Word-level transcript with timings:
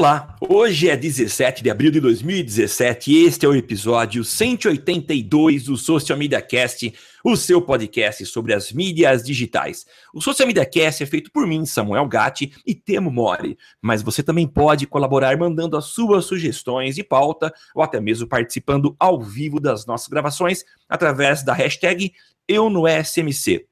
Olá, 0.00 0.34
hoje 0.40 0.88
é 0.88 0.96
17 0.96 1.62
de 1.62 1.68
abril 1.68 1.90
de 1.90 2.00
2017 2.00 3.12
e 3.12 3.26
este 3.26 3.44
é 3.44 3.48
o 3.50 3.54
episódio 3.54 4.24
182 4.24 5.64
do 5.64 5.76
Social 5.76 6.18
Media 6.18 6.40
Cast, 6.40 6.90
o 7.22 7.36
seu 7.36 7.60
podcast 7.60 8.24
sobre 8.24 8.54
as 8.54 8.72
mídias 8.72 9.22
digitais. 9.22 9.84
O 10.14 10.22
Social 10.22 10.46
Media 10.46 10.64
Cast 10.64 11.02
é 11.02 11.06
feito 11.06 11.30
por 11.30 11.46
mim, 11.46 11.66
Samuel 11.66 12.08
Gatti 12.08 12.50
e 12.66 12.74
Temo 12.74 13.10
Mori, 13.10 13.58
mas 13.82 14.00
você 14.00 14.22
também 14.22 14.48
pode 14.48 14.86
colaborar 14.86 15.36
mandando 15.36 15.76
as 15.76 15.84
suas 15.84 16.24
sugestões 16.24 16.94
de 16.94 17.04
pauta 17.04 17.52
ou 17.74 17.82
até 17.82 18.00
mesmo 18.00 18.26
participando 18.26 18.96
ao 18.98 19.20
vivo 19.20 19.60
das 19.60 19.84
nossas 19.84 20.08
gravações 20.08 20.64
através 20.88 21.42
da 21.42 21.52
hashtag 21.52 22.14
EuNoSMC. 22.48 23.69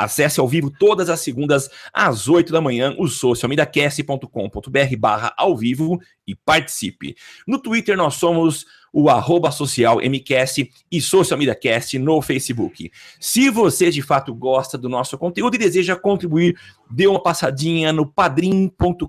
Acesse 0.00 0.40
ao 0.40 0.48
vivo 0.48 0.70
todas 0.70 1.10
as 1.10 1.20
segundas 1.20 1.68
às 1.92 2.26
8 2.26 2.50
da 2.50 2.58
manhã 2.58 2.94
o 2.96 3.06
socialmediacast.com.br 3.06 4.96
barra 4.98 5.34
ao 5.36 5.54
vivo 5.54 6.00
e 6.26 6.34
participe. 6.34 7.14
No 7.46 7.60
Twitter 7.60 7.98
nós 7.98 8.14
somos 8.14 8.64
o 8.90 9.10
arroba 9.10 9.50
social 9.50 9.98
MCast 9.98 10.70
e 10.90 11.02
Social 11.02 11.38
Media 11.38 11.54
Cast 11.54 11.98
no 11.98 12.22
Facebook. 12.22 12.90
Se 13.20 13.50
você 13.50 13.90
de 13.90 14.00
fato 14.00 14.34
gosta 14.34 14.78
do 14.78 14.88
nosso 14.88 15.18
conteúdo 15.18 15.56
e 15.56 15.58
deseja 15.58 15.94
contribuir, 15.94 16.58
dê 16.90 17.06
uma 17.06 17.22
passadinha 17.22 17.92
no 17.92 18.06
padrim.com.br 18.06 19.04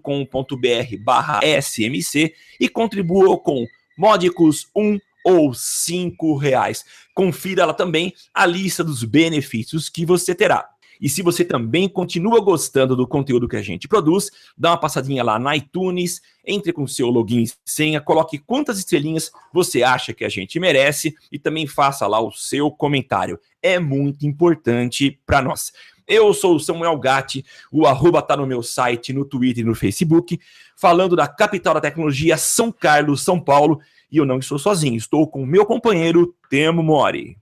barra 1.05 1.39
SMC 1.61 2.33
e 2.59 2.67
contribua 2.67 3.39
com 3.39 3.65
módicos 3.97 4.67
1 4.75 4.99
ou 5.23 5.53
cinco 5.53 6.35
reais. 6.35 6.83
Confira 7.15 7.65
lá 7.65 7.73
também 7.73 8.13
a 8.33 8.45
lista 8.45 8.83
dos 8.83 9.05
benefícios 9.05 9.87
que 9.87 10.05
você 10.05 10.35
terá. 10.35 10.67
E 11.01 11.09
se 11.09 11.23
você 11.23 11.43
também 11.43 11.89
continua 11.89 12.39
gostando 12.39 12.95
do 12.95 13.07
conteúdo 13.07 13.47
que 13.47 13.55
a 13.55 13.61
gente 13.61 13.87
produz, 13.87 14.29
dá 14.55 14.69
uma 14.69 14.79
passadinha 14.79 15.23
lá 15.23 15.39
na 15.39 15.57
iTunes, 15.57 16.21
entre 16.45 16.71
com 16.71 16.85
seu 16.85 17.09
login 17.09 17.41
e 17.41 17.51
senha, 17.65 17.99
coloque 17.99 18.37
quantas 18.37 18.77
estrelinhas 18.77 19.31
você 19.51 19.81
acha 19.81 20.13
que 20.13 20.23
a 20.23 20.29
gente 20.29 20.59
merece 20.59 21.15
e 21.31 21.39
também 21.39 21.65
faça 21.65 22.05
lá 22.05 22.21
o 22.21 22.31
seu 22.31 22.69
comentário. 22.69 23.39
É 23.63 23.79
muito 23.79 24.27
importante 24.27 25.19
para 25.25 25.41
nós. 25.41 25.71
Eu 26.07 26.33
sou 26.33 26.55
o 26.55 26.59
Samuel 26.59 26.97
Gatti, 26.99 27.43
o 27.71 27.87
arroba 27.87 28.21
tá 28.21 28.37
no 28.37 28.45
meu 28.45 28.61
site, 28.61 29.13
no 29.13 29.25
Twitter 29.25 29.63
e 29.63 29.67
no 29.67 29.73
Facebook, 29.73 30.39
falando 30.75 31.15
da 31.15 31.27
capital 31.27 31.73
da 31.73 31.81
tecnologia, 31.81 32.37
São 32.37 32.71
Carlos, 32.71 33.23
São 33.23 33.39
Paulo, 33.39 33.79
e 34.11 34.17
eu 34.17 34.25
não 34.25 34.37
estou 34.37 34.59
sozinho, 34.59 34.97
estou 34.97 35.25
com 35.25 35.45
meu 35.45 35.65
companheiro 35.65 36.35
Temo 36.49 36.83
Mori. 36.83 37.40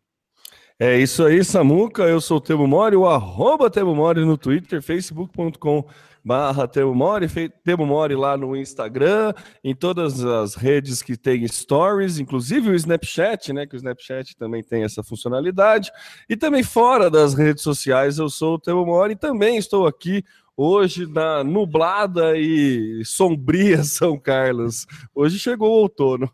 É 0.81 0.97
isso 0.97 1.25
aí, 1.25 1.43
Samuca. 1.43 2.03
Eu 2.03 2.21
sou 2.21 2.37
o 2.37 2.41
Temo 2.41 2.65
Mori, 2.65 2.95
o 2.95 3.05
arroba 3.05 3.69
Temo 3.69 3.93
Mori 3.93 4.23
no 4.23 4.37
Twitter, 4.37 4.81
facebook.com 4.81 5.85
barra 6.23 6.69
Temo 6.69 6.95
Mori, 6.95 7.27
Temo 7.65 7.85
Mori 7.85 8.15
lá 8.15 8.37
no 8.37 8.55
Instagram, 8.55 9.33
em 9.61 9.75
todas 9.75 10.23
as 10.23 10.55
redes 10.55 11.01
que 11.01 11.17
tem 11.17 11.45
stories, 11.45 12.17
inclusive 12.17 12.69
o 12.69 12.75
Snapchat, 12.75 13.51
né? 13.51 13.67
Que 13.67 13.75
o 13.75 13.77
Snapchat 13.77 14.37
também 14.37 14.63
tem 14.63 14.83
essa 14.83 15.03
funcionalidade. 15.03 15.91
E 16.29 16.37
também 16.37 16.63
fora 16.63 17.09
das 17.09 17.33
redes 17.33 17.61
sociais, 17.61 18.17
eu 18.17 18.29
sou 18.29 18.53
o 18.53 18.59
Temo 18.59 18.85
Mori 18.85 19.15
e 19.15 19.17
também 19.17 19.57
estou 19.57 19.85
aqui 19.85 20.23
hoje 20.55 21.05
na 21.05 21.43
nublada 21.43 22.37
e 22.37 23.03
sombria 23.03 23.83
São 23.83 24.17
Carlos. 24.17 24.87
Hoje 25.13 25.37
chegou 25.39 25.71
o 25.71 25.81
outono. 25.81 26.31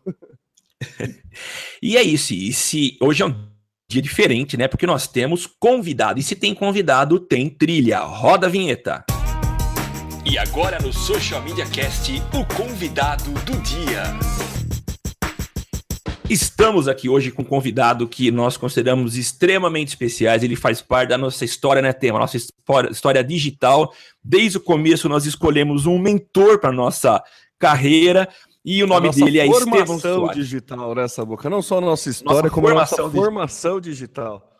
e 1.82 1.96
é 1.96 2.02
isso. 2.04 2.32
E 2.32 2.52
se 2.52 2.96
hoje 3.00 3.24
é 3.24 3.26
um 3.26 3.55
dia 3.88 4.02
diferente, 4.02 4.56
né? 4.56 4.66
Porque 4.66 4.86
nós 4.86 5.06
temos 5.06 5.46
convidado. 5.46 6.18
E 6.18 6.22
se 6.22 6.34
tem 6.34 6.54
convidado, 6.54 7.20
tem 7.20 7.48
trilha. 7.48 8.00
Roda 8.00 8.48
a 8.48 8.50
vinheta. 8.50 9.04
E 10.24 10.36
agora 10.36 10.80
no 10.80 10.92
Social 10.92 11.40
Media 11.42 11.64
Cast, 11.66 12.20
o 12.34 12.44
convidado 12.56 13.30
do 13.30 13.56
dia. 13.62 14.02
Estamos 16.28 16.88
aqui 16.88 17.08
hoje 17.08 17.30
com 17.30 17.42
um 17.42 17.44
convidado 17.44 18.08
que 18.08 18.32
nós 18.32 18.56
consideramos 18.56 19.16
extremamente 19.16 19.88
especiais. 19.88 20.42
Ele 20.42 20.56
faz 20.56 20.82
parte 20.82 21.10
da 21.10 21.18
nossa 21.18 21.44
história, 21.44 21.80
né, 21.80 21.92
tema? 21.92 22.18
Nossa 22.18 22.36
história 22.90 23.22
digital. 23.22 23.94
Desde 24.22 24.58
o 24.58 24.60
começo, 24.60 25.08
nós 25.08 25.26
escolhemos 25.26 25.86
um 25.86 25.96
mentor 25.96 26.58
para 26.58 26.72
nossa 26.72 27.22
carreira. 27.56 28.28
E 28.66 28.82
o 28.82 28.86
nome 28.88 29.08
dele 29.10 29.38
é 29.38 29.46
Estevão 29.46 29.96
Soares. 29.96 30.34
digital 30.34 30.92
nessa 30.92 31.24
boca, 31.24 31.48
não 31.48 31.62
só 31.62 31.78
a 31.78 31.80
nossa 31.80 32.10
história, 32.10 32.42
nossa 32.42 32.50
como 32.52 32.66
a 32.66 32.74
nossa 32.74 33.08
formação 33.08 33.80
digital. 33.80 34.52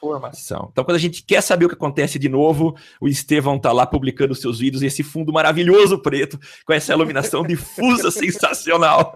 Formação. 0.00 0.70
Então, 0.72 0.82
quando 0.82 0.96
a 0.96 0.98
gente 0.98 1.22
quer 1.22 1.42
saber 1.42 1.66
o 1.66 1.68
que 1.68 1.74
acontece 1.74 2.18
de 2.18 2.30
novo, 2.30 2.74
o 2.98 3.06
Estevão 3.06 3.58
tá 3.58 3.70
lá 3.70 3.86
publicando 3.86 4.34
seus 4.34 4.58
vídeos, 4.58 4.82
esse 4.82 5.02
fundo 5.02 5.30
maravilhoso 5.34 5.98
preto, 5.98 6.40
com 6.66 6.72
essa 6.72 6.94
iluminação 6.94 7.42
difusa 7.42 8.10
sensacional. 8.10 9.12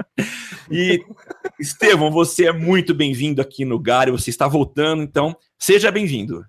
E, 0.70 1.02
Estevão, 1.58 2.10
você 2.10 2.48
é 2.48 2.52
muito 2.52 2.94
bem-vindo 2.94 3.41
aqui 3.41 3.64
no 3.64 3.78
Gare, 3.78 4.10
você 4.10 4.28
está 4.28 4.46
voltando, 4.46 5.02
então 5.02 5.34
seja 5.58 5.91
bem-vindo. 5.91 6.44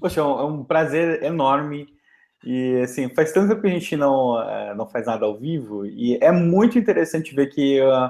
Poxa, 0.00 0.20
é 0.20 0.24
um 0.24 0.64
prazer 0.64 1.22
enorme 1.22 1.86
e 2.46 2.80
assim, 2.80 3.08
faz 3.08 3.32
tanto 3.32 3.48
tempo 3.48 3.60
que 3.62 3.66
a 3.66 3.70
gente 3.70 3.96
não, 3.96 4.40
eh, 4.40 4.72
não 4.76 4.86
faz 4.86 5.04
nada 5.04 5.26
ao 5.26 5.36
vivo, 5.36 5.84
e 5.84 6.16
é 6.22 6.30
muito 6.30 6.78
interessante 6.78 7.34
ver 7.34 7.48
que, 7.48 7.82
uh, 7.82 8.08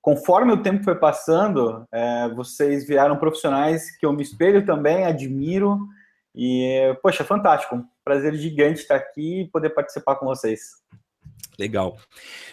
conforme 0.00 0.52
o 0.52 0.62
tempo 0.62 0.84
foi 0.84 0.94
passando, 0.94 1.84
uh, 1.92 2.34
vocês 2.36 2.86
viraram 2.86 3.16
profissionais 3.16 3.90
que 3.98 4.06
eu 4.06 4.12
me 4.12 4.22
espelho 4.22 4.64
também, 4.64 5.04
admiro, 5.04 5.80
e, 6.32 6.96
poxa, 7.02 7.24
fantástico. 7.24 7.84
prazer 8.04 8.34
gigante 8.36 8.82
estar 8.82 8.94
aqui 8.94 9.40
e 9.40 9.48
poder 9.48 9.70
participar 9.70 10.14
com 10.14 10.26
vocês. 10.26 10.60
Legal. 11.58 11.96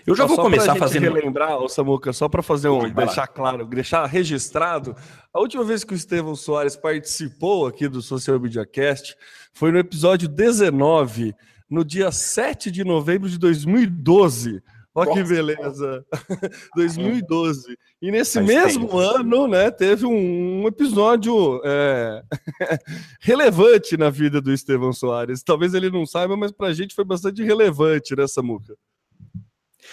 Eu 0.08 0.16
já 0.16 0.24
só, 0.24 0.28
vou 0.28 0.36
só 0.38 0.44
começar 0.44 0.75
fazendo. 0.75 1.03
relembrar, 1.03 1.58
o 1.58 1.68
Samuca, 1.68 2.14
só 2.14 2.30
para 2.30 2.41
fazer 2.41 2.69
um, 2.69 2.90
deixar 2.90 3.28
claro, 3.28 3.66
deixar 3.66 4.06
registrado. 4.06 4.96
A 5.34 5.40
última 5.40 5.64
vez 5.64 5.84
que 5.84 5.94
o 5.94 5.96
Estevão 5.96 6.36
Soares 6.36 6.75
participou 6.75 7.68
aqui 7.68 7.88
do 7.88 8.02
Social 8.02 8.40
Media 8.40 8.66
Cast 8.66 9.16
foi 9.52 9.72
no 9.72 9.78
episódio 9.78 10.30
19, 10.30 11.36
no 11.69 11.84
dia 11.84 12.12
7 12.12 12.72
de 12.72 12.84
novembro 12.84 13.30
de 13.30 13.38
2012. 13.38 14.62
Olha 14.96 15.12
que 15.12 15.24
beleza! 15.24 16.06
2012. 16.75 17.75
E 18.02 18.12
nesse 18.12 18.40
mesmo 18.40 18.96
ano, 18.97 19.47
né, 19.47 19.72
teve 19.72 20.06
um, 20.06 20.62
um 20.64 20.68
episódio 20.68 21.59
é, 21.66 22.24
relevante 23.20 23.97
na 23.97 24.12
vida 24.12 24.40
do 24.40 24.53
Estevão 24.53 24.94
Soares. 24.94 25.41
Talvez 25.41 25.74
ele 25.74 25.90
não 25.90 26.06
saiba, 26.06 26.38
mas 26.38 26.52
para 26.52 26.68
a 26.68 26.74
gente 26.74 26.94
foi 26.94 27.03
bastante 27.03 27.41
relevante, 27.41 28.16
né, 28.16 28.28
Samuca? 28.28 28.75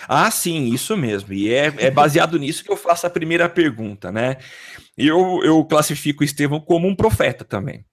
Ah, 0.09 0.31
sim, 0.31 0.73
isso 0.73 0.97
mesmo. 0.97 1.33
E 1.33 1.53
é, 1.53 1.73
é 1.79 1.91
baseado 1.91 2.37
nisso 2.41 2.65
que 2.65 2.71
eu 2.71 2.77
faço 2.77 3.07
a 3.07 3.11
primeira 3.11 3.49
pergunta, 3.49 4.11
né? 4.11 4.37
Eu, 4.97 5.41
eu 5.45 5.65
classifico 5.65 6.23
o 6.23 6.25
Estevão 6.25 6.61
como 6.61 6.89
um 6.89 6.95
profeta 6.95 7.45
também. 7.45 7.85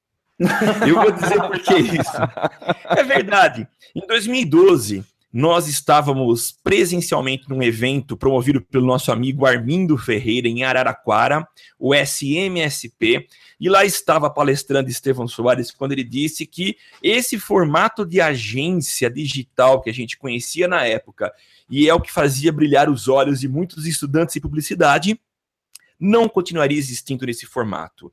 Eu 0.88 0.96
vou 0.96 1.12
dizer 1.12 1.42
por 1.42 1.60
que 1.60 1.74
isso. 1.76 2.18
É 2.96 3.04
verdade. 3.04 3.68
Em 3.96 4.06
2012, 4.08 5.04
nós 5.32 5.68
estávamos 5.68 6.58
presencialmente 6.64 7.50
num 7.50 7.62
evento 7.62 8.16
promovido 8.16 8.62
pelo 8.62 8.86
nosso 8.86 9.12
amigo 9.12 9.46
Armindo 9.46 9.98
Ferreira 9.98 10.48
em 10.48 10.64
Araraquara, 10.64 11.48
o 11.78 11.94
SMSP, 11.94 13.28
e 13.60 13.70
lá 13.70 13.84
estava 13.84 14.30
palestrando 14.30 14.90
Estevão 14.90 15.28
Soares 15.28 15.72
quando 15.72 15.92
ele 15.92 16.04
disse 16.04 16.46
que 16.46 16.78
esse 17.04 17.38
formato 17.38 18.06
de 18.06 18.22
agência 18.22 19.10
digital 19.10 19.82
que 19.82 19.90
a 19.90 19.94
gente 19.94 20.18
conhecia 20.18 20.68
na 20.68 20.86
época 20.86 21.34
e 21.70 21.90
é 21.90 21.94
o 21.94 22.02
que 22.02 22.12
fazia 22.12 22.52
brilhar 22.52 22.90
os 22.90 23.08
olhos 23.08 23.42
de 23.42 23.48
muitos 23.48 23.86
estudantes 23.86 24.34
de 24.34 24.42
publicidade, 24.42 25.20
não 26.00 26.30
continuaria 26.30 26.78
existindo 26.78 27.26
nesse 27.26 27.46
formato. 27.46 28.12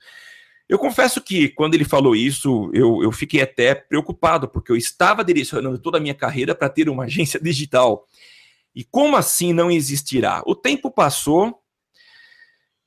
Eu 0.68 0.78
confesso 0.78 1.20
que 1.20 1.48
quando 1.48 1.74
ele 1.74 1.84
falou 1.84 2.16
isso, 2.16 2.70
eu, 2.72 3.02
eu 3.02 3.12
fiquei 3.12 3.42
até 3.42 3.74
preocupado, 3.74 4.48
porque 4.48 4.72
eu 4.72 4.76
estava 4.76 5.24
direcionando 5.24 5.78
toda 5.78 5.98
a 5.98 6.00
minha 6.00 6.14
carreira 6.14 6.54
para 6.54 6.68
ter 6.70 6.88
uma 6.88 7.04
agência 7.04 7.38
digital. 7.42 8.06
E 8.74 8.82
como 8.82 9.16
assim 9.16 9.52
não 9.52 9.70
existirá? 9.70 10.42
O 10.46 10.54
tempo 10.54 10.90
passou 10.90 11.60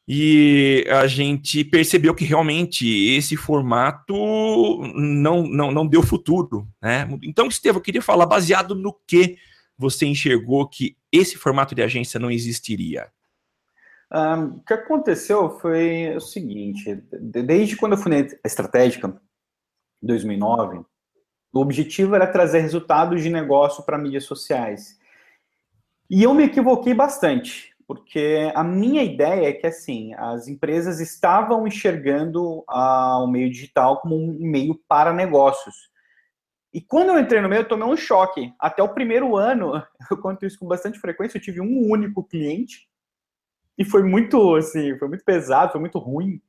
e 0.07 0.85
a 0.89 1.05
gente 1.05 1.63
percebeu 1.65 2.15
que 2.15 2.23
realmente 2.23 2.87
esse 2.87 3.35
formato 3.35 4.13
não, 4.95 5.43
não, 5.43 5.71
não 5.71 5.85
deu 5.85 6.01
futuro. 6.01 6.67
Né? 6.81 7.07
Então, 7.23 7.47
Estevam, 7.47 7.79
eu 7.79 7.83
queria 7.83 8.01
falar 8.01 8.25
baseado 8.25 8.73
no 8.73 8.93
que 9.05 9.37
você 9.77 10.05
enxergou 10.05 10.67
que 10.67 10.97
esse 11.11 11.37
formato 11.37 11.75
de 11.75 11.83
agência 11.83 12.19
não 12.19 12.31
existiria? 12.31 13.11
Um, 14.11 14.57
o 14.57 14.63
que 14.63 14.73
aconteceu 14.73 15.49
foi 15.59 16.15
o 16.15 16.21
seguinte: 16.21 16.95
desde 17.11 17.75
quando 17.75 17.93
eu 17.93 17.97
fui 17.97 18.11
na 18.11 18.27
estratégica, 18.45 19.19
em 20.01 20.07
2009, 20.07 20.85
o 21.53 21.59
objetivo 21.59 22.15
era 22.15 22.27
trazer 22.27 22.59
resultados 22.59 23.21
de 23.21 23.29
negócio 23.29 23.83
para 23.83 23.97
mídias 23.97 24.23
sociais. 24.23 24.97
E 26.09 26.23
eu 26.23 26.33
me 26.33 26.45
equivoquei 26.45 26.93
bastante, 26.93 27.75
porque 27.85 28.49
a 28.55 28.63
minha 28.63 29.03
ideia 29.03 29.49
é 29.49 29.53
que 29.53 29.67
assim 29.67 30.13
as 30.13 30.47
empresas 30.47 31.01
estavam 31.01 31.67
enxergando 31.67 32.59
uh, 32.59 33.23
o 33.23 33.27
meio 33.27 33.49
digital 33.49 33.99
como 33.99 34.15
um 34.15 34.37
meio 34.39 34.79
para 34.87 35.11
negócios. 35.11 35.75
E 36.73 36.79
quando 36.79 37.09
eu 37.09 37.19
entrei 37.19 37.41
no 37.41 37.49
meio, 37.49 37.61
eu 37.61 37.67
tomei 37.67 37.87
um 37.87 37.97
choque. 37.97 38.53
Até 38.59 38.81
o 38.83 38.93
primeiro 38.93 39.35
ano, 39.35 39.83
eu 40.09 40.17
conto 40.17 40.45
isso 40.45 40.59
com 40.59 40.67
bastante 40.67 40.99
frequência, 40.99 41.37
eu 41.37 41.41
tive 41.41 41.59
um 41.59 41.91
único 41.91 42.23
cliente 42.23 42.87
e 43.77 43.85
foi 43.85 44.03
muito, 44.03 44.55
assim, 44.55 44.97
foi 44.97 45.07
muito 45.07 45.23
pesado, 45.23 45.71
foi 45.71 45.81
muito 45.81 45.99
ruim, 45.99 46.41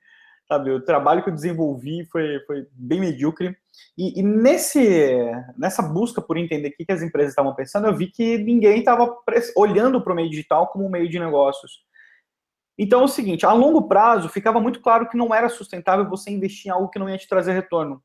sabe? 0.49 0.71
O 0.71 0.81
trabalho 0.81 1.23
que 1.23 1.29
eu 1.29 1.35
desenvolvi 1.35 2.07
foi, 2.07 2.41
foi 2.47 2.67
bem 2.73 3.01
medíocre. 3.01 3.57
E, 3.97 4.19
e 4.19 4.23
nesse, 4.23 5.21
nessa 5.57 5.83
busca 5.83 6.23
por 6.23 6.39
entender 6.39 6.69
o 6.69 6.73
que, 6.73 6.87
que 6.87 6.93
as 6.93 7.03
empresas 7.03 7.33
estavam 7.33 7.55
pensando, 7.55 7.87
eu 7.87 7.95
vi 7.95 8.07
que 8.07 8.39
ninguém 8.39 8.79
estava 8.79 9.15
olhando 9.55 10.03
para 10.03 10.13
o 10.13 10.17
meio 10.17 10.31
digital 10.31 10.69
como 10.69 10.87
um 10.87 10.91
meio 10.91 11.09
de 11.09 11.19
negócios. 11.19 11.87
Então 12.79 13.01
é 13.01 13.05
o 13.05 13.09
seguinte, 13.09 13.45
a 13.45 13.53
longo 13.53 13.89
prazo 13.89 14.29
ficava 14.29 14.61
muito 14.61 14.81
claro 14.81 15.09
que 15.09 15.17
não 15.17 15.35
era 15.35 15.49
sustentável 15.49 16.09
você 16.09 16.31
investir 16.31 16.69
em 16.69 16.71
algo 16.71 16.89
que 16.89 16.99
não 16.99 17.11
ia 17.11 17.19
te 17.19 17.29
trazer 17.29 17.53
retorno. 17.53 18.03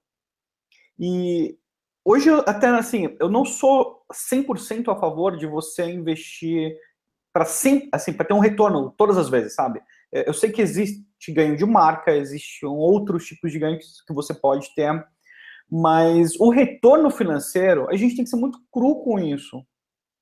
E 1.00 1.58
hoje, 2.04 2.30
até 2.46 2.68
assim, 2.68 3.16
eu 3.20 3.30
não 3.30 3.46
sou 3.46 4.04
100% 4.12 4.92
a 4.92 5.00
favor 5.00 5.38
de 5.38 5.46
você 5.46 5.86
investir 5.86 6.75
para 7.33 7.44
assim, 7.44 7.89
para 7.89 8.25
ter 8.25 8.33
um 8.33 8.39
retorno 8.39 8.94
todas 8.95 9.18
as 9.18 9.27
vezes, 9.27 9.56
sabe? 9.56 9.81
É, 10.13 10.30
eu 10.30 10.33
sei 10.33 10.51
que 10.51 10.62
existe 10.62 11.03
ganho 11.30 11.57
de 11.57 11.65
marca, 11.65 12.15
existem 12.15 12.69
outros 12.69 13.25
tipos 13.25 13.51
de 13.51 13.57
ganhos 13.57 14.03
que 14.06 14.13
você 14.13 14.33
pode 14.33 14.74
ter, 14.75 15.03
mas 15.69 16.39
o 16.39 16.51
retorno 16.51 17.09
financeiro, 17.09 17.89
a 17.89 17.95
gente 17.95 18.15
tem 18.15 18.24
que 18.24 18.30
ser 18.30 18.35
muito 18.35 18.59
cru 18.71 19.03
com 19.03 19.18
isso, 19.19 19.65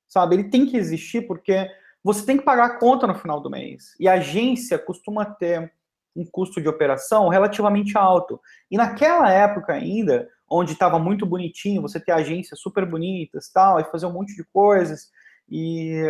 sabe? 0.08 0.36
Ele 0.36 0.44
tem 0.44 0.64
que 0.64 0.78
existir 0.78 1.26
porque 1.26 1.68
você 2.02 2.24
tem 2.24 2.38
que 2.38 2.44
pagar 2.44 2.64
a 2.64 2.78
conta 2.78 3.06
no 3.06 3.14
final 3.14 3.40
do 3.40 3.50
mês. 3.50 3.94
E 4.00 4.08
a 4.08 4.14
agência 4.14 4.78
costuma 4.78 5.26
ter 5.26 5.70
um 6.16 6.24
custo 6.24 6.60
de 6.60 6.68
operação 6.68 7.28
relativamente 7.28 7.96
alto. 7.96 8.40
E 8.70 8.76
naquela 8.76 9.30
época 9.30 9.72
ainda, 9.72 10.28
onde 10.50 10.72
estava 10.72 10.98
muito 10.98 11.24
bonitinho, 11.24 11.82
você 11.82 12.00
ter 12.00 12.12
agências 12.12 12.60
super 12.60 12.86
bonitas, 12.86 13.50
tal, 13.50 13.80
e 13.80 13.84
fazer 13.84 14.06
um 14.06 14.12
monte 14.12 14.34
de 14.34 14.44
coisas, 14.44 15.10
e 15.54 16.02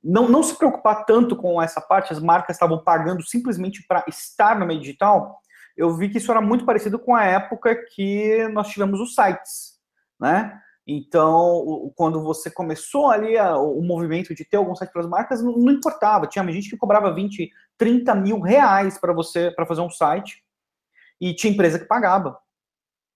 não, 0.00 0.28
não 0.28 0.40
se 0.40 0.56
preocupar 0.56 1.04
tanto 1.04 1.34
com 1.34 1.60
essa 1.60 1.80
parte, 1.80 2.12
as 2.12 2.20
marcas 2.20 2.54
estavam 2.54 2.78
pagando 2.84 3.20
simplesmente 3.24 3.84
para 3.84 4.04
estar 4.06 4.56
no 4.56 4.64
meio 4.64 4.78
digital, 4.78 5.40
eu 5.76 5.92
vi 5.96 6.08
que 6.08 6.18
isso 6.18 6.30
era 6.30 6.40
muito 6.40 6.64
parecido 6.64 6.96
com 6.96 7.16
a 7.16 7.24
época 7.24 7.74
que 7.74 8.46
nós 8.52 8.68
tivemos 8.68 9.00
os 9.00 9.12
sites, 9.12 9.80
né? 10.20 10.56
Então, 10.86 11.92
quando 11.96 12.22
você 12.22 12.48
começou 12.48 13.10
ali 13.10 13.36
a, 13.36 13.56
o 13.56 13.82
movimento 13.82 14.32
de 14.32 14.44
ter 14.44 14.58
algum 14.58 14.76
site 14.76 14.92
para 14.92 15.00
as 15.00 15.08
marcas, 15.08 15.42
não, 15.42 15.56
não, 15.56 15.72
importava. 15.72 16.28
Tinha 16.28 16.46
gente 16.52 16.70
que 16.70 16.76
cobrava 16.76 17.12
20, 17.12 17.50
30 17.76 18.14
mil 18.14 18.38
reais 18.38 18.98
para 18.98 19.12
você 19.12 19.50
para 19.50 19.66
fazer 19.66 19.80
um 19.80 19.90
site 19.90 20.44
e 21.20 21.34
tinha 21.34 21.52
empresa 21.52 21.78
que 21.78 21.86
pagava, 21.86 22.38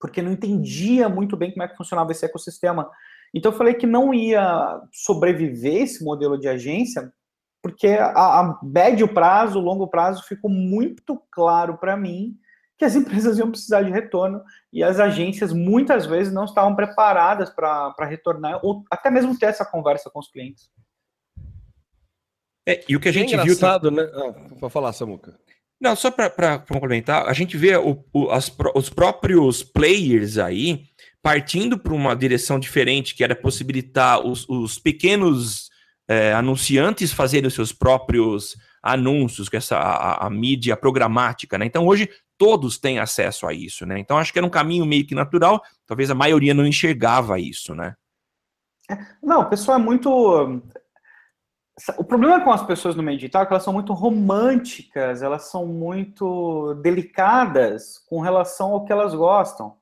porque 0.01 0.21
não 0.21 0.33
entendia 0.33 1.09
muito 1.09 1.37
bem 1.37 1.53
como 1.53 1.63
é 1.63 1.69
que 1.69 1.77
funcionava 1.77 2.11
esse 2.11 2.25
ecossistema. 2.25 2.91
Então, 3.35 3.53
eu 3.53 3.59
falei 3.59 3.75
que 3.75 3.87
não 3.87 4.13
ia 4.13 4.81
sobreviver 4.93 5.83
esse 5.83 6.03
modelo 6.03 6.39
de 6.39 6.49
agência, 6.49 7.13
porque 7.63 7.89
a, 7.89 8.41
a 8.41 8.61
médio 8.63 9.13
prazo, 9.13 9.61
longo 9.61 9.89
prazo, 9.89 10.23
ficou 10.27 10.51
muito 10.51 11.21
claro 11.31 11.77
para 11.79 11.97
mim 11.97 12.37
que 12.79 12.85
as 12.85 12.95
empresas 12.97 13.39
iam 13.39 13.51
precisar 13.51 13.83
de 13.83 13.91
retorno 13.91 14.43
e 14.73 14.83
as 14.83 15.01
agências 15.01 15.53
muitas 15.53 16.07
vezes 16.07 16.33
não 16.33 16.45
estavam 16.45 16.75
preparadas 16.75 17.51
para 17.51 17.95
retornar 18.07 18.61
ou 18.65 18.85
até 18.91 19.11
mesmo 19.11 19.39
ter 19.39 19.47
essa 19.47 19.65
conversa 19.65 20.11
com 20.11 20.21
os 20.21 20.31
clientes. 20.31 20.71
É, 22.67 22.85
e 22.89 22.95
o 22.95 23.01
que 23.01 23.09
a 23.09 23.13
gente 23.13 23.35
é 23.35 23.43
viu. 23.43 23.57
né? 23.91 24.03
Ah, 24.13 24.57
para 24.61 24.69
falar, 24.69 24.93
Samuca. 24.93 25.39
Não, 25.81 25.95
só 25.95 26.11
para 26.11 26.59
complementar, 26.59 27.27
a 27.27 27.33
gente 27.33 27.57
vê 27.57 27.77
o, 27.77 28.05
o, 28.13 28.31
as, 28.31 28.55
os 28.75 28.91
próprios 28.91 29.63
players 29.63 30.37
aí 30.37 30.85
partindo 31.29 31.79
para 31.79 31.93
uma 31.93 32.17
direção 32.17 32.59
diferente, 32.59 33.15
que 33.15 33.23
era 33.23 33.37
possibilitar 33.37 34.27
os, 34.27 34.49
os 34.49 34.79
pequenos 34.79 35.69
é, 36.09 36.33
anunciantes 36.33 37.13
fazerem 37.13 37.47
os 37.47 37.53
seus 37.53 37.71
próprios 37.71 38.57
anúncios, 38.83 39.47
com 39.47 39.59
essa 39.59 39.77
a, 39.77 40.27
a, 40.27 40.31
mídia 40.31 40.75
programática, 40.75 41.59
né? 41.59 41.67
Então 41.67 41.87
hoje 41.87 42.09
todos 42.39 42.79
têm 42.79 42.99
acesso 42.99 43.47
a 43.47 43.53
isso, 43.53 43.85
né? 43.85 43.99
Então 43.99 44.17
acho 44.17 44.33
que 44.33 44.39
era 44.39 44.47
um 44.47 44.51
caminho 44.51 44.87
meio 44.87 45.07
que 45.07 45.15
natural, 45.15 45.63
talvez 45.87 46.11
a 46.11 46.15
maioria 46.15 46.55
não 46.55 46.67
enxergava 46.67 47.39
isso, 47.39 47.75
né? 47.75 47.95
É, 48.91 48.97
não, 49.23 49.43
o 49.43 49.51
pessoal 49.51 49.79
é 49.79 49.83
muito. 49.83 50.63
O 51.99 52.05
problema 52.05 52.41
com 52.41 52.51
as 52.51 52.65
pessoas 52.65 52.97
no 52.97 53.03
meio 53.03 53.19
digital 53.19 53.43
é 53.43 53.47
que 53.47 53.53
elas 53.53 53.65
são 53.65 53.75
muito 53.75 53.93
românticas, 53.93 55.21
elas 55.21 55.51
são 55.51 55.67
muito 55.67 56.73
delicadas 56.77 57.99
com 58.09 58.19
relação 58.19 58.73
ao 58.73 58.87
que 58.87 58.93
elas 58.93 59.15
gostam. 59.15 59.77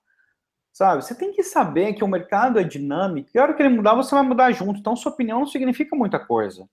Sabe? 0.77 1.03
Você 1.03 1.15
tem 1.15 1.33
que 1.33 1.43
saber 1.43 1.95
que 1.95 2.05
o 2.05 2.09
mercado 2.09 2.61
é 2.61 2.63
dinâmico, 2.63 3.31
e 3.35 3.39
a 3.39 3.43
hora 3.45 3.55
que 3.55 3.63
ele 3.63 3.75
mudar, 3.75 3.95
você 3.95 4.15
vai 4.15 4.23
mudar 4.23 4.53
junto. 4.53 4.79
Então, 4.79 4.95
sua 4.95 5.11
opinião 5.11 5.39
não 5.39 5.47
significa 5.47 5.97
muita 5.97 6.19
coisa. 6.19 6.69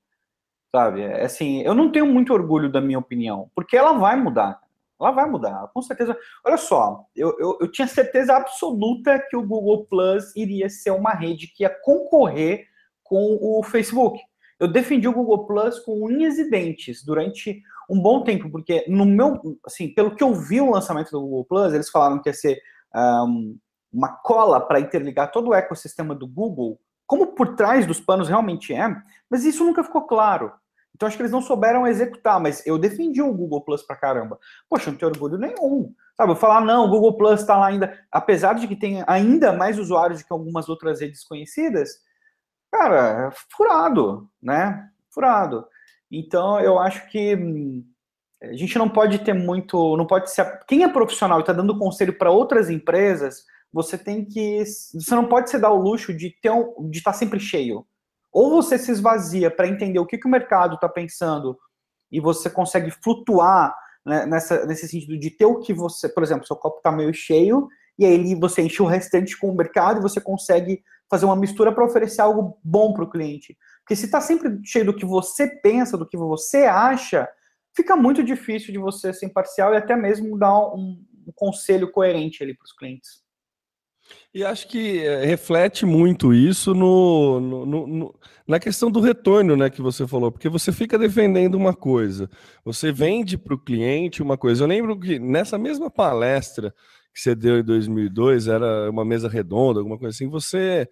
Sabe? 0.75 1.03
É 1.03 1.23
assim, 1.23 1.61
eu 1.61 1.73
não 1.73 1.89
tenho 1.89 2.05
muito 2.05 2.33
orgulho 2.33 2.69
da 2.69 2.81
minha 2.81 2.99
opinião, 2.99 3.49
porque 3.55 3.77
ela 3.77 3.93
vai 3.93 4.17
mudar. 4.17 4.59
Ela 4.99 5.11
vai 5.11 5.25
mudar, 5.29 5.69
com 5.73 5.81
certeza. 5.81 6.17
Olha 6.43 6.57
só, 6.57 7.05
eu, 7.15 7.33
eu, 7.39 7.57
eu, 7.61 7.71
tinha 7.71 7.87
certeza 7.87 8.35
absoluta 8.35 9.25
que 9.29 9.37
o 9.37 9.47
Google 9.47 9.85
Plus 9.85 10.35
iria 10.35 10.67
ser 10.67 10.91
uma 10.91 11.11
rede 11.11 11.47
que 11.47 11.63
ia 11.63 11.69
concorrer 11.69 12.67
com 13.03 13.37
o 13.39 13.63
Facebook. 13.63 14.19
Eu 14.59 14.67
defendi 14.67 15.07
o 15.07 15.13
Google 15.13 15.47
Plus 15.47 15.79
com 15.79 16.03
unhas 16.03 16.37
e 16.37 16.49
dentes 16.49 17.05
durante 17.05 17.63
um 17.89 18.01
bom 18.01 18.21
tempo, 18.21 18.49
porque 18.49 18.83
no 18.85 19.05
meu, 19.05 19.57
assim, 19.65 19.93
pelo 19.93 20.13
que 20.13 20.23
eu 20.25 20.33
vi 20.35 20.59
o 20.59 20.71
lançamento 20.71 21.09
do 21.09 21.21
Google 21.21 21.45
Plus, 21.45 21.73
eles 21.73 21.89
falaram 21.89 22.21
que 22.21 22.27
ia 22.27 22.33
ser 22.33 22.59
um, 22.93 23.57
uma 23.93 24.09
cola 24.09 24.59
para 24.59 24.79
interligar 24.79 25.31
todo 25.31 25.49
o 25.49 25.53
ecossistema 25.53 26.15
do 26.15 26.27
Google, 26.27 26.79
como 27.05 27.27
por 27.27 27.55
trás 27.55 27.85
dos 27.85 27.99
panos 27.99 28.27
realmente 28.27 28.73
é, 28.73 28.95
mas 29.29 29.45
isso 29.45 29.63
nunca 29.63 29.83
ficou 29.83 30.01
claro. 30.03 30.51
Então 30.95 31.07
acho 31.07 31.17
que 31.17 31.23
eles 31.23 31.31
não 31.31 31.41
souberam 31.41 31.87
executar, 31.87 32.39
mas 32.39 32.65
eu 32.65 32.77
defendi 32.77 33.21
o 33.21 33.33
Google 33.33 33.61
Plus 33.61 33.81
pra 33.81 33.95
caramba. 33.95 34.39
Poxa, 34.69 34.91
não 34.91 34.97
tenho 34.97 35.11
orgulho 35.11 35.37
nenhum. 35.37 35.93
Sabe, 36.15 36.31
eu 36.31 36.35
falar, 36.35 36.61
não, 36.61 36.85
o 36.85 36.89
Google 36.89 37.17
Plus 37.17 37.41
está 37.41 37.57
lá 37.57 37.67
ainda, 37.67 37.99
apesar 38.11 38.53
de 38.53 38.67
que 38.67 38.75
tem 38.75 39.03
ainda 39.07 39.51
mais 39.51 39.79
usuários 39.79 40.21
do 40.21 40.27
que 40.27 40.33
algumas 40.33 40.69
outras 40.69 41.01
redes 41.01 41.23
conhecidas, 41.23 41.97
cara, 42.71 43.27
é 43.27 43.35
furado, 43.49 44.29
né? 44.41 44.87
Furado. 45.09 45.67
Então 46.11 46.59
eu 46.59 46.77
acho 46.77 47.09
que 47.09 47.35
hum, 47.35 47.83
a 48.41 48.53
gente 48.53 48.77
não 48.77 48.87
pode 48.87 49.19
ter 49.19 49.33
muito, 49.33 49.97
não 49.97 50.05
pode 50.05 50.29
ser. 50.29 50.59
Quem 50.67 50.83
é 50.83 50.87
profissional 50.87 51.39
e 51.39 51.41
está 51.41 51.53
dando 51.53 51.77
conselho 51.79 52.15
para 52.17 52.29
outras 52.29 52.69
empresas, 52.69 53.45
você 53.73 53.97
tem 53.97 54.23
que. 54.23 54.63
Você 54.63 55.15
não 55.15 55.27
pode 55.27 55.49
se 55.49 55.57
dar 55.57 55.71
o 55.71 55.81
luxo 55.81 56.13
de 56.13 56.29
ter 56.41 56.51
um, 56.51 56.89
de 56.89 56.99
estar 56.99 57.11
tá 57.11 57.17
sempre 57.17 57.39
cheio. 57.39 57.85
Ou 58.31 58.49
você 58.51 58.77
se 58.77 58.91
esvazia 58.91 59.49
para 59.49 59.67
entender 59.67 59.99
o 59.99 60.05
que, 60.05 60.17
que 60.17 60.27
o 60.27 60.31
mercado 60.31 60.75
está 60.75 60.87
pensando 60.87 61.57
e 62.11 62.19
você 62.19 62.49
consegue 62.49 62.91
flutuar 62.91 63.75
né, 64.05 64.25
nessa, 64.25 64.65
nesse 64.65 64.87
sentido 64.87 65.17
de 65.17 65.31
ter 65.31 65.45
o 65.45 65.59
que 65.59 65.73
você, 65.73 66.07
por 66.07 66.23
exemplo, 66.23 66.45
seu 66.45 66.55
copo 66.55 66.77
está 66.77 66.91
meio 66.91 67.13
cheio 67.13 67.67
e 67.97 68.05
aí 68.05 68.35
você 68.35 68.61
enche 68.61 68.81
o 68.81 68.87
restante 68.87 69.37
com 69.37 69.49
o 69.49 69.55
mercado 69.55 69.99
e 69.99 70.01
você 70.01 70.19
consegue 70.21 70.83
fazer 71.09 71.25
uma 71.25 71.35
mistura 71.35 71.71
para 71.71 71.85
oferecer 71.85 72.21
algo 72.21 72.59
bom 72.63 72.93
para 72.93 73.03
o 73.03 73.09
cliente. 73.09 73.57
Porque 73.81 73.95
se 73.95 74.05
está 74.05 74.19
sempre 74.19 74.59
cheio 74.63 74.85
do 74.85 74.95
que 74.95 75.05
você 75.05 75.47
pensa, 75.47 75.97
do 75.97 76.07
que 76.07 76.17
você 76.17 76.63
acha, 76.65 77.27
fica 77.75 77.95
muito 77.95 78.23
difícil 78.23 78.71
de 78.71 78.79
você 78.79 79.13
ser 79.13 79.27
imparcial 79.27 79.73
e 79.73 79.77
até 79.77 79.95
mesmo 79.95 80.37
dar 80.37 80.57
um, 80.73 81.03
um 81.27 81.31
conselho 81.35 81.91
coerente 81.91 82.43
ali 82.43 82.55
para 82.55 82.65
os 82.65 82.73
clientes. 82.73 83.22
E 84.33 84.43
acho 84.43 84.67
que 84.67 84.99
eh, 84.99 85.25
reflete 85.25 85.85
muito 85.85 86.33
isso 86.33 86.73
no, 86.73 87.39
no, 87.39 87.87
no, 87.87 88.15
na 88.47 88.59
questão 88.59 88.89
do 88.89 88.99
retorno, 88.99 89.55
né, 89.55 89.69
que 89.69 89.81
você 89.81 90.07
falou, 90.07 90.31
porque 90.31 90.49
você 90.49 90.71
fica 90.71 90.97
defendendo 90.97 91.55
uma 91.55 91.73
coisa, 91.73 92.29
você 92.65 92.91
vende 92.91 93.37
para 93.37 93.53
o 93.53 93.59
cliente 93.59 94.23
uma 94.23 94.37
coisa. 94.37 94.63
Eu 94.63 94.67
lembro 94.67 94.99
que 94.99 95.19
nessa 95.19 95.57
mesma 95.57 95.89
palestra 95.89 96.73
que 97.13 97.21
você 97.21 97.35
deu 97.35 97.59
em 97.59 97.63
2002, 97.63 98.47
era 98.47 98.89
uma 98.89 99.05
mesa 99.05 99.29
redonda, 99.29 99.79
alguma 99.79 99.99
coisa 99.99 100.15
assim, 100.15 100.27
você 100.27 100.89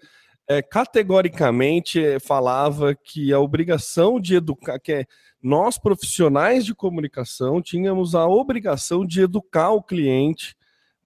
é, 0.48 0.62
categoricamente 0.62 2.20
falava 2.20 2.94
que 2.94 3.34
a 3.34 3.40
obrigação 3.40 4.20
de 4.20 4.36
educar, 4.36 4.80
que 4.80 4.94
é, 4.94 5.06
nós 5.42 5.80
profissionais 5.80 6.64
de 6.64 6.76
comunicação 6.76 7.62
tínhamos 7.62 8.14
a 8.14 8.28
obrigação 8.28 9.04
de 9.04 9.22
educar 9.22 9.72
o 9.72 9.82
cliente 9.82 10.56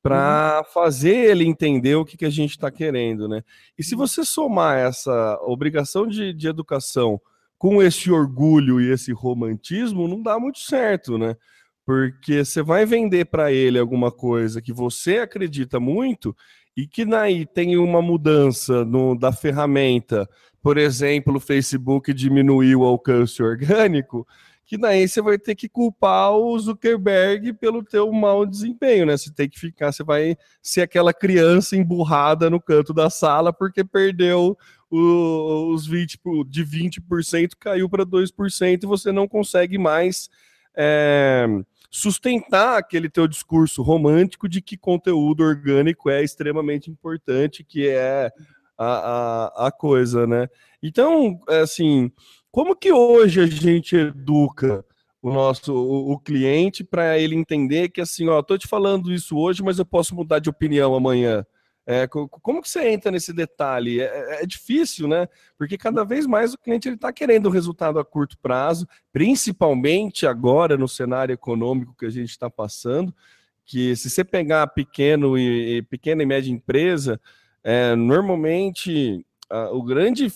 para 0.05 0.59
uhum. 0.59 0.71
fazer 0.71 1.31
ele 1.31 1.45
entender 1.45 1.95
o 1.95 2.05
que, 2.05 2.15
que 2.15 2.25
a 2.25 2.29
gente 2.29 2.51
está 2.51 2.69
querendo, 2.69 3.27
né? 3.27 3.43
E 3.75 3.83
se 3.83 3.95
você 3.95 4.23
somar 4.23 4.77
essa 4.77 5.39
obrigação 5.41 6.05
de, 6.05 6.31
de 6.31 6.47
educação 6.47 7.19
com 7.57 7.81
esse 7.81 8.11
orgulho 8.11 8.79
e 8.79 8.91
esse 8.91 9.11
romantismo, 9.11 10.07
não 10.07 10.21
dá 10.21 10.37
muito 10.37 10.59
certo, 10.59 11.17
né? 11.17 11.35
Porque 11.83 12.45
você 12.45 12.61
vai 12.61 12.85
vender 12.85 13.25
para 13.25 13.51
ele 13.51 13.79
alguma 13.79 14.11
coisa 14.11 14.61
que 14.61 14.71
você 14.71 15.17
acredita 15.17 15.79
muito 15.79 16.35
e 16.77 16.85
que 16.85 17.03
daí 17.03 17.43
tem 17.43 17.75
uma 17.75 17.99
mudança 17.99 18.85
no, 18.85 19.17
da 19.17 19.31
ferramenta, 19.31 20.29
por 20.61 20.77
exemplo, 20.77 21.37
o 21.37 21.39
Facebook 21.39 22.13
diminuiu 22.13 22.81
o 22.81 22.85
alcance 22.85 23.41
orgânico, 23.41 24.27
que 24.65 24.77
daí 24.77 25.07
você 25.07 25.21
vai 25.21 25.37
ter 25.37 25.53
que 25.53 25.69
culpar 25.69 26.31
o 26.31 26.57
Zuckerberg 26.57 27.53
pelo 27.53 27.83
teu 27.83 28.11
mau 28.11 28.45
desempenho, 28.45 29.05
né? 29.05 29.15
Você 29.15 29.31
tem 29.31 29.47
que 29.47 29.59
ficar, 29.59 29.91
você 29.91 30.03
vai 30.03 30.35
ser 30.61 30.81
aquela 30.81 31.13
criança 31.13 31.75
emburrada 31.75 32.49
no 32.49 32.59
canto 32.59 32.93
da 32.93 33.09
sala 33.09 33.53
porque 33.53 33.83
perdeu 33.83 34.57
o, 34.89 35.71
os 35.71 35.85
20, 35.85 36.19
de 36.47 36.65
20% 36.65 37.51
caiu 37.59 37.87
para 37.87 38.05
2% 38.05 38.83
e 38.83 38.87
você 38.87 39.11
não 39.11 39.27
consegue 39.27 39.77
mais 39.77 40.29
é, 40.75 41.45
sustentar 41.91 42.77
aquele 42.77 43.09
teu 43.09 43.27
discurso 43.27 43.83
romântico 43.83 44.49
de 44.49 44.61
que 44.61 44.77
conteúdo 44.77 45.43
orgânico 45.43 46.09
é 46.09 46.23
extremamente 46.23 46.89
importante, 46.89 47.63
que 47.63 47.87
é 47.87 48.31
a, 48.77 48.85
a, 48.85 49.67
a 49.67 49.71
coisa, 49.71 50.25
né? 50.25 50.49
Então, 50.81 51.39
assim, 51.47 52.11
como 52.55 52.73
que 52.73 52.89
hoje 52.89 53.41
a 53.41 53.45
gente 53.45 53.97
educa 53.97 54.85
o 55.21 55.29
nosso 55.29 55.73
o, 55.73 56.13
o 56.13 56.17
cliente 56.17 56.85
para 56.85 57.19
ele 57.19 57.35
entender 57.35 57.89
que 57.89 57.99
assim, 57.99 58.29
ó, 58.29 58.41
tô 58.41 58.57
te 58.57 58.65
falando 58.65 59.11
isso 59.11 59.37
hoje, 59.37 59.61
mas 59.61 59.77
eu 59.77 59.85
posso 59.85 60.15
mudar 60.15 60.39
de 60.39 60.49
opinião 60.49 60.95
amanhã. 60.95 61.45
É, 61.85 62.07
como 62.07 62.61
que 62.61 62.69
você 62.69 62.87
entra 62.87 63.11
nesse 63.11 63.33
detalhe? 63.33 63.99
É, 63.99 64.05
é, 64.05 64.43
é, 64.43 64.45
difícil, 64.45 65.05
né? 65.05 65.27
Porque 65.57 65.77
cada 65.77 66.05
vez 66.05 66.25
mais 66.25 66.53
o 66.53 66.57
cliente 66.57 66.87
está 66.87 67.11
querendo 67.11 67.49
um 67.49 67.51
resultado 67.51 67.99
a 67.99 68.05
curto 68.05 68.37
prazo, 68.37 68.87
principalmente 69.11 70.25
agora 70.25 70.77
no 70.77 70.87
cenário 70.87 71.33
econômico 71.33 71.93
que 71.93 72.05
a 72.05 72.09
gente 72.09 72.29
está 72.29 72.49
passando, 72.49 73.13
que 73.65 73.97
se 73.97 74.09
você 74.09 74.23
pegar 74.23 74.65
pequeno 74.67 75.37
e, 75.37 75.81
pequena 75.89 76.23
e 76.23 76.25
média 76.25 76.49
empresa, 76.49 77.19
é, 77.61 77.97
normalmente 77.97 79.25
a, 79.49 79.71
o 79.71 79.83
grande 79.83 80.31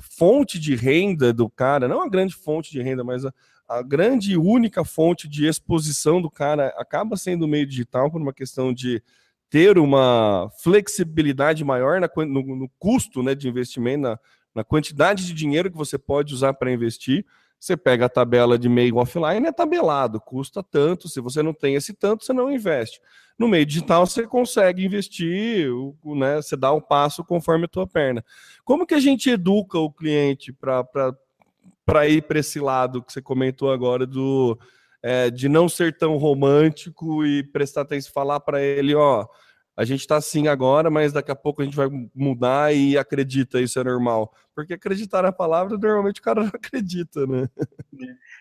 fonte 0.00 0.58
de 0.58 0.74
renda 0.74 1.32
do 1.32 1.48
cara, 1.48 1.88
não 1.88 2.02
a 2.02 2.08
grande 2.08 2.34
fonte 2.34 2.70
de 2.70 2.82
renda, 2.82 3.02
mas 3.02 3.24
a, 3.24 3.32
a 3.68 3.82
grande 3.82 4.32
e 4.32 4.36
única 4.36 4.84
fonte 4.84 5.28
de 5.28 5.46
exposição 5.46 6.20
do 6.20 6.30
cara 6.30 6.68
acaba 6.76 7.16
sendo 7.16 7.44
o 7.44 7.48
meio 7.48 7.66
digital 7.66 8.10
por 8.10 8.20
uma 8.20 8.32
questão 8.32 8.72
de 8.72 9.02
ter 9.50 9.78
uma 9.78 10.50
flexibilidade 10.62 11.64
maior 11.64 12.00
na, 12.00 12.08
no, 12.16 12.56
no, 12.56 12.68
custo 12.78 13.22
né, 13.22 13.34
de 13.34 13.48
investimento, 13.48 14.02
na, 14.02 14.18
na 14.54 14.64
quantidade 14.64 15.24
de 15.24 15.32
dinheiro 15.32 15.70
que 15.70 15.76
você 15.76 15.96
pode 15.96 16.34
usar 16.34 16.54
para 16.54 16.72
investir. 16.72 17.24
Você 17.58 17.76
pega 17.76 18.06
a 18.06 18.08
tabela 18.08 18.58
de 18.58 18.68
meio 18.68 18.96
offline, 18.96 19.46
é 19.46 19.52
tabelado, 19.52 20.20
custa 20.20 20.62
tanto. 20.62 21.08
Se 21.08 21.20
você 21.20 21.42
não 21.42 21.54
tem 21.54 21.74
esse 21.74 21.94
tanto, 21.94 22.24
você 22.24 22.32
não 22.32 22.52
investe. 22.52 23.00
No 23.38 23.48
meio 23.48 23.66
digital, 23.66 24.06
você 24.06 24.26
consegue 24.26 24.84
investir, 24.84 25.68
né, 26.04 26.36
você 26.36 26.56
dá 26.56 26.70
o 26.72 26.80
passo 26.80 27.24
conforme 27.24 27.64
a 27.64 27.68
tua 27.68 27.86
perna. 27.86 28.24
Como 28.64 28.86
que 28.86 28.94
a 28.94 29.00
gente 29.00 29.30
educa 29.30 29.78
o 29.78 29.90
cliente 29.90 30.52
para 30.52 32.08
ir 32.08 32.22
para 32.22 32.38
esse 32.38 32.60
lado 32.60 33.02
que 33.02 33.12
você 33.12 33.20
comentou 33.20 33.72
agora 33.72 34.06
do 34.06 34.58
é, 35.02 35.28
de 35.30 35.50
não 35.50 35.68
ser 35.68 35.98
tão 35.98 36.16
romântico 36.16 37.26
e 37.26 37.42
prestar 37.42 37.82
atenção, 37.82 38.10
falar 38.10 38.40
para 38.40 38.62
ele, 38.62 38.94
ó, 38.94 39.26
a 39.76 39.84
gente 39.84 40.00
está 40.00 40.16
assim 40.16 40.46
agora, 40.46 40.90
mas 40.90 41.12
daqui 41.12 41.30
a 41.30 41.36
pouco 41.36 41.60
a 41.60 41.64
gente 41.64 41.76
vai 41.76 41.88
mudar 42.14 42.74
e 42.74 42.96
acredita, 42.96 43.60
isso 43.60 43.78
é 43.78 43.84
normal. 43.84 44.32
Porque 44.54 44.74
acreditar 44.74 45.22
na 45.22 45.32
palavra, 45.32 45.76
normalmente 45.76 46.20
o 46.20 46.22
cara 46.22 46.40
não 46.44 46.48
acredita, 46.54 47.26
né? 47.26 47.48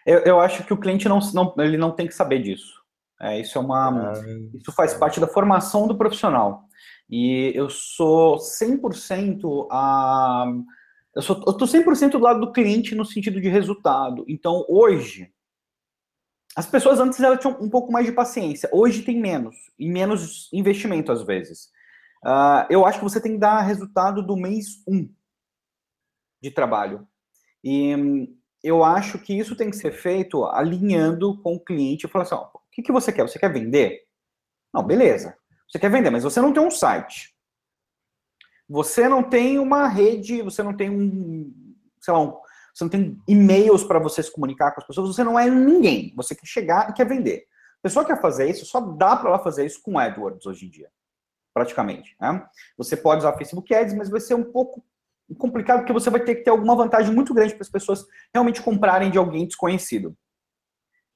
Eu, 0.05 0.19
eu 0.19 0.39
acho 0.39 0.63
que 0.63 0.73
o 0.73 0.77
cliente 0.77 1.09
não, 1.09 1.19
não, 1.33 1.55
ele 1.57 1.77
não 1.77 1.91
tem 1.91 2.07
que 2.07 2.13
saber 2.13 2.39
disso. 2.41 2.83
É, 3.19 3.39
isso 3.39 3.57
é 3.57 3.61
uma. 3.61 4.11
Ah, 4.11 4.13
isso 4.53 4.71
faz 4.73 4.93
parte 4.93 5.19
da 5.19 5.27
formação 5.27 5.87
do 5.87 5.97
profissional. 5.97 6.65
E 7.09 7.51
eu 7.55 7.69
sou 7.69 8.37
100% 8.37 9.67
a. 9.71 10.45
Eu, 11.15 11.21
sou, 11.21 11.43
eu 11.47 11.53
tô 11.53 11.65
100% 11.65 12.11
do 12.11 12.19
lado 12.19 12.41
do 12.41 12.51
cliente 12.51 12.95
no 12.95 13.05
sentido 13.05 13.39
de 13.39 13.47
resultado. 13.47 14.25
Então, 14.27 14.65
hoje, 14.67 15.31
as 16.55 16.65
pessoas 16.65 16.99
antes 16.99 17.19
elas 17.19 17.39
tinham 17.39 17.59
um 17.59 17.69
pouco 17.69 17.91
mais 17.91 18.05
de 18.05 18.11
paciência, 18.11 18.69
hoje 18.71 19.01
tem 19.01 19.19
menos, 19.19 19.55
e 19.77 19.89
menos 19.89 20.49
investimento 20.53 21.11
às 21.11 21.23
vezes. 21.23 21.69
Uh, 22.23 22.65
eu 22.69 22.85
acho 22.85 22.99
que 22.99 23.03
você 23.03 23.19
tem 23.19 23.33
que 23.33 23.39
dar 23.39 23.61
resultado 23.61 24.25
do 24.25 24.37
mês 24.37 24.83
1 24.87 24.95
um 24.95 25.13
de 26.41 26.51
trabalho. 26.51 27.07
E 27.63 27.95
um, 27.95 28.27
eu 28.63 28.83
acho 28.83 29.19
que 29.19 29.37
isso 29.37 29.55
tem 29.55 29.69
que 29.69 29.75
ser 29.75 29.91
feito 29.91 30.45
alinhando 30.45 31.41
com 31.41 31.55
o 31.55 31.59
cliente 31.59 32.05
e 32.05 32.09
falar 32.09 32.23
assim: 32.23 32.35
o 32.35 32.59
que, 32.71 32.81
que 32.81 32.91
você 32.91 33.11
quer? 33.11 33.23
Você 33.23 33.39
quer 33.39 33.51
vender? 33.51 34.03
Não, 34.73 34.83
beleza. 34.83 35.37
Você 35.67 35.79
quer 35.79 35.89
vender, 35.89 36.09
mas 36.09 36.23
você 36.23 36.39
não 36.39 36.53
tem 36.53 36.63
um 36.63 36.71
site. 36.71 37.33
Você 38.69 39.09
não 39.09 39.21
tem 39.21 39.59
uma 39.59 39.87
rede, 39.87 40.41
você 40.41 40.63
não 40.63 40.75
tem 40.75 40.89
um, 40.89 41.53
sei 41.99 42.13
lá, 42.13 42.21
um, 42.21 42.39
você 42.73 42.83
não 42.83 42.89
tem 42.89 43.21
e-mails 43.27 43.83
para 43.83 43.99
você 43.99 44.23
se 44.23 44.31
comunicar 44.31 44.71
com 44.71 44.81
as 44.81 44.87
pessoas, 44.87 45.15
você 45.15 45.23
não 45.23 45.37
é 45.37 45.49
ninguém. 45.49 46.13
Você 46.15 46.33
quer 46.33 46.45
chegar 46.45 46.89
e 46.89 46.93
quer 46.93 47.07
vender. 47.07 47.45
A 47.79 47.83
pessoa 47.83 48.05
quer 48.05 48.19
fazer 48.19 48.49
isso, 48.49 48.65
só 48.65 48.79
dá 48.79 49.15
para 49.15 49.29
ela 49.29 49.39
fazer 49.39 49.65
isso 49.65 49.81
com 49.83 49.99
AdWords 49.99 50.45
hoje 50.45 50.65
em 50.65 50.69
dia, 50.69 50.89
praticamente. 51.53 52.15
Né? 52.19 52.47
Você 52.77 52.97
pode 52.97 53.19
usar 53.19 53.33
Facebook 53.33 53.73
Ads, 53.73 53.93
mas 53.93 54.09
vai 54.09 54.19
ser 54.19 54.33
um 54.33 54.43
pouco 54.43 54.83
complicado 55.37 55.79
porque 55.79 55.93
você 55.93 56.09
vai 56.09 56.23
ter 56.23 56.35
que 56.35 56.43
ter 56.43 56.49
alguma 56.49 56.75
vantagem 56.75 57.13
muito 57.13 57.33
grande 57.33 57.53
para 57.53 57.63
as 57.63 57.69
pessoas 57.69 58.05
realmente 58.33 58.61
comprarem 58.61 59.11
de 59.11 59.17
alguém 59.17 59.45
desconhecido. 59.45 60.15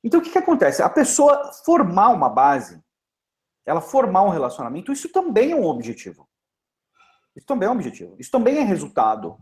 Então 0.04 0.20
o 0.20 0.24
que, 0.24 0.32
que 0.32 0.38
acontece? 0.38 0.82
A 0.82 0.90
pessoa 0.90 1.52
formar 1.66 2.10
uma 2.10 2.30
base, 2.30 2.82
ela 3.66 3.82
formar 3.82 4.24
um 4.24 4.30
relacionamento, 4.30 4.92
isso 4.92 5.10
também 5.10 5.52
é 5.52 5.56
um 5.56 5.66
objetivo. 5.66 6.28
Isso 7.36 7.46
também 7.46 7.68
é 7.68 7.70
um 7.70 7.76
objetivo. 7.76 8.16
Isso 8.18 8.32
também 8.32 8.58
é 8.58 8.64
resultado. 8.64 9.38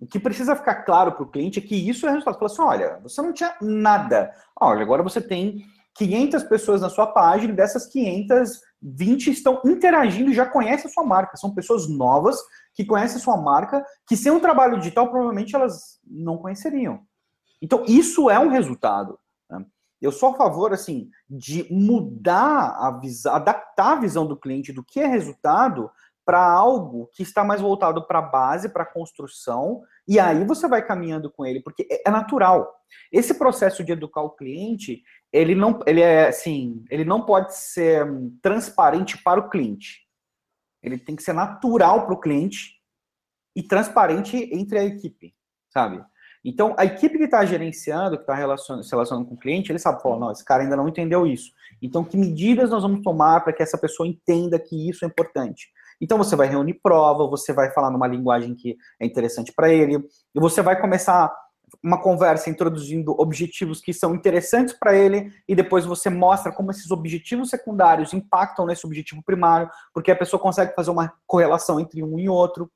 O 0.00 0.06
que 0.06 0.20
precisa 0.20 0.54
ficar 0.54 0.82
claro 0.84 1.12
para 1.12 1.24
o 1.24 1.30
cliente 1.30 1.58
é 1.58 1.62
que 1.62 1.74
isso 1.74 2.06
é 2.06 2.10
resultado. 2.10 2.38
Fala 2.38 2.50
assim, 2.50 2.62
olha, 2.62 3.00
você 3.02 3.20
não 3.20 3.32
tinha 3.32 3.54
nada. 3.60 4.32
Olha, 4.60 4.82
agora 4.82 5.02
você 5.02 5.20
tem 5.20 5.64
500 5.96 6.44
pessoas 6.44 6.80
na 6.80 6.88
sua 6.88 7.08
página 7.08 7.52
e 7.52 7.56
dessas 7.56 7.86
500, 7.86 8.60
20 8.80 9.30
estão 9.30 9.60
interagindo 9.64 10.30
e 10.30 10.34
já 10.34 10.46
conhecem 10.46 10.88
a 10.88 10.92
sua 10.92 11.04
marca. 11.04 11.36
São 11.36 11.52
pessoas 11.52 11.88
novas 11.88 12.36
que 12.74 12.84
conhecem 12.84 13.16
a 13.16 13.20
sua 13.20 13.36
marca, 13.36 13.84
que 14.06 14.16
sem 14.16 14.30
um 14.30 14.38
trabalho 14.38 14.78
digital 14.78 15.10
provavelmente 15.10 15.56
elas 15.56 15.98
não 16.06 16.38
conheceriam. 16.38 17.00
Então, 17.60 17.84
isso 17.88 18.30
é 18.30 18.38
um 18.38 18.48
resultado. 18.48 19.18
Né? 19.50 19.64
Eu 20.00 20.12
sou 20.12 20.28
a 20.30 20.36
favor, 20.36 20.72
assim, 20.72 21.10
de 21.28 21.66
mudar 21.72 22.76
a 22.78 22.96
visão, 23.00 23.34
adaptar 23.34 23.94
a 23.94 24.00
visão 24.00 24.24
do 24.24 24.36
cliente 24.36 24.72
do 24.72 24.84
que 24.84 25.00
é 25.00 25.06
resultado 25.08 25.90
para 26.28 26.44
algo 26.46 27.08
que 27.14 27.22
está 27.22 27.42
mais 27.42 27.58
voltado 27.58 28.06
para 28.06 28.18
a 28.18 28.22
base, 28.22 28.68
para 28.68 28.82
a 28.82 28.92
construção, 28.92 29.80
e 30.06 30.20
aí 30.20 30.44
você 30.44 30.68
vai 30.68 30.84
caminhando 30.84 31.30
com 31.30 31.46
ele, 31.46 31.62
porque 31.62 31.88
é, 31.90 32.06
é 32.06 32.10
natural. 32.10 32.70
Esse 33.10 33.32
processo 33.38 33.82
de 33.82 33.92
educar 33.92 34.20
o 34.20 34.36
cliente, 34.36 35.02
ele 35.32 35.54
não, 35.54 35.80
ele 35.86 36.02
é 36.02 36.28
assim, 36.28 36.84
ele 36.90 37.02
não 37.02 37.24
pode 37.24 37.56
ser 37.56 38.06
transparente 38.42 39.16
para 39.22 39.40
o 39.40 39.48
cliente. 39.48 40.06
Ele 40.82 40.98
tem 40.98 41.16
que 41.16 41.22
ser 41.22 41.32
natural 41.32 42.04
para 42.04 42.12
o 42.12 42.20
cliente 42.20 42.74
e 43.56 43.62
transparente 43.62 44.36
entre 44.52 44.78
a 44.78 44.84
equipe, 44.84 45.34
sabe? 45.72 46.04
Então, 46.44 46.74
a 46.78 46.84
equipe 46.84 47.16
que 47.16 47.24
está 47.24 47.42
gerenciando, 47.46 48.18
que 48.18 48.30
está 48.30 48.36
se 48.36 48.90
relacionando 48.90 49.26
com 49.26 49.34
o 49.34 49.38
cliente, 49.38 49.72
ele 49.72 49.78
sabe, 49.78 50.02
falar, 50.02 50.18
não, 50.18 50.30
esse 50.30 50.44
cara 50.44 50.62
ainda 50.62 50.76
não 50.76 50.88
entendeu 50.88 51.26
isso. 51.26 51.52
Então, 51.80 52.04
que 52.04 52.18
medidas 52.18 52.68
nós 52.68 52.82
vamos 52.82 53.00
tomar 53.00 53.40
para 53.40 53.54
que 53.54 53.62
essa 53.62 53.78
pessoa 53.78 54.06
entenda 54.06 54.58
que 54.58 54.90
isso 54.90 55.06
é 55.06 55.08
importante? 55.08 55.68
Então 56.00 56.18
você 56.18 56.36
vai 56.36 56.48
reunir 56.48 56.74
prova, 56.82 57.26
você 57.26 57.52
vai 57.52 57.70
falar 57.70 57.90
numa 57.90 58.06
linguagem 58.06 58.54
que 58.54 58.76
é 59.00 59.06
interessante 59.06 59.52
para 59.52 59.72
ele, 59.72 59.96
e 60.34 60.40
você 60.40 60.62
vai 60.62 60.80
começar 60.80 61.32
uma 61.82 62.00
conversa 62.00 62.48
introduzindo 62.48 63.14
objetivos 63.20 63.80
que 63.80 63.92
são 63.92 64.14
interessantes 64.14 64.74
para 64.74 64.96
ele 64.96 65.30
e 65.46 65.54
depois 65.54 65.84
você 65.84 66.08
mostra 66.08 66.50
como 66.52 66.70
esses 66.70 66.90
objetivos 66.90 67.50
secundários 67.50 68.14
impactam 68.14 68.66
nesse 68.66 68.86
objetivo 68.86 69.22
primário, 69.22 69.68
porque 69.92 70.10
a 70.10 70.16
pessoa 70.16 70.40
consegue 70.40 70.74
fazer 70.74 70.90
uma 70.90 71.12
correlação 71.26 71.78
entre 71.78 72.02
um 72.02 72.18
e 72.18 72.28
outro 72.28 72.70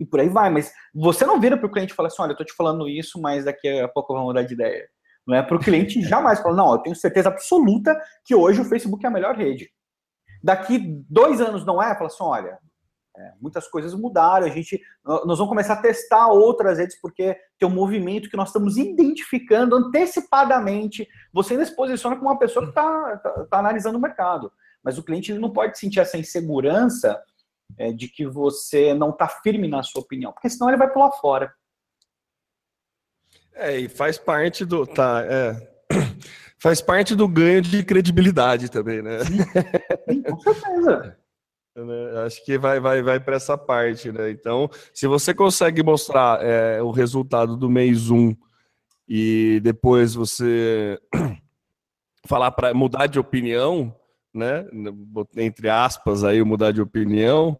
e 0.00 0.06
por 0.06 0.20
aí 0.20 0.28
vai. 0.28 0.50
Mas 0.50 0.72
você 0.94 1.24
não 1.24 1.40
vira 1.40 1.56
para 1.56 1.66
o 1.66 1.70
cliente 1.70 1.92
e 1.92 1.96
fala 1.96 2.08
assim: 2.08 2.22
olha, 2.22 2.30
eu 2.30 2.32
estou 2.32 2.46
te 2.46 2.54
falando 2.54 2.88
isso, 2.88 3.20
mas 3.20 3.44
daqui 3.44 3.68
a 3.80 3.88
pouco 3.88 4.12
eu 4.12 4.16
vou 4.18 4.26
mudar 4.26 4.42
de 4.42 4.54
ideia. 4.54 4.88
Não 5.26 5.36
é 5.36 5.42
para 5.42 5.56
o 5.56 5.60
cliente 5.60 6.00
jamais 6.02 6.40
falar: 6.40 6.56
não, 6.56 6.72
eu 6.72 6.78
tenho 6.78 6.96
certeza 6.96 7.28
absoluta 7.28 7.98
que 8.24 8.34
hoje 8.34 8.60
o 8.60 8.64
Facebook 8.64 9.04
é 9.04 9.08
a 9.08 9.12
melhor 9.12 9.36
rede. 9.36 9.70
Daqui 10.42 10.78
dois 11.08 11.40
anos 11.40 11.64
não 11.64 11.82
é? 11.82 11.94
Fala 11.94 12.06
assim, 12.06 12.22
olha, 12.22 12.58
é, 13.16 13.32
muitas 13.40 13.68
coisas 13.68 13.94
mudaram, 13.94 14.46
a 14.46 14.50
gente, 14.50 14.80
nós 15.04 15.38
vamos 15.38 15.48
começar 15.48 15.74
a 15.74 15.82
testar 15.82 16.28
outras 16.28 16.78
redes, 16.78 16.98
porque 17.00 17.36
tem 17.58 17.68
um 17.68 17.72
movimento 17.72 18.30
que 18.30 18.36
nós 18.36 18.48
estamos 18.48 18.78
identificando 18.78 19.76
antecipadamente. 19.76 21.06
Você 21.32 21.52
ainda 21.52 21.66
se 21.66 21.76
posiciona 21.76 22.16
como 22.16 22.30
uma 22.30 22.38
pessoa 22.38 22.64
que 22.64 22.70
está 22.70 23.16
tá, 23.18 23.46
tá 23.50 23.58
analisando 23.58 23.98
o 23.98 24.00
mercado, 24.00 24.50
mas 24.82 24.96
o 24.98 25.02
cliente 25.02 25.32
não 25.34 25.52
pode 25.52 25.78
sentir 25.78 26.00
essa 26.00 26.16
insegurança 26.16 27.22
é, 27.78 27.92
de 27.92 28.08
que 28.08 28.26
você 28.26 28.94
não 28.94 29.10
está 29.10 29.28
firme 29.28 29.68
na 29.68 29.82
sua 29.82 30.00
opinião, 30.00 30.32
porque 30.32 30.48
senão 30.48 30.68
ele 30.68 30.78
vai 30.78 30.90
pular 30.90 31.12
fora. 31.12 31.52
É, 33.54 33.78
e 33.78 33.88
faz 33.88 34.16
parte 34.16 34.64
do. 34.64 34.86
Tá, 34.86 35.22
é, 35.22 35.71
faz 36.62 36.80
parte 36.80 37.16
do 37.16 37.26
ganho 37.26 37.60
de 37.60 37.82
credibilidade 37.82 38.70
também, 38.70 39.02
né? 39.02 39.18
Sim, 40.08 40.22
com 40.22 40.38
certeza. 40.38 41.16
Né, 41.74 42.26
acho 42.26 42.44
que 42.44 42.58
vai, 42.58 42.78
vai, 42.78 43.00
vai 43.00 43.18
para 43.18 43.36
essa 43.36 43.56
parte, 43.56 44.12
né? 44.12 44.30
Então, 44.30 44.68
se 44.92 45.06
você 45.06 45.32
consegue 45.32 45.82
mostrar 45.82 46.38
é, 46.44 46.82
o 46.82 46.90
resultado 46.90 47.56
do 47.56 47.70
mês 47.70 48.10
1 48.10 48.14
um 48.14 48.36
e 49.08 49.58
depois 49.62 50.12
você 50.12 51.00
falar 52.28 52.50
para 52.50 52.74
mudar 52.74 53.06
de 53.06 53.18
opinião, 53.18 53.96
né? 54.34 54.66
Entre 55.34 55.70
aspas 55.70 56.24
aí, 56.24 56.44
mudar 56.44 56.72
de 56.72 56.82
opinião, 56.82 57.58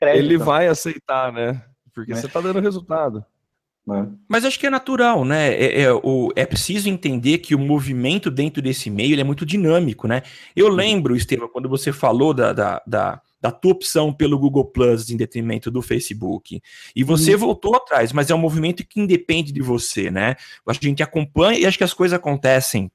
ele 0.00 0.36
vai 0.36 0.66
aceitar, 0.66 1.32
né? 1.32 1.64
Porque 1.94 2.10
é. 2.10 2.16
você 2.16 2.26
está 2.26 2.40
dando 2.40 2.58
resultado. 2.58 3.24
É. 3.90 4.06
Mas 4.28 4.44
acho 4.44 4.60
que 4.60 4.66
é 4.66 4.70
natural, 4.70 5.24
né? 5.24 5.52
É, 5.54 5.82
é, 5.82 5.92
o, 5.92 6.32
é 6.36 6.46
preciso 6.46 6.88
entender 6.88 7.38
que 7.38 7.54
o 7.54 7.58
movimento 7.58 8.30
dentro 8.30 8.62
desse 8.62 8.88
meio 8.88 9.18
é 9.18 9.24
muito 9.24 9.44
dinâmico, 9.44 10.06
né? 10.06 10.22
Eu 10.54 10.66
uhum. 10.66 10.72
lembro, 10.72 11.16
Estevam, 11.16 11.48
quando 11.48 11.68
você 11.68 11.92
falou 11.92 12.32
da, 12.32 12.52
da, 12.52 12.82
da, 12.86 13.20
da, 13.40 13.50
tua 13.50 13.72
opção 13.72 14.12
pelo 14.12 14.38
Google 14.38 14.66
Plus 14.66 15.10
em 15.10 15.16
detrimento 15.16 15.68
do 15.68 15.82
Facebook, 15.82 16.62
e 16.94 17.02
você 17.02 17.32
uhum. 17.34 17.40
voltou 17.40 17.74
atrás, 17.74 18.12
mas 18.12 18.30
é 18.30 18.34
um 18.34 18.38
movimento 18.38 18.86
que 18.86 19.00
independe 19.00 19.52
de 19.52 19.60
você, 19.60 20.12
né? 20.12 20.36
A 20.64 20.72
gente 20.72 21.02
acompanha 21.02 21.58
e 21.58 21.66
acho 21.66 21.78
que 21.78 21.84
as 21.84 21.94
coisas 21.94 22.16
acontecem 22.16 22.90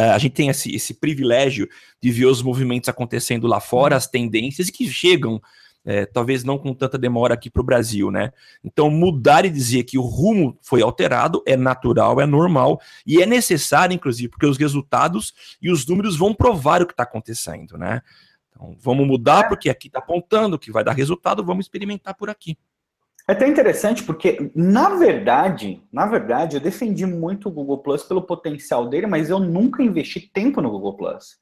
Uh, 0.00 0.10
a 0.10 0.18
gente 0.18 0.32
tem 0.32 0.48
esse, 0.48 0.74
esse, 0.74 0.94
privilégio 0.94 1.68
de 2.02 2.10
ver 2.10 2.24
os 2.24 2.42
movimentos 2.42 2.88
acontecendo 2.88 3.46
lá 3.46 3.60
fora, 3.60 3.94
uhum. 3.94 3.98
as 3.98 4.06
tendências, 4.08 4.68
e 4.68 4.72
que 4.72 4.88
chegam 4.88 5.40
é, 5.84 6.06
talvez 6.06 6.42
não 6.42 6.56
com 6.56 6.72
tanta 6.72 6.96
demora 6.96 7.34
aqui 7.34 7.50
para 7.50 7.60
o 7.60 7.64
Brasil, 7.64 8.10
né? 8.10 8.32
Então, 8.62 8.88
mudar 8.88 9.44
e 9.44 9.50
dizer 9.50 9.84
que 9.84 9.98
o 9.98 10.02
rumo 10.02 10.58
foi 10.62 10.80
alterado 10.80 11.42
é 11.46 11.56
natural, 11.56 12.20
é 12.20 12.26
normal 12.26 12.80
e 13.06 13.22
é 13.22 13.26
necessário, 13.26 13.94
inclusive, 13.94 14.30
porque 14.30 14.46
os 14.46 14.56
resultados 14.56 15.34
e 15.60 15.70
os 15.70 15.86
números 15.86 16.16
vão 16.16 16.32
provar 16.32 16.82
o 16.82 16.86
que 16.86 16.92
está 16.92 17.02
acontecendo, 17.02 17.76
né? 17.76 18.00
Então, 18.50 18.76
vamos 18.80 19.06
mudar 19.06 19.48
porque 19.48 19.68
aqui 19.68 19.88
está 19.88 19.98
apontando 19.98 20.58
que 20.58 20.72
vai 20.72 20.82
dar 20.82 20.92
resultado, 20.92 21.44
vamos 21.44 21.66
experimentar 21.66 22.14
por 22.14 22.30
aqui. 22.30 22.56
É 23.26 23.32
até 23.32 23.48
interessante 23.48 24.02
porque, 24.02 24.50
na 24.54 24.90
verdade, 24.90 25.82
na 25.90 26.06
verdade, 26.06 26.56
eu 26.56 26.60
defendi 26.60 27.06
muito 27.06 27.48
o 27.48 27.52
Google 27.52 27.78
Plus 27.78 28.02
pelo 28.02 28.22
potencial 28.22 28.86
dele, 28.86 29.06
mas 29.06 29.30
eu 29.30 29.38
nunca 29.38 29.82
investi 29.82 30.20
tempo 30.20 30.60
no 30.60 30.70
Google 30.70 30.94
Plus. 30.94 31.38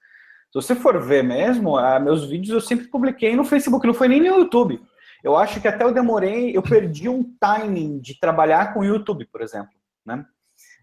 Se 0.53 0.57
você 0.57 0.75
for 0.75 1.01
ver 1.01 1.25
mesmo, 1.25 1.79
ah, 1.79 1.99
meus 1.99 2.27
vídeos 2.29 2.51
eu 2.51 2.61
sempre 2.61 2.87
publiquei 2.89 3.35
no 3.35 3.43
Facebook, 3.43 3.87
não 3.87 3.95
foi 3.95 4.07
nem 4.07 4.21
no 4.21 4.27
YouTube. 4.27 4.83
Eu 5.25 5.35
acho 5.35 5.59
que 5.63 5.67
até 5.67 5.83
eu 5.83 5.95
demorei, 5.95 6.55
eu 6.55 6.63
perdi 6.63 7.09
um 7.09 7.25
timing 7.41 7.99
de 7.99 8.21
trabalhar 8.21 8.75
com 8.75 8.81
o 8.81 8.85
YouTube, 8.85 9.25
por 9.33 9.41
exemplo, 9.41 9.73
né? 10.05 10.27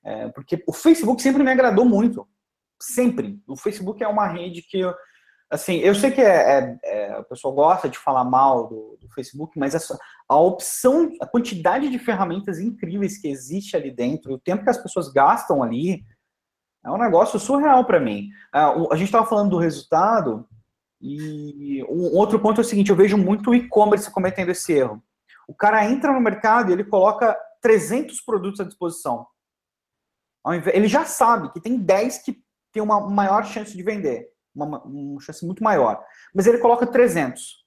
É, 0.04 0.30
porque 0.30 0.64
o 0.66 0.74
Facebook 0.74 1.22
sempre 1.22 1.44
me 1.44 1.52
agradou 1.52 1.86
muito, 1.86 2.28
sempre. 2.82 3.40
O 3.48 3.56
Facebook 3.56 4.04
é 4.04 4.08
uma 4.08 4.26
rede 4.26 4.64
que, 4.64 4.80
eu, 4.80 4.96
assim, 5.52 5.76
eu 5.76 5.94
sei 5.94 6.10
que 6.10 6.22
é, 6.22 6.26
é, 6.26 6.80
é, 6.84 7.12
a 7.12 7.24
pessoa 7.24 7.54
gosta 7.54 7.88
de 7.88 8.00
falar 8.00 8.24
mal 8.24 8.68
do, 8.68 8.98
do 9.00 9.10
Facebook, 9.10 9.60
mas 9.60 9.76
essa, 9.76 10.00
a 10.28 10.40
opção, 10.40 11.12
a 11.22 11.28
quantidade 11.28 11.90
de 11.90 12.00
ferramentas 12.00 12.60
incríveis 12.60 13.20
que 13.20 13.28
existe 13.28 13.78
ali 13.78 13.92
dentro, 13.92 14.34
o 14.34 14.40
tempo 14.40 14.64
que 14.64 14.70
as 14.72 14.82
pessoas 14.82 15.12
gastam 15.12 15.62
ali, 15.62 16.04
é 16.90 16.96
um 16.96 16.98
negócio 16.98 17.40
surreal 17.40 17.86
para 17.86 18.00
mim. 18.00 18.30
Ah, 18.52 18.74
a 18.92 18.96
gente 18.96 19.08
estava 19.08 19.26
falando 19.26 19.52
do 19.52 19.58
resultado, 19.58 20.48
e 21.02 21.84
um 21.88 22.18
outro 22.18 22.40
ponto 22.40 22.60
é 22.60 22.64
o 22.64 22.68
seguinte: 22.68 22.90
eu 22.90 22.96
vejo 22.96 23.18
muito 23.18 23.54
e-commerce 23.54 24.12
cometendo 24.12 24.50
esse 24.50 24.74
erro. 24.74 25.02
O 25.48 25.54
cara 25.54 25.86
entra 25.86 26.12
no 26.12 26.20
mercado 26.20 26.70
e 26.70 26.74
ele 26.74 26.84
coloca 26.84 27.38
300 27.62 28.22
produtos 28.22 28.60
à 28.60 28.64
disposição. 28.64 29.26
Ele 30.74 30.88
já 30.88 31.06
sabe 31.06 31.52
que 31.52 31.60
tem 31.60 31.78
10 31.78 32.20
que 32.20 32.42
tem 32.72 32.82
uma 32.82 33.08
maior 33.10 33.46
chance 33.46 33.76
de 33.76 33.84
vender, 33.84 34.30
uma, 34.54 34.82
uma 34.84 35.22
chance 35.22 35.46
muito 35.46 35.64
maior. 35.64 36.04
Mas 36.34 36.48
ele 36.48 36.60
coloca 36.60 36.86
300, 36.86 37.66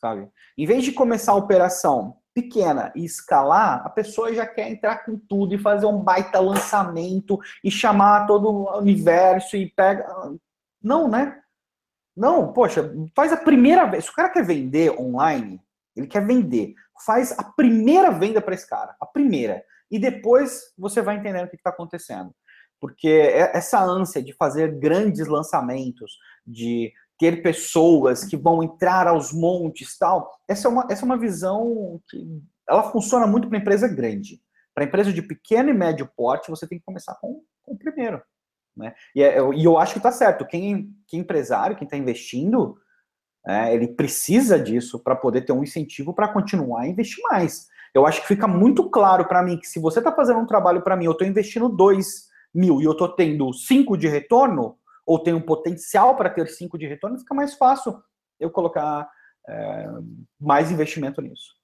sabe? 0.00 0.28
Em 0.56 0.66
vez 0.66 0.84
de 0.84 0.92
começar 0.92 1.32
a 1.32 1.36
operação 1.36 2.16
pequena 2.34 2.92
e 2.96 3.04
escalar, 3.04 3.86
a 3.86 3.88
pessoa 3.88 4.34
já 4.34 4.44
quer 4.44 4.68
entrar 4.68 5.04
com 5.04 5.16
tudo 5.16 5.54
e 5.54 5.58
fazer 5.58 5.86
um 5.86 6.02
baita 6.02 6.40
lançamento 6.40 7.38
e 7.62 7.70
chamar 7.70 8.26
todo 8.26 8.50
o 8.50 8.78
universo 8.78 9.56
e 9.56 9.70
pega. 9.70 10.04
Não, 10.82 11.08
né? 11.08 11.40
Não, 12.16 12.52
poxa, 12.52 12.92
faz 13.14 13.32
a 13.32 13.36
primeira 13.36 13.86
vez. 13.86 14.04
Se 14.04 14.10
o 14.10 14.14
cara 14.14 14.28
quer 14.28 14.44
vender 14.44 14.90
online, 15.00 15.60
ele 15.96 16.06
quer 16.06 16.26
vender. 16.26 16.74
Faz 17.04 17.32
a 17.38 17.44
primeira 17.44 18.10
venda 18.10 18.40
para 18.40 18.54
esse 18.54 18.68
cara, 18.68 18.94
a 19.00 19.06
primeira. 19.06 19.64
E 19.90 19.98
depois 19.98 20.72
você 20.76 21.00
vai 21.00 21.16
entendendo 21.16 21.46
o 21.46 21.50
que 21.50 21.56
está 21.56 21.70
acontecendo. 21.70 22.34
Porque 22.80 23.08
é, 23.08 23.56
essa 23.56 23.82
ânsia 23.82 24.22
de 24.22 24.32
fazer 24.32 24.78
grandes 24.78 25.26
lançamentos, 25.26 26.18
de 26.46 26.92
ter 27.24 27.42
pessoas 27.42 28.22
que 28.22 28.36
vão 28.36 28.62
entrar 28.62 29.06
aos 29.06 29.32
montes 29.32 29.96
tal. 29.96 30.30
Essa 30.46 30.68
é 30.68 30.70
uma, 30.70 30.86
essa 30.90 31.02
é 31.02 31.06
uma 31.06 31.16
visão 31.16 31.98
que 32.10 32.42
ela 32.68 32.90
funciona 32.90 33.26
muito 33.26 33.48
para 33.48 33.56
empresa 33.56 33.88
grande. 33.88 34.42
Para 34.74 34.84
empresa 34.84 35.10
de 35.10 35.22
pequeno 35.22 35.70
e 35.70 35.72
médio 35.72 36.10
porte, 36.14 36.50
você 36.50 36.68
tem 36.68 36.78
que 36.78 36.84
começar 36.84 37.14
com, 37.14 37.40
com 37.62 37.72
o 37.72 37.78
primeiro. 37.78 38.20
Né? 38.76 38.92
E, 39.16 39.22
é, 39.22 39.38
e 39.54 39.64
eu 39.64 39.78
acho 39.78 39.94
que 39.94 39.98
está 40.00 40.12
certo. 40.12 40.44
Quem, 40.44 40.94
quem 41.06 41.20
é 41.20 41.22
empresário, 41.22 41.76
quem 41.76 41.86
está 41.86 41.96
investindo, 41.96 42.76
é, 43.46 43.74
ele 43.74 43.88
precisa 43.88 44.60
disso 44.60 45.02
para 45.02 45.16
poder 45.16 45.46
ter 45.46 45.52
um 45.52 45.62
incentivo 45.62 46.12
para 46.12 46.28
continuar 46.28 46.82
a 46.82 46.88
investir 46.88 47.24
mais. 47.30 47.68
Eu 47.94 48.06
acho 48.06 48.20
que 48.20 48.28
fica 48.28 48.46
muito 48.46 48.90
claro 48.90 49.26
para 49.26 49.42
mim 49.42 49.56
que 49.56 49.66
se 49.66 49.80
você 49.80 50.00
está 50.00 50.12
fazendo 50.12 50.40
um 50.40 50.46
trabalho 50.46 50.82
para 50.82 50.94
mim, 50.94 51.06
eu 51.06 51.12
estou 51.12 51.26
investindo 51.26 51.70
2 51.70 52.06
mil 52.54 52.82
e 52.82 52.84
eu 52.84 52.92
estou 52.92 53.08
tendo 53.08 53.50
5 53.50 53.96
de 53.96 54.08
retorno, 54.08 54.76
ou 55.06 55.18
tem 55.18 55.34
um 55.34 55.40
potencial 55.40 56.16
para 56.16 56.30
ter 56.30 56.48
5 56.48 56.78
de 56.78 56.86
retorno, 56.86 57.18
fica 57.18 57.34
mais 57.34 57.54
fácil 57.54 58.02
eu 58.40 58.50
colocar 58.50 59.08
é, 59.48 59.88
mais 60.40 60.70
investimento 60.70 61.20
nisso. 61.20 61.54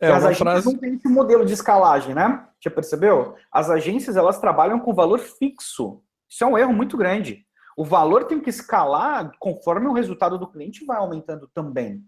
É, 0.00 0.08
as 0.08 0.24
agências 0.24 0.38
frase... 0.38 0.66
não 0.66 0.78
têm 0.78 0.94
esse 0.94 1.08
modelo 1.08 1.44
de 1.44 1.52
escalagem, 1.52 2.14
né? 2.14 2.46
Já 2.60 2.70
percebeu? 2.70 3.34
As 3.50 3.70
agências 3.70 4.16
elas 4.16 4.38
trabalham 4.38 4.78
com 4.78 4.94
valor 4.94 5.18
fixo. 5.18 6.02
Isso 6.28 6.44
é 6.44 6.46
um 6.46 6.58
erro 6.58 6.72
muito 6.72 6.96
grande. 6.96 7.46
O 7.76 7.84
valor 7.84 8.24
tem 8.24 8.40
que 8.40 8.50
escalar 8.50 9.30
conforme 9.38 9.86
o 9.86 9.92
resultado 9.92 10.38
do 10.38 10.50
cliente 10.50 10.84
vai 10.84 10.98
aumentando 10.98 11.48
também. 11.54 12.02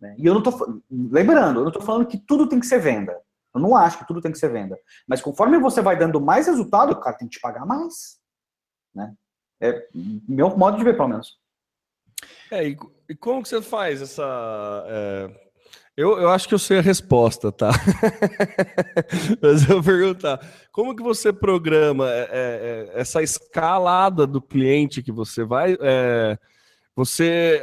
Né? 0.00 0.14
E 0.18 0.26
eu 0.26 0.34
não 0.34 0.42
estou 0.42 0.82
lembrando, 0.90 1.60
eu 1.60 1.62
não 1.62 1.68
estou 1.68 1.82
falando 1.82 2.06
que 2.06 2.18
tudo 2.18 2.48
tem 2.48 2.60
que 2.60 2.66
ser 2.66 2.78
venda. 2.78 3.20
Eu 3.54 3.60
não 3.60 3.76
acho 3.76 3.98
que 3.98 4.06
tudo 4.06 4.20
tem 4.20 4.30
que 4.30 4.38
ser 4.38 4.50
venda. 4.50 4.78
Mas 5.06 5.20
conforme 5.20 5.58
você 5.58 5.80
vai 5.80 5.96
dando 5.96 6.20
mais 6.20 6.46
resultado, 6.46 6.92
o 6.92 7.00
cara 7.00 7.16
tem 7.16 7.28
que 7.28 7.36
te 7.36 7.40
pagar 7.40 7.66
mais. 7.66 8.18
Né? 8.94 9.12
É 9.60 9.86
meu 9.92 10.56
modo 10.56 10.78
de 10.78 10.84
ver, 10.84 10.96
pelo 10.96 11.08
menos. 11.08 11.36
É, 12.50 12.68
e, 12.68 12.76
e 13.08 13.14
como 13.14 13.42
que 13.42 13.48
você 13.48 13.60
faz 13.60 14.00
essa. 14.00 14.84
É... 14.86 15.48
Eu, 15.96 16.16
eu 16.20 16.30
acho 16.30 16.46
que 16.46 16.54
eu 16.54 16.60
sei 16.60 16.78
a 16.78 16.82
resposta, 16.82 17.50
tá? 17.50 17.70
Mas 19.42 19.68
eu 19.68 19.82
vou 19.82 19.82
perguntar: 19.82 20.40
como 20.70 20.94
que 20.94 21.02
você 21.02 21.32
programa 21.32 22.08
é, 22.08 22.20
é, 22.20 22.28
é, 22.30 23.00
essa 23.00 23.20
escalada 23.20 24.26
do 24.26 24.40
cliente 24.40 25.02
que 25.02 25.10
você 25.10 25.42
vai. 25.42 25.76
É, 25.80 26.38
você 26.94 27.62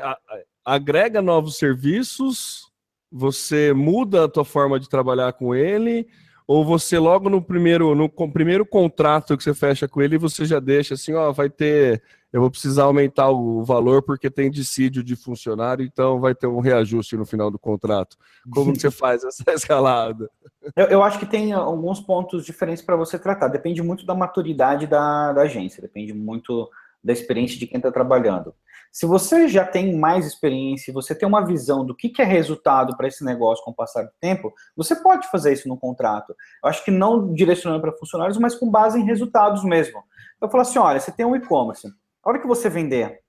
agrega 0.65 1.21
novos 1.21 1.57
serviços, 1.57 2.71
você 3.09 3.71
muda 3.73 4.25
a 4.25 4.29
tua 4.29 4.43
forma 4.43 4.79
de 4.79 4.89
trabalhar 4.89 5.31
com 5.33 5.55
ele, 5.55 6.07
ou 6.47 6.63
você 6.63 6.99
logo 6.99 7.29
no 7.29 7.41
primeiro, 7.41 7.95
no 7.95 8.09
primeiro 8.09 8.65
contrato 8.65 9.35
que 9.35 9.43
você 9.43 9.53
fecha 9.53 9.87
com 9.87 10.01
ele, 10.01 10.17
você 10.17 10.45
já 10.45 10.59
deixa 10.59 10.93
assim, 10.93 11.13
ó, 11.13 11.31
vai 11.31 11.49
ter, 11.49 12.03
eu 12.31 12.39
vou 12.39 12.51
precisar 12.51 12.83
aumentar 12.83 13.29
o 13.29 13.63
valor 13.63 14.03
porque 14.03 14.29
tem 14.29 14.51
dissídio 14.51 15.03
de 15.03 15.15
funcionário, 15.15 15.83
então 15.83 16.19
vai 16.19 16.35
ter 16.35 16.45
um 16.45 16.59
reajuste 16.59 17.17
no 17.17 17.25
final 17.25 17.49
do 17.49 17.57
contrato. 17.57 18.15
Como 18.51 18.73
que 18.73 18.79
você 18.79 18.91
faz 18.91 19.23
essa 19.23 19.43
escalada? 19.53 20.29
Eu, 20.75 20.85
eu 20.85 21.03
acho 21.03 21.17
que 21.17 21.25
tem 21.25 21.51
alguns 21.51 21.99
pontos 21.99 22.45
diferentes 22.45 22.83
para 22.83 22.95
você 22.95 23.17
tratar. 23.17 23.47
Depende 23.47 23.81
muito 23.81 24.05
da 24.05 24.13
maturidade 24.13 24.85
da, 24.85 25.33
da 25.33 25.41
agência, 25.41 25.81
depende 25.81 26.13
muito 26.13 26.69
da 27.03 27.11
experiência 27.11 27.57
de 27.57 27.65
quem 27.65 27.77
está 27.77 27.91
trabalhando. 27.91 28.53
Se 28.95 29.05
você 29.05 29.49
já 29.49 29.65
tem 29.65 29.93
mais 29.93 30.25
experiência, 30.25 30.93
você 30.93 31.13
tem 31.13 31.27
uma 31.27 31.45
visão 31.45 31.85
do 31.85 31.93
que, 31.93 32.07
que 32.07 32.21
é 32.21 32.25
resultado 32.25 32.95
para 32.95 33.09
esse 33.09 33.25
negócio 33.25 33.61
com 33.65 33.71
o 33.71 33.75
passar 33.75 34.03
do 34.03 34.11
tempo, 34.21 34.53
você 34.73 34.95
pode 34.95 35.29
fazer 35.29 35.51
isso 35.51 35.67
no 35.67 35.77
contrato. 35.77 36.33
Eu 36.63 36.69
acho 36.69 36.81
que 36.81 36.91
não 36.91 37.33
direcionando 37.33 37.81
para 37.81 37.91
funcionários, 37.91 38.37
mas 38.37 38.55
com 38.55 38.71
base 38.71 38.97
em 38.97 39.03
resultados 39.03 39.65
mesmo. 39.65 40.01
Eu 40.41 40.47
falo 40.47 40.61
assim: 40.61 40.79
olha, 40.79 40.97
você 40.97 41.11
tem 41.11 41.25
um 41.25 41.35
e-commerce. 41.35 41.85
A 42.23 42.29
hora 42.29 42.39
que 42.39 42.47
você 42.47 42.69
vender 42.69 43.19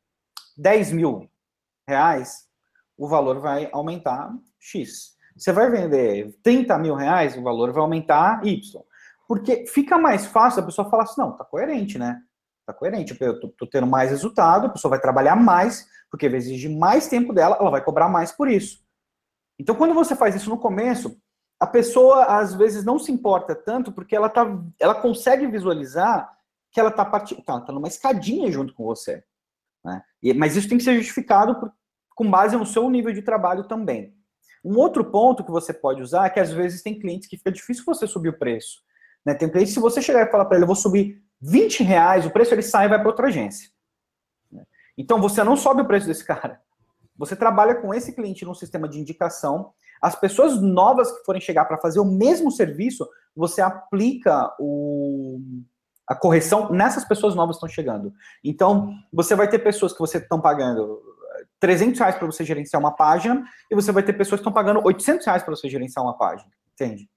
10 0.56 0.92
mil 0.92 1.28
reais, 1.84 2.44
o 2.96 3.08
valor 3.08 3.40
vai 3.40 3.68
aumentar 3.72 4.32
X. 4.60 5.16
Você 5.36 5.50
vai 5.50 5.68
vender 5.68 6.32
30 6.44 6.78
mil 6.78 6.94
reais, 6.94 7.36
o 7.36 7.42
valor 7.42 7.72
vai 7.72 7.82
aumentar 7.82 8.46
Y. 8.46 8.80
Porque 9.26 9.66
fica 9.66 9.98
mais 9.98 10.26
fácil 10.26 10.62
a 10.62 10.66
pessoa 10.66 10.88
falar 10.88 11.02
assim: 11.02 11.20
não, 11.20 11.36
tá 11.36 11.44
coerente, 11.44 11.98
né? 11.98 12.22
Tá 12.66 12.74
coerente. 12.74 13.16
Eu 13.20 13.40
tô, 13.40 13.48
tô, 13.48 13.66
tendo 13.66 13.86
mais 13.86 14.10
resultado, 14.10 14.66
a 14.66 14.70
pessoa 14.70 14.90
vai 14.90 15.00
trabalhar 15.00 15.36
mais, 15.36 15.88
porque 16.10 16.28
vai 16.28 16.38
exigir 16.38 16.70
mais 16.70 17.06
tempo 17.06 17.32
dela, 17.32 17.56
ela 17.60 17.70
vai 17.70 17.82
cobrar 17.82 18.08
mais 18.08 18.32
por 18.32 18.48
isso. 18.48 18.84
Então, 19.58 19.76
quando 19.76 19.94
você 19.94 20.16
faz 20.16 20.34
isso 20.34 20.50
no 20.50 20.58
começo, 20.58 21.16
a 21.60 21.66
pessoa 21.66 22.24
às 22.24 22.54
vezes 22.54 22.84
não 22.84 22.98
se 22.98 23.12
importa 23.12 23.54
tanto 23.54 23.92
porque 23.92 24.14
ela, 24.14 24.28
tá, 24.28 24.44
ela 24.80 24.94
consegue 24.94 25.46
visualizar 25.46 26.30
que 26.72 26.80
ela 26.80 26.90
está 26.90 27.04
partindo, 27.04 27.42
tá, 27.42 27.60
tá 27.60 27.72
numa 27.72 27.88
escadinha 27.88 28.50
junto 28.50 28.74
com 28.74 28.84
você. 28.84 29.24
Né? 29.84 30.02
E, 30.22 30.34
mas 30.34 30.56
isso 30.56 30.68
tem 30.68 30.76
que 30.76 30.84
ser 30.84 30.96
justificado 30.96 31.58
por, 31.58 31.72
com 32.14 32.30
base 32.30 32.56
no 32.56 32.66
seu 32.66 32.90
nível 32.90 33.12
de 33.12 33.22
trabalho 33.22 33.64
também. 33.68 34.14
Um 34.64 34.76
outro 34.76 35.04
ponto 35.04 35.44
que 35.44 35.50
você 35.50 35.72
pode 35.72 36.02
usar 36.02 36.26
é 36.26 36.30
que 36.30 36.40
às 36.40 36.50
vezes 36.50 36.82
tem 36.82 36.98
clientes 36.98 37.28
que 37.28 37.38
fica 37.38 37.52
difícil 37.52 37.84
você 37.86 38.06
subir 38.06 38.30
o 38.30 38.38
preço. 38.38 38.82
Né? 39.24 39.32
Tem 39.34 39.48
um 39.48 39.50
cliente, 39.50 39.70
se 39.70 39.78
você 39.78 40.02
chegar 40.02 40.26
e 40.26 40.30
falar 40.30 40.44
para 40.44 40.56
ele, 40.56 40.64
eu 40.64 40.66
vou 40.66 40.76
subir 40.76 41.22
20 41.40 41.82
reais, 41.82 42.26
o 42.26 42.30
preço 42.30 42.54
ele 42.54 42.62
sai 42.62 42.86
e 42.86 42.88
vai 42.88 42.98
para 42.98 43.08
outra 43.08 43.26
agência. 43.26 43.70
Então 44.96 45.20
você 45.20 45.44
não 45.44 45.56
sobe 45.56 45.82
o 45.82 45.86
preço 45.86 46.06
desse 46.06 46.24
cara. 46.24 46.60
Você 47.18 47.34
trabalha 47.34 47.74
com 47.74 47.94
esse 47.94 48.12
cliente 48.12 48.44
num 48.44 48.54
sistema 48.54 48.88
de 48.88 49.00
indicação. 49.00 49.72
As 50.00 50.14
pessoas 50.14 50.60
novas 50.60 51.10
que 51.10 51.24
forem 51.24 51.40
chegar 51.40 51.64
para 51.64 51.78
fazer 51.78 51.98
o 51.98 52.04
mesmo 52.04 52.50
serviço, 52.50 53.08
você 53.34 53.60
aplica 53.60 54.54
o, 54.58 55.40
a 56.06 56.14
correção 56.14 56.70
nessas 56.70 57.04
pessoas 57.04 57.34
novas 57.34 57.56
que 57.56 57.64
estão 57.64 57.74
chegando. 57.74 58.12
Então, 58.44 58.92
você 59.12 59.34
vai 59.34 59.48
ter 59.48 59.58
pessoas 59.58 59.92
que 59.92 59.98
você 59.98 60.18
estão 60.18 60.40
pagando 60.40 61.00
300 61.58 61.98
reais 61.98 62.16
para 62.16 62.26
você 62.26 62.44
gerenciar 62.44 62.80
uma 62.80 62.94
página 62.94 63.44
e 63.70 63.74
você 63.74 63.90
vai 63.92 64.02
ter 64.02 64.12
pessoas 64.12 64.40
que 64.40 64.42
estão 64.42 64.52
pagando 64.52 64.84
800 64.84 65.24
reais 65.24 65.42
para 65.42 65.56
você 65.56 65.68
gerenciar 65.68 66.04
uma 66.04 66.16
página, 66.16 66.50
entende? 66.72 67.08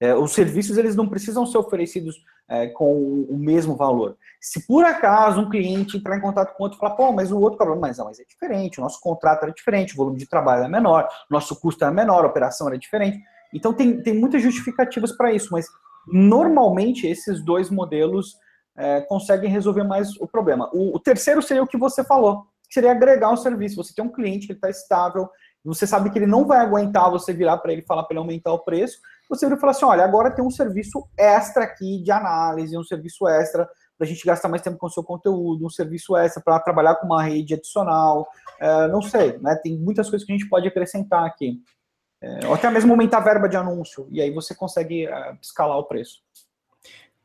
É, 0.00 0.14
os 0.14 0.32
serviços 0.32 0.78
eles 0.78 0.96
não 0.96 1.06
precisam 1.06 1.44
ser 1.44 1.58
oferecidos 1.58 2.16
é, 2.48 2.68
com 2.68 3.26
o 3.28 3.36
mesmo 3.36 3.76
valor. 3.76 4.16
Se 4.40 4.66
por 4.66 4.84
acaso 4.84 5.40
um 5.40 5.50
cliente 5.50 5.98
entrar 5.98 6.16
em 6.16 6.20
contato 6.20 6.56
com 6.56 6.64
outro 6.64 6.78
e 6.78 6.80
falar, 6.80 6.94
pô, 6.94 7.12
mas 7.12 7.30
o 7.30 7.38
outro 7.38 7.58
cobra, 7.58 7.76
mas, 7.76 7.98
mas 7.98 8.18
é 8.18 8.24
diferente, 8.24 8.80
o 8.80 8.82
nosso 8.82 8.98
contrato 9.00 9.42
era 9.42 9.52
diferente, 9.52 9.92
o 9.92 9.96
volume 9.96 10.18
de 10.18 10.26
trabalho 10.26 10.64
é 10.64 10.68
menor, 10.68 11.06
nosso 11.28 11.54
custo 11.60 11.84
era 11.84 11.92
menor, 11.92 12.24
a 12.24 12.28
operação 12.28 12.66
era 12.66 12.78
diferente. 12.78 13.20
Então 13.52 13.74
tem, 13.74 14.02
tem 14.02 14.14
muitas 14.14 14.42
justificativas 14.42 15.12
para 15.12 15.32
isso, 15.32 15.48
mas 15.52 15.66
normalmente 16.06 17.06
esses 17.06 17.44
dois 17.44 17.68
modelos 17.68 18.36
é, 18.76 19.02
conseguem 19.02 19.50
resolver 19.50 19.84
mais 19.84 20.16
o 20.20 20.26
problema. 20.26 20.70
O, 20.72 20.96
o 20.96 20.98
terceiro 20.98 21.42
seria 21.42 21.62
o 21.62 21.66
que 21.66 21.76
você 21.76 22.02
falou, 22.02 22.46
que 22.66 22.74
seria 22.74 22.92
agregar 22.92 23.30
um 23.30 23.36
serviço. 23.36 23.76
Você 23.76 23.94
tem 23.94 24.04
um 24.04 24.12
cliente 24.12 24.46
que 24.46 24.54
está 24.54 24.70
estável, 24.70 25.28
você 25.64 25.86
sabe 25.86 26.10
que 26.10 26.18
ele 26.18 26.26
não 26.26 26.46
vai 26.46 26.58
aguentar 26.58 27.10
você 27.10 27.32
virar 27.32 27.58
para 27.58 27.72
ele 27.72 27.82
e 27.82 27.86
falar 27.86 28.04
para 28.04 28.14
ele 28.14 28.20
aumentar 28.20 28.52
o 28.52 28.60
preço, 28.60 28.98
você 29.30 29.46
vira 29.46 29.56
e 29.56 29.60
fala 29.60 29.70
assim, 29.70 29.84
olha, 29.84 30.04
agora 30.04 30.30
tem 30.30 30.44
um 30.44 30.50
serviço 30.50 31.08
extra 31.16 31.64
aqui 31.64 32.02
de 32.02 32.10
análise, 32.10 32.76
um 32.76 32.82
serviço 32.82 33.28
extra 33.28 33.64
para 33.96 34.06
a 34.06 34.10
gente 34.10 34.26
gastar 34.26 34.48
mais 34.48 34.60
tempo 34.60 34.76
com 34.76 34.86
o 34.86 34.90
seu 34.90 35.04
conteúdo, 35.04 35.64
um 35.64 35.70
serviço 35.70 36.16
extra 36.16 36.42
para 36.42 36.58
trabalhar 36.58 36.96
com 36.96 37.06
uma 37.06 37.22
rede 37.22 37.54
adicional, 37.54 38.26
é, 38.58 38.88
não 38.88 39.00
sei, 39.00 39.38
né? 39.38 39.54
Tem 39.62 39.78
muitas 39.78 40.10
coisas 40.10 40.26
que 40.26 40.32
a 40.32 40.36
gente 40.36 40.48
pode 40.48 40.66
acrescentar 40.66 41.24
aqui. 41.24 41.60
É, 42.22 42.46
ou 42.46 42.54
até 42.54 42.68
mesmo 42.70 42.92
aumentar 42.92 43.18
a 43.18 43.20
verba 43.20 43.48
de 43.48 43.56
anúncio, 43.56 44.08
e 44.10 44.20
aí 44.20 44.30
você 44.30 44.54
consegue 44.54 45.06
é, 45.06 45.36
escalar 45.40 45.78
o 45.78 45.84
preço. 45.84 46.22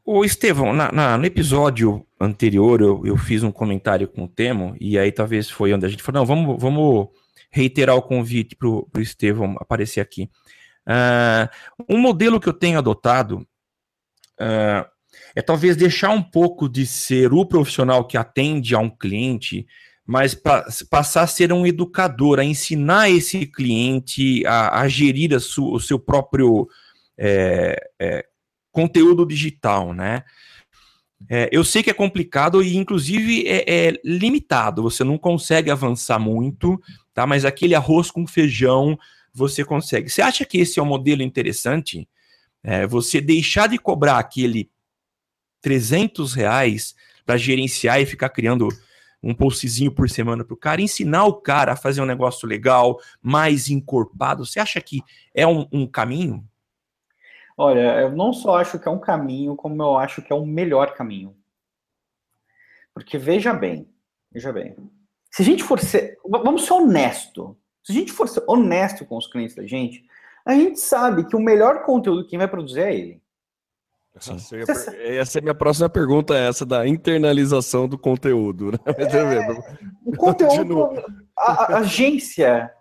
Ô, 0.05 0.23
Estevão, 0.23 0.71
na, 0.73 0.91
na, 0.91 1.17
no 1.17 1.25
episódio 1.25 2.05
anterior 2.19 2.79
eu, 2.79 3.05
eu, 3.05 3.17
fiz 3.17 3.41
um 3.41 3.51
comentário 3.51 4.07
com 4.07 4.25
o 4.25 4.27
Temo, 4.27 4.75
e 4.79 4.99
aí 4.99 5.11
talvez 5.11 5.49
foi 5.49 5.73
onde 5.73 5.85
a 5.85 5.89
gente 5.89 6.03
falou, 6.03 6.19
não, 6.19 6.25
vamos, 6.25 6.61
vamos 6.61 7.07
reiterar 7.49 7.95
o 7.95 8.01
convite 8.01 8.55
para 8.55 8.67
o 8.67 8.87
Estevão 8.97 9.55
aparecer 9.59 10.01
aqui. 10.01 10.29
Uh, 10.87 11.49
um 11.89 11.97
modelo 11.97 12.39
que 12.39 12.47
eu 12.47 12.53
tenho 12.53 12.77
adotado 12.77 13.39
uh, 14.39 14.85
é 15.35 15.41
talvez 15.41 15.75
deixar 15.75 16.11
um 16.11 16.21
pouco 16.21 16.69
de 16.69 16.85
ser 16.85 17.33
o 17.33 17.45
profissional 17.45 18.05
que 18.05 18.17
atende 18.17 18.75
a 18.75 18.79
um 18.79 18.89
cliente, 18.89 19.65
mas 20.05 20.35
pa 20.35 20.65
passar 20.89 21.23
a 21.23 21.27
ser 21.27 21.51
um 21.51 21.65
educador, 21.65 22.39
a 22.39 22.43
ensinar 22.43 23.09
esse 23.09 23.45
cliente 23.47 24.45
a, 24.45 24.81
a 24.81 24.87
gerir 24.87 25.33
a 25.33 25.37
o 25.37 25.79
seu 25.79 25.97
próprio 25.97 26.67
é, 27.17 27.75
é, 27.99 28.25
conteúdo 28.71 29.25
digital, 29.25 29.93
né? 29.93 30.23
É, 31.29 31.49
eu 31.51 31.63
sei 31.63 31.81
que 31.81 31.89
é 31.89 31.93
complicado 31.93 32.61
e, 32.61 32.75
inclusive, 32.75 33.47
é, 33.47 33.63
é, 33.67 33.93
limitado. 34.03 34.83
Você 34.83 35.03
não 35.03 35.17
consegue 35.17 35.71
avançar 35.71 36.19
muito, 36.19 36.79
tá? 37.13 37.25
Mas 37.25 37.45
aquele 37.45 37.73
arroz 37.73 38.11
com 38.11 38.27
feijão 38.27 38.97
você 39.35 39.65
consegue. 39.65 40.09
Você 40.09 40.21
acha 40.21 40.45
que 40.45 40.57
esse 40.57 40.79
é 40.79 40.81
um 40.81 40.85
modelo 40.85 41.21
interessante? 41.21 42.07
É, 42.63 42.87
você 42.87 43.19
deixar 43.19 43.67
de 43.67 43.77
cobrar 43.77 44.17
aquele 44.17 44.71
300 45.61 46.33
reais 46.33 46.95
para 47.25 47.37
gerenciar 47.37 47.99
e 47.99 48.05
ficar 48.05 48.29
criando 48.29 48.69
um 49.21 49.33
postzinho 49.33 49.91
por 49.91 50.09
semana 50.09 50.45
para 50.45 50.53
o 50.53 50.57
cara, 50.57 50.81
ensinar 50.81 51.25
o 51.25 51.33
cara 51.33 51.73
a 51.73 51.75
fazer 51.75 52.01
um 52.01 52.05
negócio 52.05 52.47
legal, 52.47 52.99
mais 53.21 53.69
encorpado. 53.69 54.45
Você 54.45 54.59
acha 54.59 54.79
que 54.79 55.01
é 55.33 55.45
um, 55.45 55.67
um 55.71 55.85
caminho? 55.85 56.47
Olha, 57.57 58.01
eu 58.01 58.11
não 58.15 58.31
só 58.31 58.57
acho 58.57 58.79
que 58.79 58.87
é 58.87 58.91
um 58.91 58.99
caminho, 58.99 59.55
como 59.55 59.81
eu 59.81 59.97
acho 59.97 60.21
que 60.21 60.31
é 60.31 60.35
o 60.35 60.45
melhor 60.45 60.93
caminho. 60.93 61.35
Porque 62.93 63.17
veja 63.17 63.53
bem, 63.53 63.89
veja 64.31 64.53
bem. 64.53 64.75
Se 65.31 65.41
a 65.41 65.45
gente 65.45 65.63
for 65.63 65.79
ser. 65.79 66.17
Vamos 66.25 66.65
ser 66.65 66.73
honesto. 66.73 67.57
Se 67.85 67.91
a 67.91 67.95
gente 67.95 68.11
for 68.11 68.27
honesto 68.47 69.05
com 69.05 69.15
os 69.15 69.27
clientes 69.27 69.55
da 69.55 69.63
gente, 69.63 70.03
a 70.43 70.55
gente 70.55 70.79
sabe 70.79 71.23
que 71.27 71.35
o 71.35 71.39
melhor 71.39 71.83
conteúdo 71.83 72.25
quem 72.25 72.39
vai 72.39 72.47
produzir 72.47 72.81
é 72.81 72.95
ele. 72.95 73.21
Essa, 74.15 74.95
essa 74.97 75.37
é 75.37 75.39
a 75.39 75.43
minha 75.43 75.53
próxima 75.53 75.87
pergunta, 75.87 76.33
é 76.33 76.47
essa 76.47 76.65
da 76.65 76.87
internalização 76.87 77.87
do 77.87 77.97
conteúdo. 77.97 78.71
Né? 78.71 78.79
É, 78.87 79.61
o 80.03 80.15
conteúdo, 80.17 80.89
a, 81.37 81.75
a 81.75 81.77
agência 81.79 82.73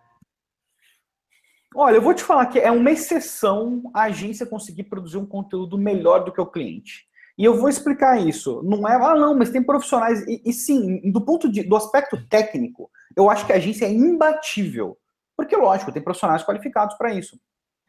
Olha, 1.76 1.96
eu 1.96 2.02
vou 2.02 2.14
te 2.14 2.22
falar 2.22 2.46
que 2.46 2.58
é 2.58 2.70
uma 2.70 2.90
exceção 2.92 3.82
a 3.92 4.04
agência 4.04 4.46
conseguir 4.46 4.84
produzir 4.84 5.16
um 5.18 5.26
conteúdo 5.26 5.76
melhor 5.76 6.24
do 6.24 6.32
que 6.32 6.40
o 6.40 6.46
cliente. 6.46 7.04
E 7.36 7.44
eu 7.44 7.58
vou 7.58 7.68
explicar 7.68 8.16
isso. 8.16 8.62
Não 8.62 8.88
é, 8.88 8.94
ah, 8.94 9.16
não, 9.16 9.36
mas 9.36 9.50
tem 9.50 9.60
profissionais. 9.60 10.24
E, 10.28 10.40
e 10.46 10.52
sim, 10.52 11.10
do 11.10 11.20
ponto 11.20 11.50
de, 11.50 11.64
do 11.64 11.74
aspecto 11.74 12.16
técnico, 12.28 12.88
eu 13.16 13.30
acho 13.30 13.46
que 13.46 13.52
a 13.52 13.56
agência 13.56 13.86
é 13.86 13.92
imbatível. 13.92 14.98
Porque, 15.36 15.56
lógico, 15.56 15.92
tem 15.92 16.02
profissionais 16.02 16.44
qualificados 16.44 16.96
para 16.96 17.12
isso. 17.12 17.38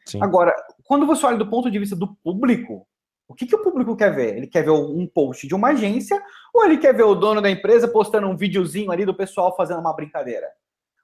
Sim. 0.06 0.22
Agora, 0.22 0.54
quando 0.84 1.06
você 1.06 1.24
olha 1.26 1.36
do 1.36 1.48
ponto 1.48 1.70
de 1.70 1.78
vista 1.78 1.96
do 1.96 2.14
público, 2.22 2.86
o 3.28 3.34
que, 3.34 3.46
que 3.46 3.54
o 3.54 3.62
público 3.62 3.96
quer 3.96 4.14
ver? 4.14 4.36
Ele 4.36 4.46
quer 4.46 4.62
ver 4.62 4.70
um 4.70 5.06
post 5.06 5.46
de 5.46 5.54
uma 5.54 5.68
agência 5.68 6.20
ou 6.54 6.64
ele 6.64 6.78
quer 6.78 6.94
ver 6.94 7.02
o 7.04 7.14
dono 7.14 7.40
da 7.40 7.50
empresa 7.50 7.88
postando 7.88 8.28
um 8.28 8.36
videozinho 8.36 8.90
ali 8.90 9.04
do 9.04 9.16
pessoal 9.16 9.54
fazendo 9.56 9.80
uma 9.80 9.94
brincadeira? 9.94 10.46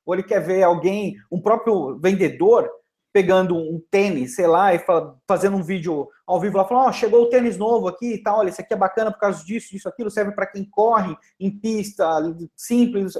ou 0.04 0.14
ele 0.14 0.22
quer 0.22 0.40
ver 0.40 0.62
alguém, 0.62 1.16
um 1.30 1.40
próprio 1.40 1.98
vendedor, 1.98 2.68
pegando 3.12 3.54
um 3.54 3.80
tênis, 3.90 4.34
sei 4.34 4.46
lá, 4.46 4.74
e 4.74 4.82
fazendo 5.28 5.56
um 5.56 5.62
vídeo 5.62 6.08
ao 6.26 6.40
vivo 6.40 6.56
lá, 6.56 6.64
falando, 6.64 6.86
ó, 6.86 6.88
oh, 6.88 6.92
chegou 6.92 7.22
o 7.22 7.28
tênis 7.28 7.58
novo 7.58 7.86
aqui 7.86 8.14
e 8.14 8.22
tal, 8.22 8.38
olha, 8.38 8.48
esse 8.48 8.60
aqui 8.60 8.72
é 8.72 8.76
bacana 8.76 9.12
por 9.12 9.18
causa 9.18 9.44
disso, 9.44 9.70
disso, 9.70 9.88
aquilo, 9.88 10.10
serve 10.10 10.32
para 10.32 10.46
quem 10.46 10.64
corre 10.64 11.14
em 11.38 11.50
pista, 11.50 12.08
simples, 12.56 13.14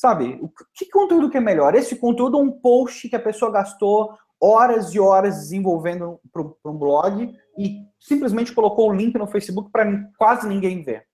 sabe? 0.00 0.38
O 0.40 0.50
que 0.72 0.86
conteúdo 0.86 1.28
que 1.28 1.36
é 1.36 1.40
melhor? 1.40 1.74
Esse 1.74 1.94
conteúdo 1.94 2.38
é 2.38 2.42
um 2.42 2.50
post 2.50 3.06
que 3.06 3.14
a 3.14 3.20
pessoa 3.20 3.52
gastou 3.52 4.16
horas 4.40 4.94
e 4.94 4.98
horas 4.98 5.40
desenvolvendo 5.40 6.18
para 6.32 6.72
um 6.72 6.78
blog 6.78 7.36
e 7.58 7.84
simplesmente 8.00 8.54
colocou 8.54 8.88
o 8.88 8.94
link 8.94 9.14
no 9.18 9.26
Facebook 9.26 9.70
para 9.70 9.84
quase 10.16 10.48
ninguém 10.48 10.82
ver. 10.82 11.04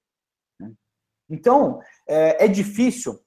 Então, 1.28 1.80
é, 2.06 2.44
é 2.44 2.46
difícil 2.46 3.18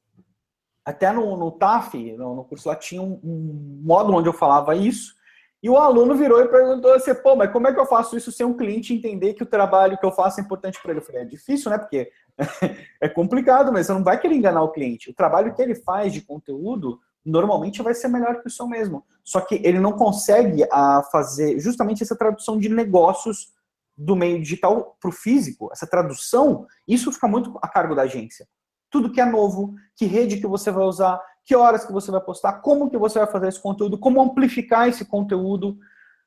até 0.86 1.12
no, 1.12 1.36
no 1.36 1.52
TAF, 1.52 1.94
no, 2.14 2.36
no, 2.38 2.46
curso 2.46 2.70
lá, 2.70 2.76
tinha 2.78 3.02
um, 3.02 3.20
um, 3.22 3.82
módulo 3.84 4.20
onde 4.20 4.30
eu 4.30 4.34
falava 4.34 4.74
isso, 4.74 5.14
e 5.62 5.70
o 5.70 5.76
aluno 5.76 6.16
virou 6.16 6.42
e 6.42 6.48
perguntou 6.48 6.94
assim, 6.94 7.14
pô, 7.16 7.36
mas 7.36 7.52
como 7.52 7.68
é 7.68 7.74
que 7.74 7.80
eu 7.80 7.86
faço 7.86 8.16
isso 8.16 8.32
sem 8.32 8.46
um 8.46 8.56
cliente 8.56 8.94
entender 8.94 9.34
que 9.34 9.44
o 9.44 9.46
trabalho 9.46 9.98
que 9.98 10.06
eu 10.06 10.12
faço 10.12 10.40
é 10.40 10.44
importante 10.44 10.82
para 10.82 10.92
ele? 10.92 11.02
Eu 11.02 11.06
falei, 11.06 11.24
é 11.24 11.26
difícil, 11.26 11.70
né? 11.70 11.78
Porque 11.78 12.10
é 13.02 13.10
complicado, 13.10 13.72
mas 13.72 13.88
você 13.88 13.94
não 13.94 14.04
vai 14.04 14.20
querer 14.20 14.36
enganar 14.36 14.64
o 14.64 14.72
cliente. 14.72 15.10
O 15.10 15.14
trabalho 15.14 15.54
que 15.54 15.62
ele 15.62 15.76
faz 15.76 16.14
de 16.14 16.22
conteúdo 16.22 17.00
normalmente 17.26 17.82
vai 17.82 17.94
ser 17.94 18.08
melhor 18.08 18.42
que 18.42 18.48
o 18.48 18.52
seu 18.52 18.68
mesmo. 18.68 19.06
Só 19.24 19.42
que 19.42 19.62
ele 19.64 19.80
não 19.80 19.92
consegue 19.92 20.64
a, 20.64 20.98
ah, 21.00 21.04
fazer 21.12 21.60
justamente 21.60 22.02
essa 22.02 22.16
tradução 22.16 22.58
de 22.58 22.70
negócios 22.70 23.54
do 23.98 24.16
meio 24.16 24.42
digital 24.42 24.98
para 25.00 25.10
o 25.10 25.14
físico. 25.14 25.70
Essa 25.72 25.86
tradução, 25.86 26.66
isso 26.88 27.12
fica 27.12 27.28
muito 27.28 27.60
a 27.62 27.68
cargo 27.68 27.94
da 27.94 28.04
agência 28.04 28.48
tudo 28.90 29.12
que 29.12 29.22
é 29.22 29.26
novo, 29.26 29.76
que 29.96 30.06
rede 30.06 30.38
que 30.38 30.48
você 30.48 30.72
vai 30.72 30.84
usar, 30.84 31.22
que 31.46 31.56
horas 31.56 31.86
que 31.86 31.92
você 31.92 32.12
vai 32.12 32.22
postar, 32.22 32.54
como 32.62 32.90
que 32.90 32.98
você 32.98 33.20
vai 33.20 33.28
fazer 33.28 33.48
esse 33.48 33.62
conteúdo, 33.62 33.98
como 33.98 34.22
amplificar 34.22 34.88
esse 34.88 35.06
conteúdo, 35.06 35.78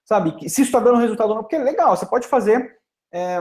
sabe? 0.04 0.38
Se 0.40 0.46
isso 0.46 0.62
está 0.62 0.80
dando 0.80 0.98
resultado 0.98 1.30
ou 1.30 1.36
não, 1.36 1.42
porque 1.42 1.56
é 1.56 1.62
legal, 1.62 1.96
você 1.96 2.06
pode 2.06 2.26
fazer 2.26 2.76
é, 3.12 3.40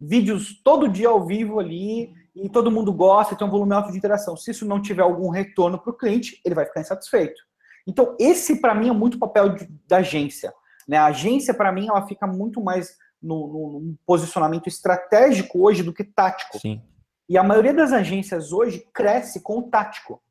vídeos 0.00 0.60
todo 0.62 0.88
dia 0.88 1.08
ao 1.08 1.26
vivo 1.26 1.58
ali 1.58 2.12
e 2.34 2.48
todo 2.48 2.70
mundo 2.70 2.92
gosta, 2.92 3.34
tem 3.34 3.46
um 3.46 3.50
volume 3.50 3.74
alto 3.74 3.90
de 3.90 3.98
interação. 3.98 4.36
Se 4.36 4.50
isso 4.50 4.66
não 4.66 4.80
tiver 4.80 5.02
algum 5.02 5.28
retorno 5.28 5.78
para 5.78 5.90
o 5.90 5.96
cliente, 5.96 6.40
ele 6.44 6.54
vai 6.54 6.64
ficar 6.64 6.80
insatisfeito. 6.80 7.40
Então, 7.86 8.14
esse 8.18 8.60
para 8.60 8.74
mim 8.74 8.88
é 8.88 8.92
muito 8.92 9.18
papel 9.18 9.54
de, 9.54 9.66
da 9.86 9.98
agência. 9.98 10.52
Né? 10.86 10.96
A 10.96 11.06
agência, 11.06 11.54
para 11.54 11.72
mim, 11.72 11.88
ela 11.88 12.06
fica 12.06 12.26
muito 12.26 12.62
mais 12.62 12.96
no, 13.20 13.48
no, 13.48 13.80
no, 13.80 13.98
posicionamento 14.06 14.68
estratégico 14.68 15.60
hoje 15.60 15.82
do 15.82 15.92
que 15.92 16.04
tático. 16.04 16.58
Sim. 16.58 16.82
E 17.28 17.36
a 17.36 17.42
maioria 17.42 17.74
das 17.74 17.92
agências 17.92 18.52
hoje 18.52 18.86
cresce 18.92 19.42
com 19.42 19.58
o 19.58 19.62
tático. 19.64 20.22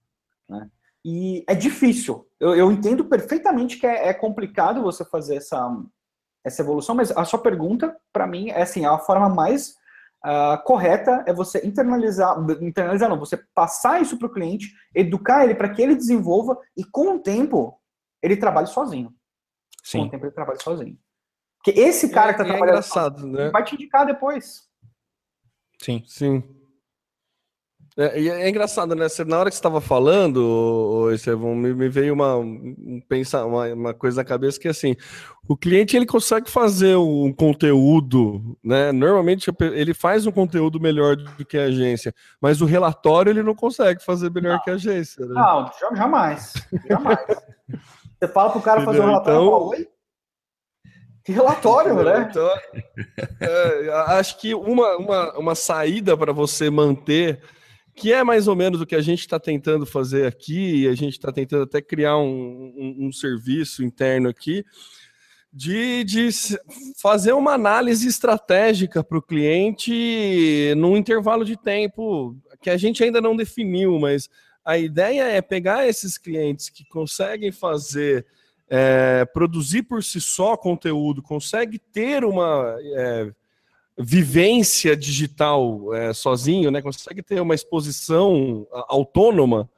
Né? 0.50 0.70
E 1.04 1.44
é 1.48 1.56
difícil. 1.56 2.28
Eu, 2.40 2.56
eu 2.56 2.72
entendo 2.72 3.06
perfeitamente 3.06 3.78
que 3.78 3.86
é, 3.86 4.10
é, 4.10 4.14
complicado 4.14 4.82
você 4.82 5.06
fazer 5.06 5.38
essa, 5.38 5.70
essa 6.48 6.62
evolução, 6.62 6.96
mas 6.96 7.12
a 7.12 7.26
sua 7.26 7.40
pergunta, 7.40 7.96
para 8.12 8.26
mim, 8.26 8.50
é 8.50 8.62
assim, 8.62 8.86
a 8.86 8.98
forma 8.98 9.30
mais 9.30 9.76
uh, 10.26 10.62
correta 10.64 11.24
é 11.28 11.34
você 11.34 11.66
internalizar, 11.66 12.38
internalizar 12.62 13.10
não, 13.10 13.20
você 13.20 13.38
passar 13.54 14.02
isso 14.02 14.18
para 14.18 14.28
o 14.28 14.32
cliente, 14.32 14.74
educar 14.96 15.44
ele 15.44 15.56
para 15.56 15.70
que 15.70 15.82
ele 15.82 15.96
desenvolva 15.96 16.58
e 16.76 16.84
com 16.84 17.16
o 17.16 17.20
tempo 17.20 17.80
ele 18.22 18.38
trabalhe 18.38 18.68
sozinho. 18.68 19.14
Sim. 19.84 20.00
Com 20.00 20.06
o 20.06 20.10
tempo 20.10 20.26
ele 20.26 20.34
trabalhe 20.34 20.62
sozinho. 20.62 20.98
Que 21.64 21.72
esse 21.72 22.10
cara 22.10 22.34
que 22.34 22.40
tá 22.40 22.46
é, 22.46 22.48
trabalhando 22.48 22.76
é 22.76 22.80
engraçado, 22.80 23.28
né? 23.28 23.50
vai 23.50 23.64
te 23.64 23.76
indicar 23.76 24.06
depois. 24.06 24.68
Sim. 25.82 26.04
Sim. 26.08 26.57
É, 28.00 28.28
é, 28.28 28.50
engraçado, 28.50 28.94
né? 28.94 29.10
Você, 29.10 29.26
na 29.26 29.40
hora 29.40 29.50
que 29.50 29.56
você 29.56 29.60
estava 29.60 29.82
falando, 29.82 31.10
Estevão, 31.12 31.56
me, 31.56 31.74
me, 31.74 31.90
veio 31.90 32.14
uma, 32.14 32.36
um, 32.36 33.02
pensar, 33.10 33.44
uma, 33.44 33.74
uma, 33.74 33.94
coisa 33.94 34.22
na 34.22 34.24
cabeça 34.24 34.60
que 34.60 34.68
assim, 34.68 34.96
o 35.48 35.58
cliente 35.58 35.98
ele 35.98 36.06
consegue 36.06 36.48
fazer 36.48 36.96
um 36.96 37.34
conteúdo, 37.34 38.56
né? 38.64 38.92
Normalmente 38.92 39.52
ele 39.60 39.96
faz 39.96 40.28
um 40.28 40.32
conteúdo 40.32 40.80
melhor 40.80 41.16
do 41.16 41.44
que 41.44 41.58
a 41.58 41.64
agência, 41.64 42.14
mas 42.40 42.62
o 42.62 42.66
relatório 42.66 43.32
ele 43.32 43.42
não 43.42 43.56
consegue 43.56 44.06
fazer 44.06 44.30
melhor 44.30 44.58
não. 44.58 44.62
que 44.62 44.70
a 44.70 44.76
agência. 44.76 45.26
Né? 45.26 45.34
Não, 45.34 45.72
jamais. 45.80 46.54
Jamais. 46.88 47.26
você 48.20 48.28
fala 48.32 48.52
para 48.52 48.60
o 48.60 48.62
cara 48.62 48.82
fazer 48.82 49.02
um 49.02 49.06
relatório, 49.06 49.42
então... 49.42 49.68
oi? 49.70 49.88
Que 51.26 51.32
relatório, 51.32 51.96
né? 52.04 52.30
Então, 52.30 52.50
é, 53.42 53.90
acho 54.18 54.38
que 54.40 54.54
uma, 54.54 54.96
uma, 54.98 55.38
uma 55.40 55.56
saída 55.56 56.16
para 56.16 56.32
você 56.32 56.70
manter 56.70 57.42
que 57.98 58.14
é 58.14 58.24
mais 58.24 58.48
ou 58.48 58.56
menos 58.56 58.80
o 58.80 58.86
que 58.86 58.96
a 58.96 59.02
gente 59.02 59.22
está 59.22 59.40
tentando 59.40 59.84
fazer 59.84 60.28
aqui, 60.28 60.84
e 60.84 60.88
a 60.88 60.94
gente 60.94 61.14
está 61.14 61.32
tentando 61.32 61.64
até 61.64 61.82
criar 61.82 62.16
um, 62.18 62.72
um, 62.78 63.08
um 63.08 63.12
serviço 63.12 63.84
interno 63.84 64.30
aqui, 64.30 64.64
de, 65.52 66.04
de, 66.04 66.30
fazer 67.02 67.32
uma 67.32 67.54
análise 67.54 68.08
estratégica 68.08 69.04
para 69.04 69.18
o 69.18 69.22
cliente 69.22 70.72
num 70.78 70.96
intervalo 70.96 71.44
de 71.44 71.58
tempo 71.58 72.38
que 72.62 72.70
a 72.70 72.78
gente 72.78 73.04
ainda 73.04 73.20
não 73.20 73.36
definiu, 73.36 73.98
mas 73.98 74.30
a 74.64 74.78
ideia 74.78 75.24
é 75.24 75.42
pegar 75.42 75.88
esses 75.88 76.20
clientes 76.20 76.70
que 76.70 76.86
conseguem 76.86 77.52
fazer, 77.52 78.28
é, 78.70 79.26
produzir 79.26 79.82
por 79.84 80.04
si 80.04 80.22
só 80.22 80.56
conteúdo, 80.56 81.24
consegue 81.24 81.80
ter 81.80 82.24
uma. 82.24 82.78
É, 82.80 83.32
vivência 83.98 84.96
digital 84.96 85.94
é, 85.94 86.14
sozinho, 86.14 86.70
né? 86.70 86.82
Consegue 86.82 87.24
ter 87.24 87.42
uma 87.42 87.56
exposição 87.56 88.68
autônoma, 88.88 89.70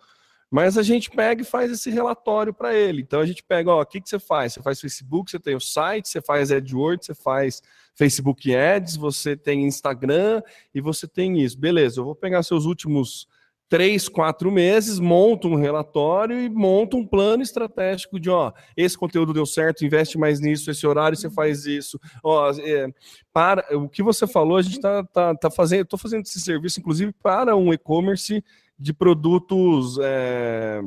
mas 0.51 0.77
a 0.77 0.83
gente 0.83 1.09
pega 1.09 1.41
e 1.41 1.45
faz 1.45 1.71
esse 1.71 1.89
relatório 1.89 2.53
para 2.53 2.75
ele. 2.75 3.01
Então 3.01 3.21
a 3.21 3.25
gente 3.25 3.43
pega, 3.43 3.71
ó, 3.71 3.81
o 3.81 3.85
que, 3.85 4.01
que 4.01 4.09
você 4.09 4.19
faz? 4.19 4.53
Você 4.53 4.61
faz 4.61 4.81
Facebook, 4.81 5.31
você 5.31 5.39
tem 5.39 5.55
o 5.55 5.61
site, 5.61 6.09
você 6.09 6.21
faz 6.21 6.51
AdWords, 6.51 7.05
você 7.05 7.13
faz 7.13 7.61
Facebook 7.95 8.53
Ads, 8.53 8.95
você 8.97 9.37
tem 9.37 9.65
Instagram 9.65 10.41
e 10.73 10.81
você 10.81 11.07
tem 11.07 11.39
isso. 11.41 11.57
Beleza, 11.57 11.99
eu 11.99 12.05
vou 12.05 12.15
pegar 12.15 12.43
seus 12.43 12.65
últimos 12.65 13.27
três, 13.69 14.09
quatro 14.09 14.51
meses, 14.51 14.99
monta 14.99 15.47
um 15.47 15.55
relatório 15.55 16.39
e 16.39 16.49
monta 16.49 16.97
um 16.97 17.05
plano 17.05 17.43
estratégico 17.43 18.19
de, 18.19 18.27
ó, 18.29 18.51
esse 18.75 18.97
conteúdo 18.97 19.31
deu 19.31 19.45
certo, 19.45 19.85
investe 19.85 20.17
mais 20.17 20.39
nisso, 20.39 20.71
esse 20.71 20.85
horário 20.87 21.15
você 21.15 21.29
faz 21.29 21.65
isso. 21.65 21.99
Ó, 22.23 22.51
é, 22.51 22.91
para 23.31 23.63
o 23.77 23.87
que 23.87 24.01
você 24.01 24.25
falou, 24.25 24.57
a 24.57 24.61
gente 24.63 24.77
está 24.77 25.03
tá, 25.03 25.35
tá 25.35 25.51
fazendo, 25.51 25.83
estou 25.83 25.99
fazendo 25.99 26.23
esse 26.23 26.41
serviço, 26.41 26.79
inclusive, 26.79 27.13
para 27.21 27.55
um 27.55 27.71
e-commerce 27.71 28.43
de 28.77 28.91
produtos. 28.91 29.99
É, 30.01 30.81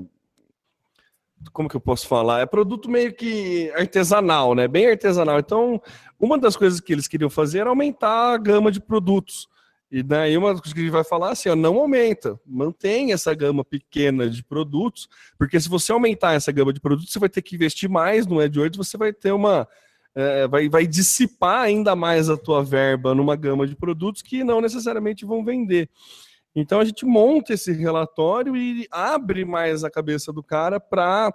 como 1.53 1.68
que 1.68 1.77
eu 1.77 1.81
posso 1.81 2.09
falar? 2.09 2.40
É 2.40 2.47
produto 2.47 2.90
meio 2.90 3.14
que 3.14 3.71
artesanal, 3.77 4.55
né? 4.55 4.66
Bem 4.66 4.88
artesanal. 4.88 5.38
Então, 5.38 5.81
uma 6.18 6.37
das 6.37 6.57
coisas 6.57 6.81
que 6.81 6.92
eles 6.92 7.07
queriam 7.07 7.31
fazer 7.31 7.61
era 7.61 7.71
aumentar 7.71 8.35
a 8.35 8.38
gama 8.38 8.73
de 8.73 8.81
produtos. 8.81 9.49
E 9.92 10.02
daí 10.02 10.38
uma 10.38 10.55
coisa 10.55 10.62
que 10.72 10.81
a 10.81 10.83
gente 10.85 10.90
vai 10.90 11.05
falar 11.05 11.33
assim, 11.33 11.50
ó, 11.50 11.55
não 11.55 11.76
aumenta, 11.76 12.40
mantém 12.46 13.12
essa 13.12 13.35
gama 13.35 13.62
pequena 13.62 14.28
de 14.28 14.42
produtos, 14.42 15.07
porque 15.37 15.61
se 15.61 15.68
você 15.68 15.92
aumentar 15.92 16.33
essa 16.33 16.50
gama 16.50 16.72
de 16.72 16.81
produtos, 16.81 17.12
você 17.12 17.18
vai 17.18 17.28
ter 17.28 17.42
que 17.42 17.57
investir 17.57 17.90
mais 17.90 18.26
no 18.26 18.40
AdWords, 18.40 18.78
você 18.78 18.96
vai 18.96 19.12
ter 19.12 19.33
uma, 19.33 19.68
é, 20.14 20.48
vai, 20.48 20.66
vai 20.66 20.87
dissipar 20.87 21.61
ainda 21.61 21.94
mais 21.94 22.31
a 22.31 22.38
tua 22.38 22.64
verba 22.64 23.14
numa 23.14 23.37
gama 23.37 23.66
de 23.66 23.76
produtos 23.76 24.22
que 24.22 24.42
não 24.42 24.62
necessariamente 24.62 25.26
vão 25.26 25.44
vender. 25.44 25.90
Então 26.57 26.81
a 26.81 26.87
gente 26.87 27.05
monta 27.05 27.52
esse 27.52 27.70
relatório 27.70 28.57
e 28.57 28.88
abre 28.90 29.44
mais 29.44 29.85
a 29.85 29.90
cabeça 29.90 30.33
do 30.33 30.42
cara 30.42 30.81
para 30.81 31.31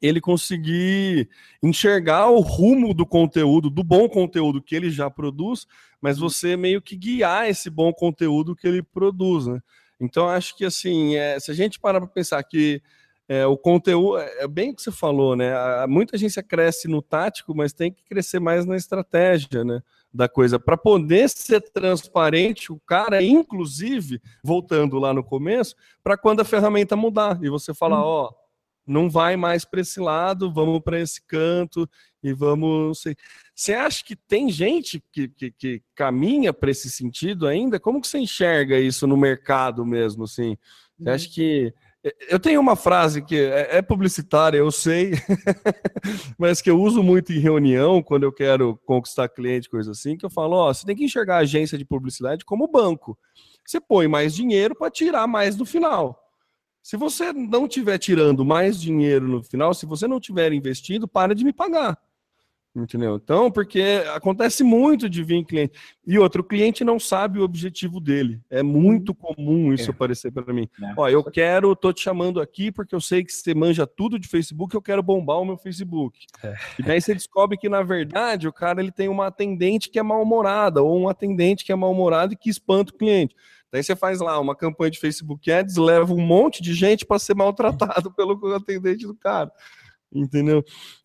ele 0.00 0.20
conseguir 0.20 1.28
enxergar 1.62 2.28
o 2.30 2.40
rumo 2.40 2.94
do 2.94 3.04
conteúdo, 3.04 3.68
do 3.68 3.82
bom 3.82 4.08
conteúdo 4.08 4.62
que 4.62 4.74
ele 4.74 4.90
já 4.90 5.10
produz, 5.10 5.66
mas 6.00 6.20
uhum. 6.20 6.28
você 6.28 6.56
meio 6.56 6.80
que 6.80 6.96
guiar 6.96 7.48
esse 7.48 7.68
bom 7.68 7.92
conteúdo 7.92 8.56
que 8.56 8.66
ele 8.66 8.82
produz, 8.82 9.46
né? 9.46 9.60
Então, 10.00 10.28
acho 10.28 10.56
que, 10.56 10.64
assim, 10.64 11.14
é, 11.14 11.38
se 11.38 11.50
a 11.50 11.54
gente 11.54 11.78
parar 11.78 12.00
para 12.00 12.08
pensar 12.08 12.42
que 12.42 12.82
é, 13.28 13.46
o 13.46 13.56
conteúdo, 13.56 14.18
é, 14.18 14.42
é 14.42 14.48
bem 14.48 14.70
o 14.70 14.74
que 14.74 14.82
você 14.82 14.90
falou, 14.90 15.36
né? 15.36 15.54
Muita 15.86 16.16
agência 16.16 16.42
cresce 16.42 16.88
no 16.88 17.00
tático, 17.00 17.54
mas 17.54 17.72
tem 17.72 17.92
que 17.92 18.02
crescer 18.02 18.40
mais 18.40 18.66
na 18.66 18.76
estratégia, 18.76 19.64
né? 19.64 19.80
Da 20.12 20.28
coisa. 20.28 20.58
Para 20.58 20.76
poder 20.76 21.28
ser 21.30 21.60
transparente, 21.60 22.72
o 22.72 22.80
cara, 22.80 23.22
inclusive, 23.22 24.20
voltando 24.42 24.98
lá 24.98 25.14
no 25.14 25.22
começo, 25.22 25.76
para 26.02 26.16
quando 26.16 26.40
a 26.40 26.44
ferramenta 26.44 26.96
mudar 26.96 27.38
e 27.42 27.48
você 27.48 27.72
falar, 27.72 28.00
hum. 28.00 28.06
ó, 28.06 28.41
não 28.86 29.08
vai 29.08 29.36
mais 29.36 29.64
para 29.64 29.80
esse 29.80 30.00
lado, 30.00 30.52
vamos 30.52 30.80
para 30.80 31.00
esse 31.00 31.24
canto 31.26 31.88
e 32.22 32.32
vamos. 32.32 33.04
Você 33.54 33.74
acha 33.74 34.04
que 34.04 34.16
tem 34.16 34.50
gente 34.50 35.02
que, 35.12 35.28
que, 35.28 35.50
que 35.50 35.82
caminha 35.94 36.52
para 36.52 36.70
esse 36.70 36.90
sentido 36.90 37.46
ainda? 37.46 37.80
Como 37.80 38.00
que 38.00 38.08
você 38.08 38.18
enxerga 38.18 38.78
isso 38.78 39.06
no 39.06 39.16
mercado 39.16 39.84
mesmo? 39.84 40.24
Assim? 40.24 40.56
Você 40.98 41.10
acha 41.10 41.26
uhum. 41.26 41.32
que. 41.32 41.74
Eu 42.28 42.40
tenho 42.40 42.60
uma 42.60 42.74
frase 42.74 43.22
que 43.22 43.36
é, 43.36 43.76
é 43.76 43.82
publicitária, 43.82 44.58
eu 44.58 44.72
sei, 44.72 45.12
mas 46.36 46.60
que 46.60 46.68
eu 46.68 46.80
uso 46.80 47.00
muito 47.00 47.32
em 47.32 47.38
reunião 47.38 48.02
quando 48.02 48.24
eu 48.24 48.32
quero 48.32 48.76
conquistar 48.84 49.28
cliente, 49.28 49.70
coisa 49.70 49.92
assim, 49.92 50.16
que 50.16 50.26
eu 50.26 50.30
falo: 50.30 50.56
ó, 50.56 50.74
você 50.74 50.84
tem 50.84 50.96
que 50.96 51.04
enxergar 51.04 51.36
a 51.36 51.42
agência 51.42 51.78
de 51.78 51.84
publicidade 51.84 52.44
como 52.44 52.66
banco. 52.66 53.16
Você 53.64 53.80
põe 53.80 54.08
mais 54.08 54.34
dinheiro 54.34 54.74
para 54.74 54.90
tirar 54.90 55.28
mais 55.28 55.56
no 55.56 55.64
final. 55.64 56.21
Se 56.82 56.96
você 56.96 57.32
não 57.32 57.66
estiver 57.66 57.96
tirando 57.98 58.44
mais 58.44 58.80
dinheiro 58.80 59.28
no 59.28 59.42
final, 59.42 59.72
se 59.72 59.86
você 59.86 60.08
não 60.08 60.18
tiver 60.18 60.52
investindo, 60.52 61.06
para 61.06 61.34
de 61.34 61.44
me 61.44 61.52
pagar. 61.52 61.96
Entendeu? 62.74 63.16
Então, 63.22 63.50
porque 63.50 64.02
acontece 64.14 64.64
muito 64.64 65.08
de 65.08 65.22
vir 65.22 65.44
cliente. 65.44 65.78
E 66.06 66.18
outro, 66.18 66.42
cliente 66.42 66.82
não 66.82 66.98
sabe 66.98 67.38
o 67.38 67.42
objetivo 67.42 68.00
dele. 68.00 68.40
É 68.48 68.62
muito 68.62 69.14
comum 69.14 69.74
isso 69.74 69.90
é. 69.90 69.92
aparecer 69.92 70.32
para 70.32 70.54
mim. 70.54 70.66
É. 70.82 70.94
Ó, 70.96 71.06
eu 71.06 71.22
quero, 71.22 71.76
tô 71.76 71.92
te 71.92 72.00
chamando 72.00 72.40
aqui 72.40 72.72
porque 72.72 72.94
eu 72.94 73.00
sei 73.00 73.22
que 73.22 73.30
você 73.30 73.54
manja 73.54 73.86
tudo 73.86 74.18
de 74.18 74.26
Facebook, 74.26 74.74
eu 74.74 74.80
quero 74.80 75.02
bombar 75.02 75.38
o 75.38 75.44
meu 75.44 75.58
Facebook. 75.58 76.24
É. 76.42 76.54
E 76.78 76.82
daí 76.82 76.98
você 76.98 77.12
descobre 77.12 77.58
que, 77.58 77.68
na 77.68 77.82
verdade, 77.82 78.48
o 78.48 78.52
cara 78.52 78.80
ele 78.80 78.90
tem 78.90 79.06
uma 79.06 79.26
atendente 79.26 79.90
que 79.90 79.98
é 79.98 80.02
mal-humorada, 80.02 80.82
ou 80.82 80.98
um 80.98 81.08
atendente 81.08 81.66
que 81.66 81.72
é 81.72 81.76
mal-humorado 81.76 82.32
e 82.32 82.36
que 82.36 82.48
espanta 82.48 82.90
o 82.90 82.96
cliente. 82.96 83.36
Daí 83.72 83.82
você 83.82 83.96
faz 83.96 84.20
lá 84.20 84.38
uma 84.38 84.54
campanha 84.54 84.90
de 84.90 85.00
Facebook 85.00 85.50
Ads, 85.50 85.76
leva 85.76 86.12
um 86.12 86.20
monte 86.20 86.62
de 86.62 86.74
gente 86.74 87.06
para 87.06 87.18
ser 87.18 87.34
maltratado 87.34 88.12
pelo 88.14 88.54
atendente 88.54 89.06
do 89.06 89.14
cara. 89.14 89.50
Entendeu? 90.12 90.62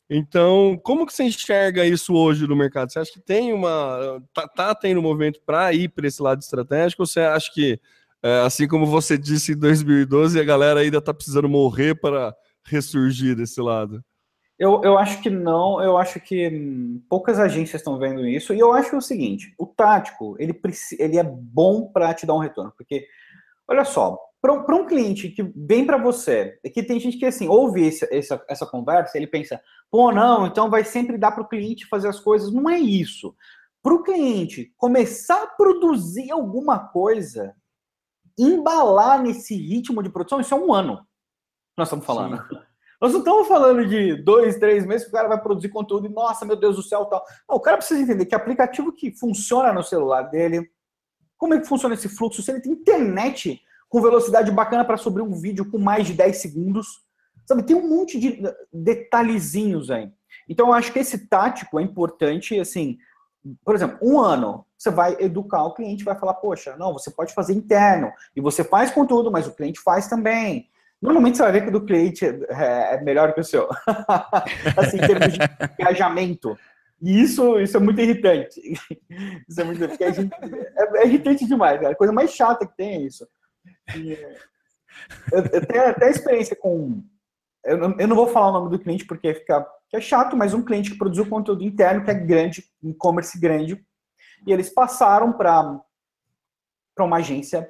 Então, 0.09 0.79
como 0.83 1.05
que 1.05 1.13
você 1.13 1.23
enxerga 1.23 1.85
isso 1.85 2.13
hoje 2.13 2.45
no 2.45 2.55
mercado? 2.55 2.91
Você 2.91 2.99
acha 2.99 3.11
que 3.11 3.21
tem 3.21 3.53
uma. 3.53 4.21
Tá, 4.33 4.47
tá 4.47 4.75
tendo 4.75 4.99
um 4.99 5.03
movimento 5.03 5.39
para 5.45 5.73
ir 5.73 5.89
para 5.89 6.07
esse 6.07 6.21
lado 6.21 6.41
estratégico? 6.41 7.03
Ou 7.03 7.05
você 7.05 7.21
acha 7.21 7.49
que, 7.53 7.79
é, 8.21 8.41
assim 8.41 8.67
como 8.67 8.85
você 8.85 9.17
disse 9.17 9.53
em 9.53 9.57
2012, 9.57 10.39
a 10.39 10.43
galera 10.43 10.81
ainda 10.81 10.97
está 10.97 11.13
precisando 11.13 11.47
morrer 11.47 11.95
para 11.95 12.35
ressurgir 12.65 13.35
desse 13.35 13.61
lado? 13.61 14.03
Eu, 14.59 14.81
eu 14.83 14.97
acho 14.97 15.21
que 15.21 15.29
não, 15.29 15.81
eu 15.81 15.97
acho 15.97 16.19
que 16.19 16.99
poucas 17.07 17.39
agências 17.39 17.81
estão 17.81 17.99
vendo 17.99 18.27
isso, 18.27 18.53
e 18.53 18.59
eu 18.59 18.73
acho 18.73 18.97
o 18.97 19.01
seguinte: 19.01 19.53
o 19.57 19.67
tático 19.67 20.35
ele, 20.39 20.59
ele 20.97 21.17
é 21.17 21.23
bom 21.23 21.91
para 21.91 22.13
te 22.13 22.25
dar 22.25 22.33
um 22.33 22.39
retorno, 22.39 22.73
porque, 22.75 23.05
olha 23.67 23.85
só, 23.85 24.17
para 24.41 24.75
um, 24.75 24.85
cliente 24.85 25.29
que 25.29 25.43
vem 25.55 25.85
para 25.85 25.97
você, 25.97 26.59
é 26.63 26.69
que 26.69 26.83
tem 26.83 26.99
gente 26.99 27.17
que 27.17 27.25
assim, 27.25 27.47
ouve 27.47 27.85
esse, 27.85 28.07
essa, 28.13 28.43
essa 28.47 28.65
conversa, 28.65 29.17
ele 29.17 29.27
pensa, 29.27 29.61
pô, 29.91 30.11
não, 30.11 30.47
então 30.47 30.69
vai 30.69 30.83
sempre 30.83 31.17
dar 31.17 31.31
para 31.31 31.43
o 31.43 31.47
cliente 31.47 31.87
fazer 31.87 32.07
as 32.07 32.19
coisas. 32.19 32.53
Não 32.53 32.69
é 32.69 32.79
isso. 32.79 33.35
Para 33.81 33.93
o 33.93 34.03
cliente 34.03 34.73
começar 34.77 35.43
a 35.43 35.47
produzir 35.47 36.31
alguma 36.31 36.79
coisa, 36.79 37.55
embalar 38.37 39.21
nesse 39.21 39.55
ritmo 39.55 40.03
de 40.03 40.09
produção, 40.09 40.39
isso 40.39 40.53
é 40.53 40.57
um 40.57 40.73
ano. 40.73 41.05
Nós 41.75 41.87
estamos 41.87 42.05
falando. 42.05 42.37
Sim. 42.47 42.66
Nós 42.99 43.13
não 43.13 43.19
estamos 43.19 43.47
falando 43.47 43.85
de 43.85 44.15
dois, 44.15 44.57
três 44.57 44.85
meses 44.85 45.05
que 45.05 45.09
o 45.09 45.13
cara 45.13 45.27
vai 45.27 45.39
produzir 45.39 45.69
conteúdo 45.69 46.07
e, 46.07 46.09
nossa, 46.09 46.45
meu 46.45 46.55
Deus 46.55 46.75
do 46.75 46.83
céu, 46.83 47.05
tal. 47.05 47.23
Não, 47.47 47.57
o 47.57 47.59
cara 47.59 47.77
precisa 47.77 48.01
entender 48.01 48.25
que 48.25 48.33
aplicativo 48.33 48.91
que 48.91 49.11
funciona 49.11 49.71
no 49.71 49.83
celular 49.83 50.23
dele, 50.23 50.69
como 51.37 51.53
é 51.53 51.59
que 51.59 51.67
funciona 51.67 51.93
esse 51.93 52.09
fluxo, 52.09 52.41
se 52.41 52.51
ele 52.51 52.61
tem 52.61 52.71
internet 52.71 53.61
com 53.87 54.01
velocidade 54.01 54.51
bacana 54.51 54.83
para 54.83 54.97
subir 54.97 55.21
um 55.21 55.33
vídeo 55.33 55.69
com 55.69 55.77
mais 55.77 56.07
de 56.07 56.13
10 56.13 56.37
segundos. 56.37 56.87
Sabe, 57.45 57.63
tem 57.63 57.75
um 57.75 57.87
monte 57.87 58.19
de 58.19 58.41
detalhezinhos 58.73 59.89
aí. 59.89 60.11
Então, 60.49 60.67
eu 60.67 60.73
acho 60.73 60.91
que 60.91 60.99
esse 60.99 61.27
tático 61.27 61.79
é 61.79 61.83
importante, 61.83 62.59
assim, 62.59 62.97
por 63.63 63.75
exemplo, 63.75 63.97
um 64.01 64.19
ano, 64.19 64.65
você 64.77 64.89
vai 64.89 65.15
educar 65.19 65.63
o 65.63 65.73
cliente, 65.73 66.03
vai 66.03 66.17
falar, 66.17 66.33
poxa, 66.35 66.75
não, 66.77 66.93
você 66.93 67.09
pode 67.09 67.33
fazer 67.33 67.53
interno, 67.53 68.11
e 68.35 68.41
você 68.41 68.63
faz 68.63 68.91
conteúdo, 68.91 69.31
mas 69.31 69.47
o 69.47 69.53
cliente 69.53 69.79
faz 69.79 70.07
também. 70.07 70.69
Normalmente 71.01 71.37
você 71.37 71.43
vai 71.43 71.51
ver 71.51 71.61
que 71.61 71.69
o 71.69 71.71
do 71.71 71.85
cliente 71.85 72.25
é, 72.25 72.95
é 72.95 73.01
melhor 73.01 73.33
que 73.33 73.41
o 73.41 73.43
seu. 73.43 73.69
assim, 74.75 74.97
em 74.97 75.07
termos 75.07 75.33
de 75.33 75.39
engajamento. 75.79 76.57
E 76.99 77.21
isso, 77.21 77.59
isso 77.59 77.77
é 77.77 77.79
muito 77.79 78.01
irritante. 78.01 78.59
Isso 79.47 79.61
é 79.61 79.63
muito 79.63 79.87
gente, 79.87 80.33
é, 80.33 81.03
é, 81.03 81.05
irritante 81.05 81.45
demais, 81.45 81.79
cara. 81.79 81.93
A 81.93 81.95
coisa 81.95 82.11
mais 82.11 82.31
chata 82.31 82.65
que 82.65 82.75
tem 82.75 82.95
é 82.95 83.01
isso. 83.01 83.27
E, 83.95 84.13
eu, 85.31 85.43
eu, 85.53 85.65
tenho 85.65 85.87
até 85.87 86.09
experiência 86.09 86.55
com. 86.55 87.03
Eu 87.63 87.77
não, 87.77 87.99
eu 87.99 88.07
não 88.07 88.15
vou 88.15 88.27
falar 88.27 88.49
o 88.49 88.51
nome 88.53 88.71
do 88.71 88.79
cliente 88.79 89.05
porque 89.05 89.33
fica 89.35 89.65
é 89.93 90.01
chato, 90.01 90.35
mas 90.35 90.53
um 90.53 90.63
cliente 90.63 90.91
que 90.91 90.97
produziu 90.97 91.29
conteúdo 91.29 91.63
interno, 91.63 92.03
que 92.03 92.11
é 92.11 92.13
grande, 92.13 92.65
e-commerce 92.83 93.39
grande, 93.39 93.81
e 94.45 94.51
eles 94.51 94.69
passaram 94.69 95.31
para 95.31 95.81
uma 96.99 97.17
agência 97.17 97.69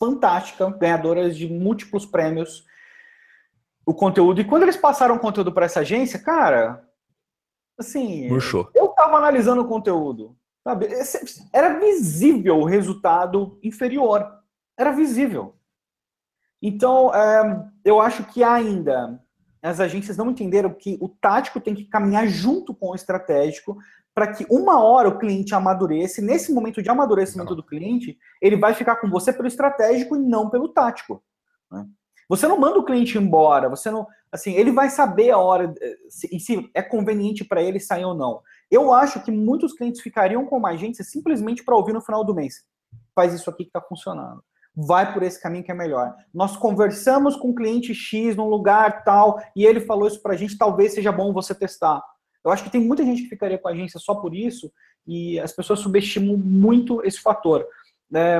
fantástica, 0.00 0.70
ganhadora 0.70 1.30
de 1.30 1.46
múltiplos 1.46 2.06
prêmios, 2.06 2.64
o 3.84 3.92
conteúdo. 3.92 4.40
E 4.40 4.44
quando 4.44 4.62
eles 4.62 4.76
passaram 4.76 5.16
o 5.16 5.20
conteúdo 5.20 5.52
para 5.52 5.66
essa 5.66 5.80
agência, 5.80 6.18
cara, 6.18 6.82
assim, 7.78 8.28
Murchou. 8.28 8.70
eu 8.74 8.86
estava 8.86 9.18
analisando 9.18 9.60
o 9.60 9.68
conteúdo, 9.68 10.34
sabe? 10.64 10.88
Era 11.52 11.78
visível 11.78 12.58
o 12.58 12.64
resultado 12.64 13.58
inferior. 13.62 14.26
Era 14.78 14.90
visível. 14.90 15.56
Então, 16.62 17.14
é, 17.14 17.68
eu 17.84 18.00
acho 18.00 18.24
que 18.24 18.42
ainda 18.42 19.22
as 19.62 19.80
agências 19.80 20.16
não 20.16 20.30
entenderam 20.30 20.72
que 20.72 20.96
o 21.00 21.08
tático 21.08 21.60
tem 21.60 21.74
que 21.74 21.84
caminhar 21.84 22.26
junto 22.26 22.74
com 22.74 22.90
o 22.90 22.94
estratégico 22.94 23.76
para 24.20 24.34
que 24.34 24.46
uma 24.50 24.82
hora 24.82 25.08
o 25.08 25.18
cliente 25.18 25.54
amadureça. 25.54 26.20
Nesse 26.20 26.52
momento 26.52 26.82
de 26.82 26.90
amadurecimento 26.90 27.54
do 27.54 27.64
cliente, 27.64 28.18
ele 28.38 28.54
vai 28.54 28.74
ficar 28.74 28.96
com 28.96 29.08
você 29.08 29.32
pelo 29.32 29.48
estratégico 29.48 30.14
e 30.14 30.18
não 30.18 30.50
pelo 30.50 30.68
tático. 30.68 31.24
Né? 31.72 31.86
Você 32.28 32.46
não 32.46 32.60
manda 32.60 32.78
o 32.78 32.84
cliente 32.84 33.16
embora, 33.16 33.70
você 33.70 33.90
não, 33.90 34.06
assim, 34.30 34.52
ele 34.52 34.72
vai 34.72 34.90
saber 34.90 35.30
a 35.30 35.38
hora 35.38 35.72
eh, 35.80 35.96
se, 36.10 36.38
se 36.38 36.70
é 36.74 36.82
conveniente 36.82 37.46
para 37.46 37.62
ele 37.62 37.80
sair 37.80 38.04
ou 38.04 38.14
não. 38.14 38.42
Eu 38.70 38.92
acho 38.92 39.24
que 39.24 39.30
muitos 39.30 39.72
clientes 39.72 40.02
ficariam 40.02 40.44
com 40.44 40.58
uma 40.58 40.72
agência 40.72 41.02
simplesmente 41.02 41.64
para 41.64 41.74
ouvir 41.74 41.94
no 41.94 42.02
final 42.02 42.22
do 42.22 42.34
mês. 42.34 42.56
Faz 43.14 43.32
isso 43.32 43.48
aqui 43.48 43.64
que 43.64 43.70
está 43.70 43.80
funcionando 43.80 44.44
vai 44.72 45.12
por 45.12 45.22
esse 45.24 45.42
caminho 45.42 45.64
que 45.64 45.72
é 45.72 45.74
melhor. 45.74 46.14
Nós 46.32 46.56
conversamos 46.56 47.34
com 47.34 47.50
o 47.50 47.54
cliente 47.54 47.92
X 47.92 48.36
num 48.36 48.48
lugar 48.48 49.02
tal 49.02 49.42
e 49.54 49.66
ele 49.66 49.80
falou 49.80 50.06
isso 50.06 50.22
para 50.22 50.34
a 50.34 50.36
gente, 50.36 50.56
talvez 50.56 50.94
seja 50.94 51.10
bom 51.10 51.32
você 51.32 51.54
testar. 51.54 52.00
Eu 52.44 52.50
acho 52.50 52.64
que 52.64 52.70
tem 52.70 52.80
muita 52.80 53.04
gente 53.04 53.22
que 53.22 53.28
ficaria 53.28 53.58
com 53.58 53.68
a 53.68 53.72
agência 53.72 54.00
só 54.00 54.14
por 54.14 54.34
isso 54.34 54.72
e 55.06 55.38
as 55.40 55.52
pessoas 55.52 55.80
subestimam 55.80 56.36
muito 56.36 57.04
esse 57.04 57.20
fator. 57.20 57.66
É, 58.14 58.38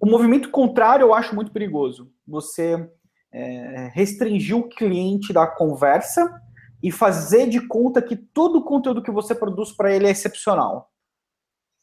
o 0.00 0.06
movimento 0.06 0.50
contrário 0.50 1.04
eu 1.04 1.14
acho 1.14 1.34
muito 1.34 1.52
perigoso. 1.52 2.12
Você 2.26 2.88
é, 3.32 3.90
restringir 3.94 4.56
o 4.56 4.68
cliente 4.68 5.32
da 5.32 5.46
conversa 5.46 6.40
e 6.82 6.92
fazer 6.92 7.48
de 7.48 7.66
conta 7.66 8.02
que 8.02 8.16
todo 8.16 8.58
o 8.58 8.64
conteúdo 8.64 9.02
que 9.02 9.10
você 9.10 9.34
produz 9.34 9.72
para 9.72 9.92
ele 9.94 10.06
é 10.06 10.10
excepcional. 10.10 10.90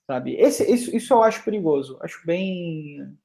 Sabe? 0.07 0.35
Esse, 0.35 0.63
isso, 0.71 0.95
isso 0.95 1.13
eu 1.13 1.23
acho 1.23 1.43
perigoso. 1.43 1.97
Acho 2.01 2.25
bem 2.25 3.17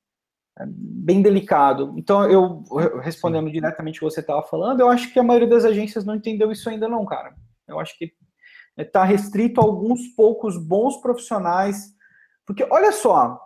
é 0.59 0.65
bem 0.67 1.23
delicado. 1.23 1.95
Então, 1.97 2.29
eu 2.29 2.63
respondendo 3.01 3.47
Sim. 3.47 3.53
diretamente 3.53 3.99
o 3.99 4.01
que 4.01 4.13
você 4.13 4.21
estava 4.21 4.43
falando, 4.43 4.81
eu 4.81 4.89
acho 4.89 5.13
que 5.13 5.19
a 5.19 5.23
maioria 5.23 5.49
das 5.49 5.65
agências 5.65 6.05
não 6.05 6.15
entendeu 6.15 6.51
isso 6.51 6.69
ainda 6.69 6.89
não, 6.89 7.05
cara. 7.07 7.35
Eu 7.71 7.81
acho 7.81 7.97
que 7.97 8.13
está 8.77 9.05
restrito 9.05 9.61
a 9.61 9.65
alguns 9.65 10.09
poucos 10.09 10.57
bons 10.57 10.97
profissionais, 10.99 11.95
porque 12.47 12.67
olha 12.71 12.93
só, 12.93 13.41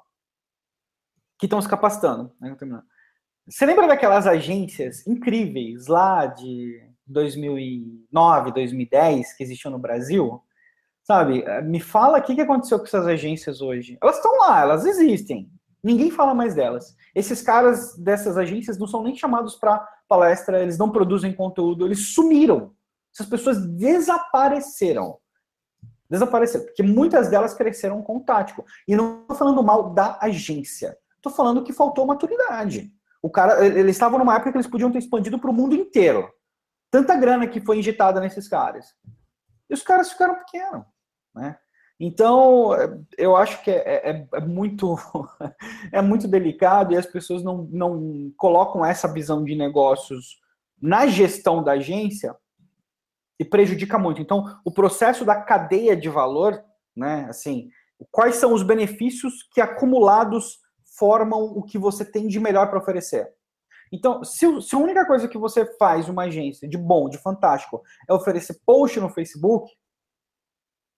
que 1.38 1.46
estão 1.46 1.60
se 1.60 1.68
capacitando. 1.68 2.32
Né? 2.40 2.56
Você 3.46 3.66
lembra 3.66 3.87
daquelas 3.87 4.26
agências 4.26 5.06
incríveis 5.06 5.87
lá 5.87 6.26
de 6.26 6.80
2009, 7.06 8.52
2010 8.52 9.37
que 9.37 9.42
existiam 9.42 9.70
no 9.70 9.78
Brasil? 9.78 10.42
Sabe, 11.02 11.44
me 11.62 11.80
fala 11.80 12.18
o 12.18 12.22
que 12.22 12.40
aconteceu 12.40 12.78
com 12.78 12.87
essas 12.87 13.06
agências 13.06 13.60
hoje. 13.60 13.98
Elas 14.00 14.16
estão 14.16 14.38
lá, 14.38 14.62
elas 14.62 14.87
existem, 14.87 15.50
Ninguém 15.84 16.10
fala 16.10 16.32
mais 16.32 16.54
delas. 16.54 16.96
Esses 17.14 17.42
caras 17.42 17.94
dessas 17.98 18.38
agências 18.38 18.78
não 18.78 18.87
são 18.87 19.02
nem 19.02 19.14
chamados 19.14 19.54
para 19.56 19.87
palestra, 20.08 20.62
eles 20.62 20.78
não 20.78 20.90
produzem 20.90 21.30
conteúdo, 21.30 21.84
eles 21.84 22.14
sumiram. 22.14 22.73
Essas 23.14 23.27
pessoas 23.29 23.64
desapareceram. 23.64 25.18
Desapareceram, 26.11 26.64
porque 26.64 26.83
muitas 26.83 27.31
delas 27.31 27.55
cresceram 27.55 28.03
com 28.03 28.16
o 28.16 28.20
tático. 28.20 28.64
E 28.87 28.96
não 28.96 29.22
estou 29.22 29.37
falando 29.37 29.62
mal 29.62 29.94
da 29.94 30.18
agência. 30.20 30.98
Estou 31.16 31.33
falando 31.33 31.62
que 31.62 31.72
faltou 31.72 32.07
maturidade. 32.07 32.92
O 33.22 33.31
cara, 33.31 33.64
eles 33.64 33.96
estavam 33.96 34.18
numa 34.18 34.35
época 34.35 34.50
que 34.50 34.59
eles 34.59 34.66
podiam 34.66 34.90
ter 34.90 34.98
expandido 34.98 35.38
para 35.38 35.50
o 35.50 35.55
mundo 35.55 35.74
inteiro. 35.74 36.29
Tanta 36.90 37.16
grana 37.16 37.46
que 37.46 37.61
foi 37.61 37.79
injetada 37.79 38.20
nesses 38.20 38.48
caras. 38.48 38.94
E 39.70 39.74
os 39.74 39.83
caras 39.83 40.12
ficaram 40.12 40.35
pequenos, 40.35 40.85
né? 41.35 41.57
Então, 41.98 42.70
eu 43.16 43.37
acho 43.37 43.62
que 43.62 43.70
é, 43.70 44.11
é, 44.11 44.29
é, 44.35 44.40
muito 44.40 44.96
é 45.92 46.03
muito 46.03 46.27
delicado 46.27 46.92
e 46.92 46.96
as 46.96 47.07
pessoas 47.07 47.42
não, 47.42 47.68
não 47.70 48.33
colocam 48.37 48.85
essa 48.85 49.07
visão 49.11 49.44
de 49.44 49.55
negócios 49.55 50.40
na 50.81 51.07
gestão 51.07 51.62
da 51.62 51.72
agência 51.72 52.37
e 53.38 53.44
prejudica 53.44 53.99
muito. 53.99 54.20
Então, 54.20 54.59
o 54.64 54.70
processo 54.70 55.25
da 55.25 55.40
cadeia 55.40 55.97
de 55.97 56.09
valor, 56.09 56.62
né, 56.97 57.27
assim, 57.29 57.68
quais 58.11 58.37
são 58.37 58.53
os 58.53 58.62
benefícios 58.62 59.42
que 59.53 59.61
acumulados 59.61 60.59
formam 60.99 61.42
o 61.42 61.62
que 61.62 61.79
você 61.79 62.05
tem 62.05 62.29
de 62.29 62.38
melhor 62.38 62.68
para 62.68 62.79
oferecer? 62.79 63.29
Então, 63.92 64.25
se, 64.25 64.61
se 64.62 64.75
a 64.75 64.79
única 64.79 65.07
coisa 65.07 65.29
que 65.29 65.38
você 65.38 65.66
faz 65.77 66.09
uma 66.09 66.25
agência 66.25 66.68
de 66.68 66.79
bom, 66.79 67.09
de 67.09 67.18
fantástico, 67.18 67.83
é 68.09 68.12
oferecer 68.12 68.61
post 68.64 68.99
no 68.99 69.09
Facebook, 69.09 69.70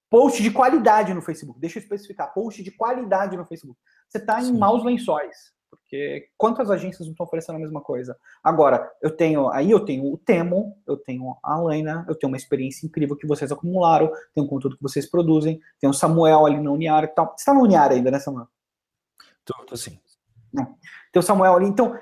Post 0.08 0.40
de 0.40 0.50
qualidade 0.50 1.12
no 1.12 1.20
Facebook. 1.20 1.58
Deixa 1.58 1.78
eu 1.78 1.82
especificar. 1.82 2.32
Post 2.32 2.62
de 2.62 2.70
qualidade 2.70 3.36
no 3.36 3.44
Facebook. 3.44 3.78
Você 4.08 4.18
está 4.18 4.40
em 4.40 4.56
maus 4.56 4.84
lençóis. 4.84 5.52
Porque 5.70 6.28
quantas 6.36 6.70
agências 6.70 7.06
não 7.06 7.12
estão 7.12 7.26
oferecendo 7.26 7.56
a 7.56 7.60
mesma 7.60 7.80
coisa? 7.80 8.16
Agora, 8.42 8.90
eu 9.02 9.10
tenho. 9.10 9.50
Aí 9.50 9.70
eu 9.70 9.80
tenho 9.80 10.12
o 10.12 10.18
Temo, 10.18 10.76
eu 10.86 10.96
tenho 10.96 11.36
a 11.42 11.60
Lena, 11.60 12.04
eu 12.08 12.14
tenho 12.14 12.30
uma 12.30 12.36
experiência 12.36 12.86
incrível 12.86 13.16
que 13.16 13.26
vocês 13.26 13.50
acumularam, 13.52 14.10
tem 14.34 14.42
um 14.42 14.46
conteúdo 14.46 14.76
que 14.76 14.82
vocês 14.82 15.08
produzem, 15.08 15.60
tem 15.80 15.88
o 15.88 15.92
Samuel 15.92 16.46
ali 16.46 16.60
na 16.60 16.70
Uniar 16.70 17.04
e 17.04 17.08
tal. 17.08 17.26
Você 17.26 17.42
está 17.42 17.54
no 17.54 17.62
Uniar 17.62 17.90
ainda, 17.90 18.10
né, 18.10 18.18
Samuel? 18.18 18.48
Tô, 19.44 19.54
tô 19.64 19.76
sim. 19.76 19.98
É. 20.58 20.64
Tem 21.12 21.20
o 21.20 21.22
Samuel 21.22 21.54
ali. 21.54 21.66
Então, 21.66 21.98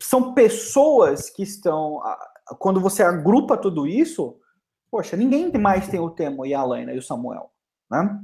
são 0.00 0.34
pessoas 0.34 1.30
que 1.30 1.42
estão. 1.42 2.00
Quando 2.58 2.80
você 2.80 3.02
agrupa 3.02 3.56
tudo 3.56 3.86
isso, 3.86 4.38
poxa, 4.90 5.16
ninguém 5.16 5.50
mais 5.52 5.88
tem 5.88 6.00
o 6.00 6.10
Temo 6.10 6.46
e 6.46 6.54
a 6.54 6.60
Alaina 6.60 6.92
e 6.92 6.98
o 6.98 7.02
Samuel, 7.02 7.50
né? 7.90 8.20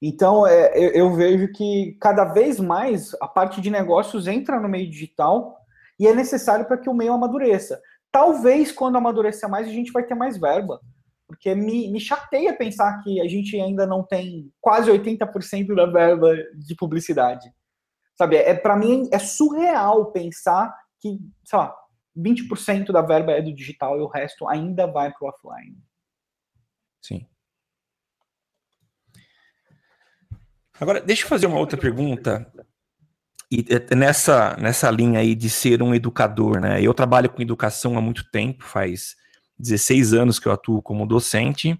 Então, 0.00 0.46
é, 0.46 0.70
eu, 0.78 0.90
eu, 0.90 1.14
vejo 1.14 1.52
que 1.52 1.96
cada 2.00 2.24
vez 2.24 2.60
mais 2.60 3.14
a 3.20 3.26
parte 3.26 3.60
de 3.60 3.68
negócios 3.68 4.28
entra 4.28 4.60
no 4.60 4.68
meio 4.68 4.88
digital 4.88 5.58
e 5.98 6.06
é 6.06 6.14
necessário 6.14 6.66
para 6.66 6.78
que 6.78 6.88
o 6.88 6.94
meio 6.94 7.12
amadureça. 7.12 7.80
Talvez 8.10 8.70
quando 8.70 8.96
amadurecer 8.96 9.48
mais, 9.48 9.66
a 9.66 9.72
gente 9.72 9.90
vai 9.90 10.04
ter 10.04 10.14
mais 10.14 10.38
verba. 10.38 10.80
Porque 11.26 11.54
me, 11.54 11.90
me 11.90 12.00
chateia 12.00 12.56
pensar 12.56 13.02
que 13.02 13.20
a 13.20 13.28
gente 13.28 13.60
ainda 13.60 13.86
não 13.86 14.02
tem 14.02 14.50
quase 14.60 14.90
80% 14.90 15.74
da 15.74 15.84
verba 15.84 16.34
de 16.54 16.74
publicidade. 16.74 17.52
Sabe, 18.16 18.36
é, 18.36 18.54
para 18.54 18.76
mim 18.76 19.08
é 19.12 19.18
surreal 19.18 20.10
pensar 20.10 20.74
que, 21.00 21.18
sei 21.44 21.58
lá, 21.58 21.74
20% 22.16 22.90
da 22.92 23.02
verba 23.02 23.32
é 23.32 23.42
do 23.42 23.54
digital 23.54 23.98
e 23.98 24.02
o 24.02 24.08
resto 24.08 24.48
ainda 24.48 24.86
vai 24.86 25.12
para 25.12 25.26
o 25.26 25.28
offline. 25.28 25.76
Sim. 27.04 27.26
Agora, 30.80 31.00
deixa 31.00 31.24
eu 31.24 31.28
fazer 31.28 31.46
uma 31.46 31.58
outra 31.58 31.78
pergunta. 31.78 32.46
E 33.50 33.64
é, 33.68 33.94
nessa, 33.94 34.56
nessa 34.58 34.90
linha 34.90 35.20
aí 35.20 35.34
de 35.34 35.48
ser 35.48 35.82
um 35.82 35.94
educador, 35.94 36.60
né? 36.60 36.80
Eu 36.82 36.92
trabalho 36.92 37.30
com 37.30 37.42
educação 37.42 37.96
há 37.96 38.00
muito 38.00 38.30
tempo, 38.30 38.64
faz 38.64 39.16
16 39.58 40.12
anos 40.12 40.38
que 40.38 40.46
eu 40.46 40.52
atuo 40.52 40.82
como 40.82 41.06
docente. 41.06 41.78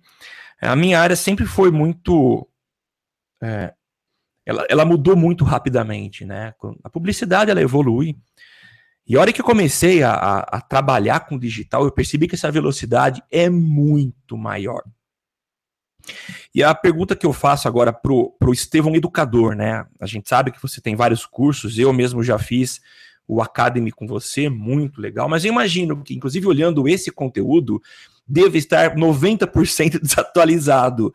A 0.60 0.74
minha 0.74 0.98
área 0.98 1.14
sempre 1.14 1.46
foi 1.46 1.70
muito. 1.70 2.48
É, 3.42 3.72
ela, 4.44 4.66
ela 4.68 4.84
mudou 4.84 5.14
muito 5.14 5.44
rapidamente, 5.44 6.24
né? 6.24 6.54
A 6.82 6.90
publicidade 6.90 7.50
ela 7.50 7.60
evolui. 7.60 8.16
E 9.06 9.16
a 9.16 9.20
hora 9.20 9.32
que 9.32 9.40
eu 9.40 9.44
comecei 9.44 10.02
a, 10.02 10.12
a, 10.12 10.38
a 10.40 10.60
trabalhar 10.60 11.20
com 11.20 11.38
digital, 11.38 11.84
eu 11.84 11.92
percebi 11.92 12.26
que 12.26 12.34
essa 12.34 12.50
velocidade 12.50 13.22
é 13.30 13.48
muito 13.48 14.36
maior. 14.36 14.82
E 16.54 16.62
a 16.62 16.74
pergunta 16.74 17.16
que 17.16 17.26
eu 17.26 17.32
faço 17.32 17.68
agora 17.68 17.92
pro, 17.92 18.34
pro 18.38 18.52
Estevão 18.52 18.94
Educador, 18.94 19.54
né? 19.54 19.86
A 20.00 20.06
gente 20.06 20.28
sabe 20.28 20.50
que 20.50 20.60
você 20.60 20.80
tem 20.80 20.96
vários 20.96 21.26
cursos, 21.26 21.78
eu 21.78 21.92
mesmo 21.92 22.22
já 22.22 22.38
fiz 22.38 22.80
o 23.26 23.42
Academy 23.42 23.92
com 23.92 24.06
você, 24.06 24.48
muito 24.48 25.00
legal, 25.00 25.28
mas 25.28 25.44
eu 25.44 25.52
imagino 25.52 26.02
que, 26.02 26.14
inclusive, 26.14 26.46
olhando 26.46 26.88
esse 26.88 27.10
conteúdo, 27.10 27.80
deve 28.26 28.58
estar 28.58 28.94
90% 28.94 30.00
desatualizado. 30.02 31.12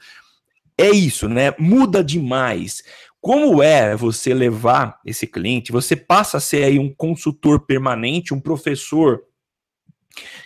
É 0.78 0.90
isso, 0.90 1.28
né? 1.28 1.54
Muda 1.58 2.04
demais. 2.04 2.84
Como 3.20 3.64
é 3.64 3.96
você 3.96 4.34
levar 4.34 5.00
esse 5.06 5.26
cliente? 5.26 5.72
Você 5.72 5.96
passa 5.96 6.38
a 6.38 6.42
ser 6.42 6.66
aí 6.66 6.78
um 6.78 6.94
consultor 6.94 7.66
permanente, 7.66 8.34
um 8.34 8.40
professor 8.40 9.24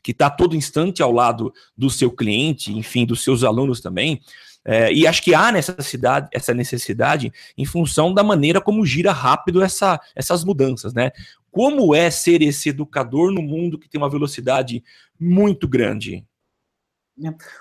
que 0.03 0.11
está 0.11 0.29
todo 0.29 0.55
instante 0.55 1.01
ao 1.01 1.11
lado 1.11 1.53
do 1.75 1.89
seu 1.89 2.11
cliente, 2.11 2.71
enfim, 2.71 3.05
dos 3.05 3.23
seus 3.23 3.43
alunos 3.43 3.81
também. 3.81 4.21
É, 4.65 4.91
e 4.91 5.07
acho 5.07 5.23
que 5.23 5.33
há 5.33 5.49
necessidade, 5.49 6.27
essa 6.33 6.53
necessidade 6.53 7.31
em 7.57 7.65
função 7.65 8.13
da 8.13 8.21
maneira 8.21 8.59
como 8.59 8.85
gira 8.85 9.13
rápido 9.13 9.61
essa, 9.63 9.99
essas 10.13 10.43
mudanças, 10.43 10.93
né? 10.93 11.11
Como 11.49 11.95
é 11.95 12.11
ser 12.11 12.41
esse 12.41 12.69
educador 12.69 13.31
no 13.31 13.41
mundo 13.41 13.79
que 13.79 13.87
tem 13.87 13.99
uma 13.99 14.09
velocidade 14.09 14.83
muito 15.17 15.67
grande? 15.67 16.25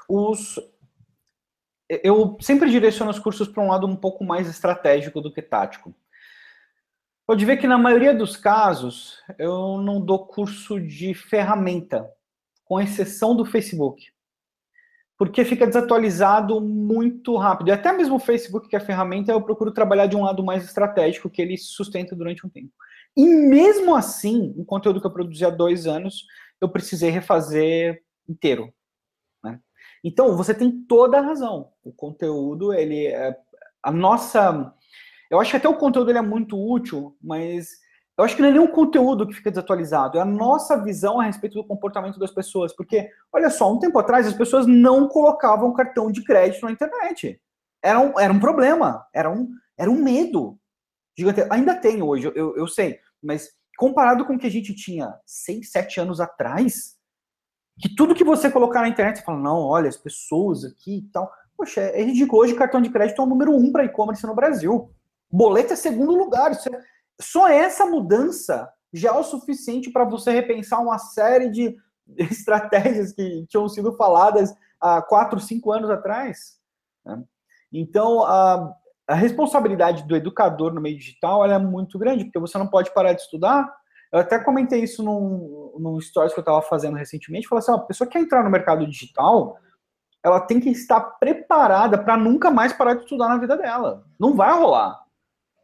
Os, 0.08 0.58
eu 1.88 2.36
sempre 2.40 2.70
direciono 2.70 3.10
os 3.10 3.18
cursos 3.18 3.48
para 3.48 3.62
um 3.62 3.68
lado 3.68 3.86
um 3.86 3.96
pouco 3.96 4.24
mais 4.24 4.48
estratégico 4.48 5.20
do 5.20 5.32
que 5.32 5.40
tático. 5.40 5.94
Pode 7.26 7.44
ver 7.44 7.56
que 7.56 7.66
na 7.66 7.76
maioria 7.76 8.14
dos 8.14 8.36
casos 8.36 9.20
eu 9.36 9.78
não 9.78 10.00
dou 10.00 10.26
curso 10.26 10.80
de 10.80 11.12
ferramenta, 11.12 12.08
com 12.64 12.80
exceção 12.80 13.34
do 13.34 13.44
Facebook. 13.44 14.06
Porque 15.18 15.44
fica 15.44 15.66
desatualizado 15.66 16.60
muito 16.60 17.36
rápido. 17.36 17.68
E 17.68 17.72
até 17.72 17.92
mesmo 17.92 18.16
o 18.16 18.20
Facebook, 18.20 18.68
que 18.68 18.76
é 18.76 18.78
a 18.78 18.84
ferramenta, 18.84 19.32
eu 19.32 19.42
procuro 19.42 19.72
trabalhar 19.72 20.06
de 20.06 20.14
um 20.14 20.22
lado 20.22 20.44
mais 20.44 20.64
estratégico, 20.64 21.28
que 21.28 21.42
ele 21.42 21.56
sustenta 21.56 22.14
durante 22.14 22.46
um 22.46 22.50
tempo. 22.50 22.70
E 23.16 23.24
mesmo 23.24 23.96
assim, 23.96 24.54
um 24.56 24.64
conteúdo 24.64 25.00
que 25.00 25.06
eu 25.06 25.12
produzi 25.12 25.44
há 25.44 25.50
dois 25.50 25.86
anos, 25.86 26.26
eu 26.60 26.68
precisei 26.68 27.10
refazer 27.10 28.04
inteiro. 28.28 28.72
Né? 29.42 29.58
Então, 30.04 30.36
você 30.36 30.54
tem 30.54 30.70
toda 30.84 31.18
a 31.18 31.22
razão. 31.22 31.72
O 31.82 31.92
conteúdo, 31.92 32.72
ele 32.72 33.06
é, 33.06 33.36
a 33.82 33.90
nossa 33.90 34.72
eu 35.30 35.40
acho 35.40 35.50
que 35.50 35.56
até 35.56 35.68
o 35.68 35.76
conteúdo 35.76 36.10
ele 36.10 36.18
é 36.18 36.22
muito 36.22 36.56
útil, 36.56 37.16
mas 37.22 37.70
eu 38.18 38.24
acho 38.24 38.34
que 38.34 38.40
não 38.40 38.48
é 38.48 38.60
o 38.60 38.68
conteúdo 38.68 39.26
que 39.26 39.34
fica 39.34 39.50
desatualizado, 39.50 40.18
é 40.18 40.22
a 40.22 40.24
nossa 40.24 40.82
visão 40.82 41.20
a 41.20 41.24
respeito 41.24 41.54
do 41.54 41.66
comportamento 41.66 42.18
das 42.18 42.30
pessoas. 42.30 42.74
Porque, 42.74 43.10
olha 43.32 43.50
só, 43.50 43.70
um 43.70 43.78
tempo 43.78 43.98
atrás 43.98 44.26
as 44.26 44.32
pessoas 44.32 44.66
não 44.66 45.06
colocavam 45.06 45.74
cartão 45.74 46.10
de 46.10 46.24
crédito 46.24 46.64
na 46.64 46.72
internet. 46.72 47.40
Era 47.82 48.00
um, 48.00 48.18
era 48.18 48.32
um 48.32 48.40
problema, 48.40 49.06
era 49.14 49.30
um, 49.30 49.50
era 49.76 49.90
um 49.90 50.02
medo. 50.02 50.58
Gigante. 51.16 51.46
Ainda 51.50 51.74
tem 51.74 52.02
hoje, 52.02 52.30
eu, 52.34 52.56
eu 52.56 52.66
sei, 52.66 52.98
mas 53.22 53.50
comparado 53.76 54.24
com 54.24 54.34
o 54.34 54.38
que 54.38 54.46
a 54.46 54.50
gente 54.50 54.74
tinha 54.74 55.14
seis, 55.26 55.70
sete 55.70 56.00
anos 56.00 56.20
atrás, 56.20 56.96
que 57.78 57.94
tudo 57.94 58.14
que 58.14 58.24
você 58.24 58.50
colocar 58.50 58.80
na 58.80 58.88
internet, 58.88 59.18
você 59.18 59.24
fala, 59.24 59.38
não, 59.38 59.58
olha, 59.58 59.88
as 59.88 59.96
pessoas 59.96 60.64
aqui 60.64 60.98
e 60.98 61.02
tal. 61.12 61.30
Poxa, 61.56 61.80
é 61.80 62.02
ridículo. 62.02 62.42
Hoje 62.42 62.54
cartão 62.54 62.80
de 62.80 62.90
crédito 62.90 63.20
é 63.20 63.24
o 63.24 63.28
número 63.28 63.54
um 63.54 63.70
para 63.70 63.84
e-commerce 63.84 64.26
no 64.26 64.34
Brasil. 64.34 64.90
Boleto 65.30 65.72
é 65.72 65.76
segundo 65.76 66.14
lugar. 66.16 66.52
É, 66.52 66.80
só 67.20 67.48
essa 67.48 67.86
mudança 67.86 68.70
já 68.92 69.10
é 69.10 69.12
o 69.12 69.22
suficiente 69.22 69.90
para 69.90 70.04
você 70.04 70.30
repensar 70.30 70.80
uma 70.80 70.98
série 70.98 71.50
de 71.50 71.76
estratégias 72.16 73.12
que 73.12 73.46
tinham 73.48 73.68
sido 73.68 73.92
faladas 73.96 74.54
há 74.80 75.02
quatro, 75.02 75.40
cinco 75.40 75.72
anos 75.72 75.90
atrás. 75.90 76.58
Né? 77.04 77.22
Então, 77.72 78.24
a, 78.24 78.74
a, 79.08 79.14
responsabilidade 79.14 80.06
do 80.06 80.16
educador 80.16 80.72
no 80.72 80.80
meio 80.80 80.96
digital 80.96 81.44
é 81.44 81.58
muito 81.58 81.98
grande, 81.98 82.24
porque 82.24 82.38
você 82.38 82.56
não 82.58 82.66
pode 82.66 82.92
parar 82.94 83.12
de 83.12 83.22
estudar. 83.22 83.70
Eu 84.12 84.20
até 84.20 84.38
comentei 84.38 84.82
isso 84.82 85.02
num, 85.02 85.74
num 85.78 86.00
stories 86.00 86.32
que 86.32 86.38
eu 86.38 86.42
estava 86.42 86.62
fazendo 86.62 86.96
recentemente. 86.96 87.48
Falei 87.48 87.60
assim: 87.60 87.72
a 87.72 87.78
pessoa 87.78 88.06
que 88.06 88.12
quer 88.12 88.24
entrar 88.24 88.44
no 88.44 88.50
mercado 88.50 88.86
digital, 88.86 89.58
ela 90.24 90.40
tem 90.40 90.60
que 90.60 90.70
estar 90.70 91.00
preparada 91.00 91.98
para 91.98 92.16
nunca 92.16 92.50
mais 92.50 92.72
parar 92.72 92.94
de 92.94 93.02
estudar 93.02 93.28
na 93.28 93.38
vida 93.38 93.56
dela. 93.56 94.04
Não 94.18 94.34
vai 94.34 94.52
rolar. 94.52 95.05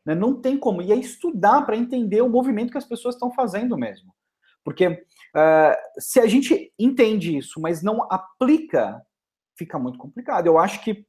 Né? 0.05 0.15
Não 0.15 0.41
tem 0.41 0.59
como. 0.59 0.83
E 0.83 0.93
é 0.93 0.97
estudar 0.97 1.63
para 1.63 1.77
entender 1.77 2.21
o 2.23 2.29
movimento 2.29 2.71
que 2.71 2.79
as 2.79 2.85
pessoas 2.85 3.15
estão 3.15 3.33
fazendo 3.33 3.77
mesmo. 3.77 4.13
Porque 4.65 4.89
uh, 4.89 5.77
se 5.99 6.21
a 6.21 6.27
gente 6.27 6.73
entende 6.79 7.37
isso, 7.37 7.61
mas 7.61 7.83
não 7.83 8.03
aplica, 8.11 9.05
fica 9.57 9.79
muito 9.79 9.99
complicado. 9.99 10.47
Eu 10.47 10.59
acho 10.59 10.83
que. 10.83 11.07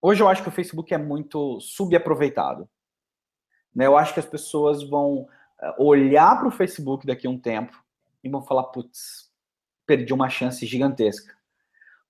Hoje 0.00 0.22
eu 0.22 0.28
acho 0.28 0.42
que 0.42 0.48
o 0.48 0.52
Facebook 0.52 0.94
é 0.94 0.98
muito 0.98 1.60
subaproveitado. 1.60 2.68
Né? 3.74 3.86
Eu 3.86 3.96
acho 3.96 4.14
que 4.14 4.20
as 4.20 4.26
pessoas 4.26 4.82
vão 4.82 5.26
olhar 5.76 6.38
para 6.38 6.46
o 6.46 6.52
Facebook 6.52 7.04
daqui 7.04 7.26
a 7.26 7.30
um 7.30 7.38
tempo 7.38 7.82
e 8.22 8.28
vão 8.28 8.42
falar: 8.42 8.64
putz, 8.64 9.30
perdi 9.86 10.12
uma 10.12 10.28
chance 10.28 10.64
gigantesca. 10.64 11.36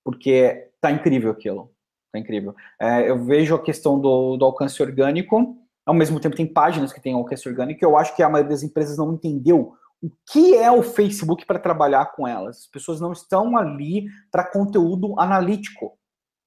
Porque 0.03 0.69
tá 0.79 0.91
incrível 0.91 1.31
aquilo. 1.31 1.73
Tá 2.11 2.19
incrível. 2.19 2.55
É, 2.79 3.09
eu 3.09 3.23
vejo 3.23 3.55
a 3.55 3.61
questão 3.61 3.99
do, 3.99 4.37
do 4.37 4.45
alcance 4.45 4.81
orgânico 4.81 5.58
ao 5.89 5.95
mesmo 5.95 6.19
tempo, 6.19 6.35
tem 6.35 6.45
páginas 6.45 6.93
que 6.93 7.01
têm 7.01 7.15
alcance 7.15 7.49
orgânico. 7.49 7.83
Eu 7.83 7.97
acho 7.97 8.15
que 8.15 8.21
a 8.21 8.29
maioria 8.29 8.51
das 8.51 8.61
empresas 8.61 8.95
não 8.95 9.15
entendeu 9.15 9.73
o 9.99 10.11
que 10.31 10.55
é 10.55 10.69
o 10.71 10.83
Facebook 10.83 11.47
para 11.47 11.57
trabalhar 11.57 12.13
com 12.13 12.27
elas. 12.27 12.57
As 12.59 12.67
pessoas 12.67 13.01
não 13.01 13.11
estão 13.11 13.57
ali 13.57 14.05
para 14.31 14.43
conteúdo 14.43 15.19
analítico. 15.19 15.97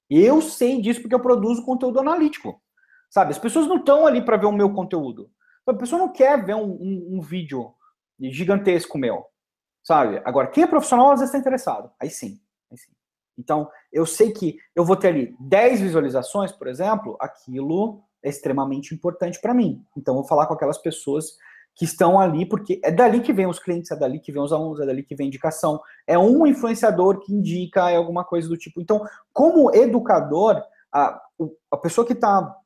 Eu 0.08 0.40
sei 0.40 0.80
disso 0.80 1.00
porque 1.00 1.16
eu 1.16 1.20
produzo 1.20 1.64
conteúdo 1.64 1.98
analítico. 1.98 2.62
Sabe? 3.10 3.32
As 3.32 3.38
pessoas 3.38 3.66
não 3.66 3.78
estão 3.78 4.06
ali 4.06 4.24
para 4.24 4.36
ver 4.36 4.46
o 4.46 4.52
meu 4.52 4.72
conteúdo. 4.72 5.28
A 5.66 5.74
pessoa 5.74 5.98
não 5.98 6.12
quer 6.12 6.44
ver 6.44 6.54
um, 6.54 6.70
um, 6.70 7.16
um 7.16 7.20
vídeo 7.20 7.74
gigantesco 8.20 8.96
meu. 8.96 9.24
Sabe? 9.82 10.22
Agora, 10.24 10.46
quem 10.46 10.62
é 10.62 10.68
profissional 10.68 11.10
às 11.10 11.18
vezes 11.18 11.30
está 11.34 11.38
interessado. 11.38 11.90
Aí 11.98 12.10
sim, 12.10 12.40
aí 12.70 12.78
sim. 12.78 12.92
Então, 13.36 13.68
eu 13.92 14.06
sei 14.06 14.30
que 14.30 14.56
eu 14.72 14.84
vou 14.84 14.94
ter 14.94 15.08
ali 15.08 15.36
10 15.40 15.80
visualizações, 15.80 16.52
por 16.52 16.68
exemplo, 16.68 17.16
aquilo 17.18 18.04
é 18.22 18.28
extremamente 18.28 18.94
importante 18.94 19.40
para 19.40 19.54
mim. 19.54 19.84
Então, 19.96 20.14
vou 20.14 20.26
falar 20.26 20.46
com 20.46 20.54
aquelas 20.54 20.78
pessoas 20.78 21.36
que 21.74 21.84
estão 21.84 22.20
ali, 22.20 22.46
porque 22.46 22.80
é 22.84 22.90
dali 22.90 23.20
que 23.20 23.32
vem 23.32 23.46
os 23.46 23.58
clientes, 23.58 23.90
é 23.90 23.96
dali 23.96 24.20
que 24.20 24.30
vem 24.30 24.42
os 24.42 24.52
alunos, 24.52 24.80
é 24.80 24.86
dali 24.86 25.02
que 25.02 25.14
vem 25.14 25.28
indicação. 25.28 25.80
É 26.06 26.18
um 26.18 26.46
influenciador 26.46 27.20
que 27.20 27.32
indica 27.32 27.90
é 27.90 27.96
alguma 27.96 28.24
coisa 28.24 28.48
do 28.48 28.56
tipo. 28.56 28.80
Então, 28.80 29.04
como 29.32 29.74
educador, 29.74 30.62
a, 30.92 31.20
a 31.70 31.76
pessoa 31.76 32.06
que 32.06 32.12
está 32.12 32.56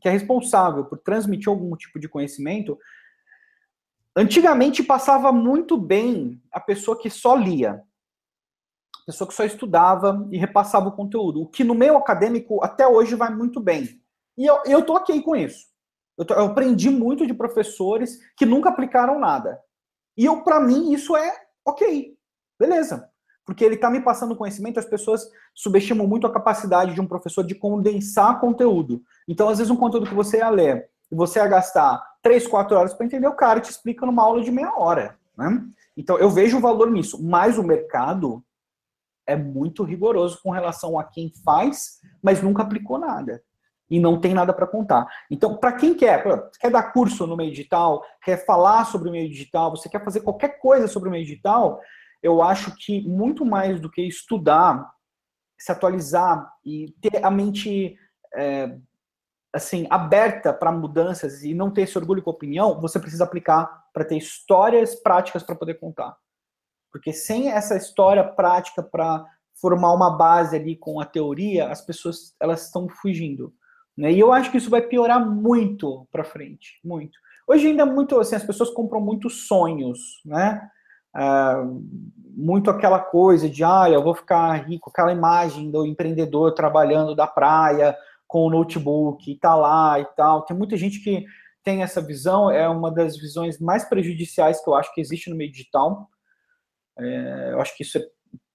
que 0.00 0.08
é 0.08 0.10
responsável 0.10 0.86
por 0.86 0.98
transmitir 0.98 1.48
algum 1.48 1.76
tipo 1.76 2.00
de 2.00 2.08
conhecimento, 2.08 2.78
antigamente 4.16 4.82
passava 4.82 5.30
muito 5.30 5.76
bem 5.76 6.42
a 6.50 6.58
pessoa 6.58 6.98
que 6.98 7.10
só 7.10 7.36
lia, 7.36 7.82
a 9.02 9.04
pessoa 9.06 9.28
que 9.28 9.34
só 9.34 9.44
estudava 9.44 10.26
e 10.30 10.38
repassava 10.38 10.88
o 10.88 10.96
conteúdo, 10.96 11.42
o 11.42 11.46
que 11.46 11.62
no 11.62 11.74
meio 11.74 11.96
acadêmico 11.96 12.64
até 12.64 12.86
hoje 12.86 13.14
vai 13.14 13.30
muito 13.34 13.60
bem. 13.60 13.99
E 14.40 14.46
eu, 14.46 14.58
eu 14.64 14.82
tô 14.82 14.94
ok 14.94 15.20
com 15.20 15.36
isso. 15.36 15.66
Eu, 16.16 16.24
tô, 16.24 16.32
eu 16.32 16.46
aprendi 16.46 16.88
muito 16.88 17.26
de 17.26 17.34
professores 17.34 18.18
que 18.34 18.46
nunca 18.46 18.70
aplicaram 18.70 19.18
nada. 19.18 19.60
E 20.16 20.24
eu, 20.24 20.42
para 20.42 20.58
mim, 20.58 20.94
isso 20.94 21.14
é 21.14 21.30
ok. 21.62 22.16
Beleza. 22.58 23.06
Porque 23.44 23.62
ele 23.62 23.74
está 23.74 23.90
me 23.90 24.00
passando 24.00 24.34
conhecimento, 24.34 24.80
as 24.80 24.86
pessoas 24.86 25.28
subestimam 25.54 26.06
muito 26.06 26.26
a 26.26 26.32
capacidade 26.32 26.94
de 26.94 27.02
um 27.02 27.06
professor 27.06 27.44
de 27.44 27.54
condensar 27.54 28.40
conteúdo. 28.40 29.02
Então, 29.28 29.46
às 29.46 29.58
vezes, 29.58 29.70
um 29.70 29.76
conteúdo 29.76 30.08
que 30.08 30.14
você 30.14 30.38
ia 30.38 30.48
ler 30.48 30.88
e 31.12 31.14
você 31.14 31.38
ia 31.38 31.46
gastar 31.46 32.02
3, 32.22 32.46
4 32.46 32.78
horas 32.78 32.94
para 32.94 33.04
entender, 33.04 33.26
o 33.26 33.36
cara 33.36 33.60
te 33.60 33.70
explica 33.70 34.06
numa 34.06 34.22
aula 34.22 34.42
de 34.42 34.50
meia 34.50 34.72
hora. 34.74 35.18
Né? 35.36 35.66
Então, 35.94 36.18
eu 36.18 36.30
vejo 36.30 36.56
o 36.56 36.62
valor 36.62 36.90
nisso. 36.90 37.22
Mas 37.22 37.58
o 37.58 37.62
mercado 37.62 38.42
é 39.26 39.36
muito 39.36 39.82
rigoroso 39.82 40.40
com 40.42 40.50
relação 40.50 40.98
a 40.98 41.04
quem 41.04 41.30
faz, 41.44 42.00
mas 42.22 42.40
nunca 42.40 42.62
aplicou 42.62 42.98
nada 42.98 43.42
e 43.90 43.98
não 43.98 44.20
tem 44.20 44.32
nada 44.32 44.52
para 44.52 44.66
contar. 44.66 45.06
Então, 45.30 45.56
para 45.56 45.72
quem 45.72 45.94
quer, 45.94 46.22
quer 46.60 46.70
dar 46.70 46.92
curso 46.92 47.26
no 47.26 47.36
meio 47.36 47.50
digital, 47.50 48.04
quer 48.22 48.44
falar 48.46 48.84
sobre 48.84 49.08
o 49.08 49.12
meio 49.12 49.28
digital, 49.28 49.70
você 49.70 49.88
quer 49.88 50.04
fazer 50.04 50.20
qualquer 50.20 50.60
coisa 50.60 50.86
sobre 50.86 51.08
o 51.08 51.12
meio 51.12 51.24
digital, 51.24 51.80
eu 52.22 52.42
acho 52.42 52.74
que 52.76 53.00
muito 53.08 53.44
mais 53.44 53.80
do 53.80 53.90
que 53.90 54.02
estudar, 54.02 54.88
se 55.58 55.72
atualizar 55.72 56.50
e 56.64 56.94
ter 57.00 57.24
a 57.24 57.30
mente 57.30 57.96
é, 58.34 58.76
assim 59.52 59.86
aberta 59.90 60.52
para 60.52 60.70
mudanças 60.70 61.42
e 61.42 61.52
não 61.52 61.70
ter 61.70 61.82
esse 61.82 61.98
orgulho 61.98 62.22
com 62.22 62.30
opinião, 62.30 62.80
você 62.80 62.98
precisa 63.00 63.24
aplicar 63.24 63.84
para 63.92 64.04
ter 64.04 64.16
histórias 64.16 64.94
práticas 64.94 65.42
para 65.42 65.56
poder 65.56 65.74
contar. 65.74 66.16
Porque 66.92 67.12
sem 67.12 67.50
essa 67.50 67.76
história 67.76 68.24
prática 68.24 68.82
para 68.82 69.24
formar 69.60 69.92
uma 69.92 70.16
base 70.16 70.56
ali 70.56 70.76
com 70.76 71.00
a 71.00 71.04
teoria, 71.04 71.68
as 71.68 71.80
pessoas 71.80 72.34
elas 72.40 72.66
estão 72.66 72.88
fugindo. 72.88 73.52
Né? 73.96 74.12
E 74.12 74.20
eu 74.20 74.32
acho 74.32 74.50
que 74.50 74.56
isso 74.56 74.70
vai 74.70 74.82
piorar 74.82 75.24
muito 75.24 76.06
para 76.10 76.24
frente, 76.24 76.80
muito. 76.84 77.18
Hoje 77.46 77.66
ainda 77.66 77.82
é 77.82 77.86
muito 77.86 78.18
assim, 78.18 78.36
as 78.36 78.44
pessoas 78.44 78.70
compram 78.70 79.00
muitos 79.00 79.46
sonhos, 79.46 80.20
né? 80.24 80.60
Ah, 81.12 81.64
muito 82.36 82.70
aquela 82.70 83.00
coisa 83.00 83.48
de, 83.48 83.64
ah, 83.64 83.88
eu 83.90 84.02
vou 84.02 84.14
ficar 84.14 84.52
rico, 84.68 84.90
aquela 84.90 85.12
imagem 85.12 85.70
do 85.70 85.84
empreendedor 85.84 86.54
trabalhando 86.54 87.14
da 87.14 87.26
praia 87.26 87.96
com 88.28 88.46
o 88.46 88.50
notebook 88.50 89.30
e 89.30 89.36
tá 89.36 89.54
lá 89.56 89.98
e 89.98 90.04
tal. 90.16 90.44
Tem 90.44 90.56
muita 90.56 90.76
gente 90.76 91.00
que 91.00 91.24
tem 91.64 91.82
essa 91.82 92.00
visão, 92.00 92.50
é 92.50 92.68
uma 92.68 92.90
das 92.90 93.16
visões 93.18 93.58
mais 93.58 93.84
prejudiciais 93.84 94.62
que 94.62 94.70
eu 94.70 94.74
acho 94.74 94.94
que 94.94 95.00
existe 95.00 95.28
no 95.28 95.36
meio 95.36 95.50
digital. 95.50 96.08
É, 96.98 97.50
eu 97.52 97.60
acho 97.60 97.76
que 97.76 97.82
isso 97.82 97.98
é 97.98 98.02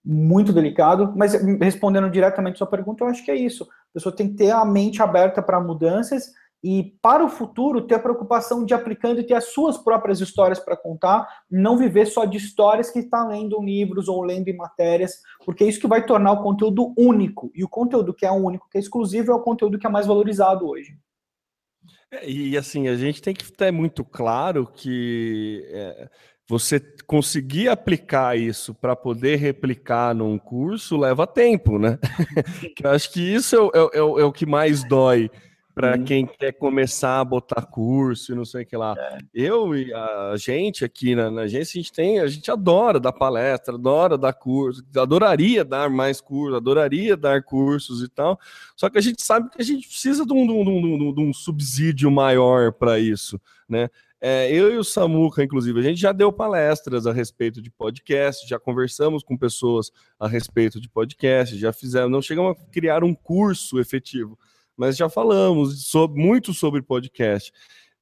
muito 0.05 0.53
delicado, 0.53 1.13
mas 1.15 1.33
respondendo 1.59 2.09
diretamente 2.09 2.57
sua 2.57 2.67
pergunta, 2.67 3.03
eu 3.03 3.07
acho 3.07 3.25
que 3.25 3.31
é 3.31 3.35
isso. 3.35 3.63
A 3.63 3.93
pessoa 3.93 4.15
tem 4.15 4.29
que 4.29 4.35
ter 4.35 4.51
a 4.51 4.63
mente 4.63 5.01
aberta 5.01 5.41
para 5.41 5.59
mudanças 5.59 6.31
e 6.63 6.95
para 7.01 7.23
o 7.23 7.29
futuro 7.29 7.85
ter 7.85 7.95
a 7.95 7.99
preocupação 7.99 8.65
de 8.65 8.73
aplicando 8.73 9.19
e 9.19 9.23
ter 9.23 9.35
as 9.35 9.53
suas 9.53 9.77
próprias 9.77 10.19
histórias 10.19 10.59
para 10.59 10.75
contar, 10.75 11.27
não 11.49 11.77
viver 11.77 12.05
só 12.05 12.25
de 12.25 12.37
histórias 12.37 12.89
que 12.89 12.99
está 12.99 13.25
lendo 13.27 13.61
livros 13.61 14.07
ou 14.07 14.21
lendo 14.21 14.47
em 14.47 14.55
matérias, 14.55 15.21
porque 15.45 15.63
é 15.63 15.67
isso 15.67 15.79
que 15.79 15.87
vai 15.87 16.05
tornar 16.05 16.31
o 16.31 16.43
conteúdo 16.43 16.93
único. 16.97 17.51
E 17.53 17.63
o 17.63 17.69
conteúdo 17.69 18.13
que 18.13 18.25
é 18.25 18.31
único, 18.31 18.67
que 18.69 18.77
é 18.77 18.81
exclusivo, 18.81 19.31
é 19.31 19.35
o 19.35 19.43
conteúdo 19.43 19.77
que 19.77 19.85
é 19.85 19.89
mais 19.89 20.07
valorizado 20.07 20.67
hoje. 20.67 20.97
É, 22.11 22.29
e 22.29 22.57
assim, 22.57 22.87
a 22.87 22.95
gente 22.95 23.21
tem 23.21 23.33
que 23.33 23.51
ter 23.51 23.71
muito 23.71 24.03
claro 24.03 24.65
que 24.67 25.63
é, 25.69 26.09
você 26.47 26.79
conseguir 27.07 27.69
aplicar 27.69 28.37
isso 28.37 28.73
para 28.73 28.95
poder 28.95 29.37
replicar 29.37 30.13
num 30.13 30.37
curso 30.37 30.97
leva 30.97 31.25
tempo, 31.25 31.79
né? 31.79 31.97
eu 32.83 32.91
acho 32.91 33.11
que 33.11 33.21
isso 33.21 33.55
é, 33.55 33.77
é, 33.77 33.81
é, 33.81 33.99
é 33.99 34.23
o 34.23 34.31
que 34.31 34.45
mais 34.45 34.83
dói 34.87 35.29
para 35.75 35.97
uhum. 35.97 36.05
quem 36.05 36.25
quer 36.25 36.53
começar 36.53 37.19
a 37.19 37.25
botar 37.25 37.61
curso 37.63 38.31
e 38.31 38.35
não 38.35 38.45
sei 38.45 38.63
o 38.63 38.65
que 38.65 38.77
lá. 38.77 38.95
É. 38.97 39.17
Eu 39.33 39.75
e 39.75 39.93
a 39.93 40.35
gente 40.37 40.85
aqui 40.85 41.13
na, 41.13 41.29
na, 41.29 41.41
agência, 41.41 41.77
a 41.77 41.81
gente 41.81 41.91
tem, 41.91 42.19
a 42.21 42.27
gente 42.27 42.49
adora 42.49 42.97
dar 42.97 43.11
palestra, 43.11 43.75
adora 43.75 44.17
dar 44.17 44.31
curso, 44.31 44.81
adoraria 44.95 45.65
dar 45.65 45.89
mais 45.89 46.21
cursos, 46.21 46.55
adoraria 46.55 47.17
dar 47.17 47.43
cursos 47.43 48.01
e 48.01 48.07
tal. 48.07 48.39
Só 48.73 48.89
que 48.89 48.97
a 48.97 49.01
gente 49.01 49.21
sabe 49.21 49.49
que 49.49 49.61
a 49.61 49.65
gente 49.65 49.85
precisa 49.85 50.25
de 50.25 50.31
um, 50.31 50.47
de 50.47 50.53
um, 50.53 50.63
de 50.63 51.03
um, 51.03 51.13
de 51.13 51.21
um 51.21 51.33
subsídio 51.33 52.09
maior 52.09 52.71
para 52.71 52.97
isso, 52.97 53.39
né? 53.67 53.89
É, 54.27 54.51
eu 54.51 54.73
e 54.73 54.77
o 54.79 54.83
Samuca, 54.83 55.43
inclusive, 55.43 55.79
a 55.79 55.83
gente 55.83 56.01
já 56.01 56.11
deu 56.11 56.33
palestras 56.33 57.05
a 57.05 57.13
respeito 57.13 57.61
de 57.61 57.69
podcast, 57.69 58.49
já 58.49 58.57
conversamos 58.57 59.21
com 59.21 59.37
pessoas 59.37 59.91
a 60.19 60.27
respeito 60.27 60.81
de 60.81 60.89
podcast, 60.89 61.55
já 61.55 61.71
fizemos, 61.71 62.09
não 62.09 62.23
chegamos 62.23 62.59
a 62.59 62.71
criar 62.71 63.03
um 63.03 63.13
curso 63.13 63.79
efetivo, 63.79 64.35
mas 64.75 64.97
já 64.97 65.07
falamos 65.07 65.85
sobre, 65.85 66.19
muito 66.19 66.55
sobre 66.55 66.81
podcast. 66.81 67.53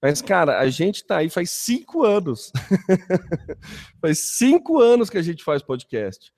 Mas, 0.01 0.21
cara, 0.21 0.59
a 0.59 0.69
gente 0.69 1.05
tá 1.05 1.17
aí 1.17 1.29
faz 1.29 1.49
cinco 1.49 2.05
anos. 2.05 2.53
faz 3.99 4.19
cinco 4.19 4.79
anos 4.79 5.09
que 5.09 5.17
a 5.17 5.21
gente 5.21 5.43
faz 5.43 5.61
podcast. 5.61 6.31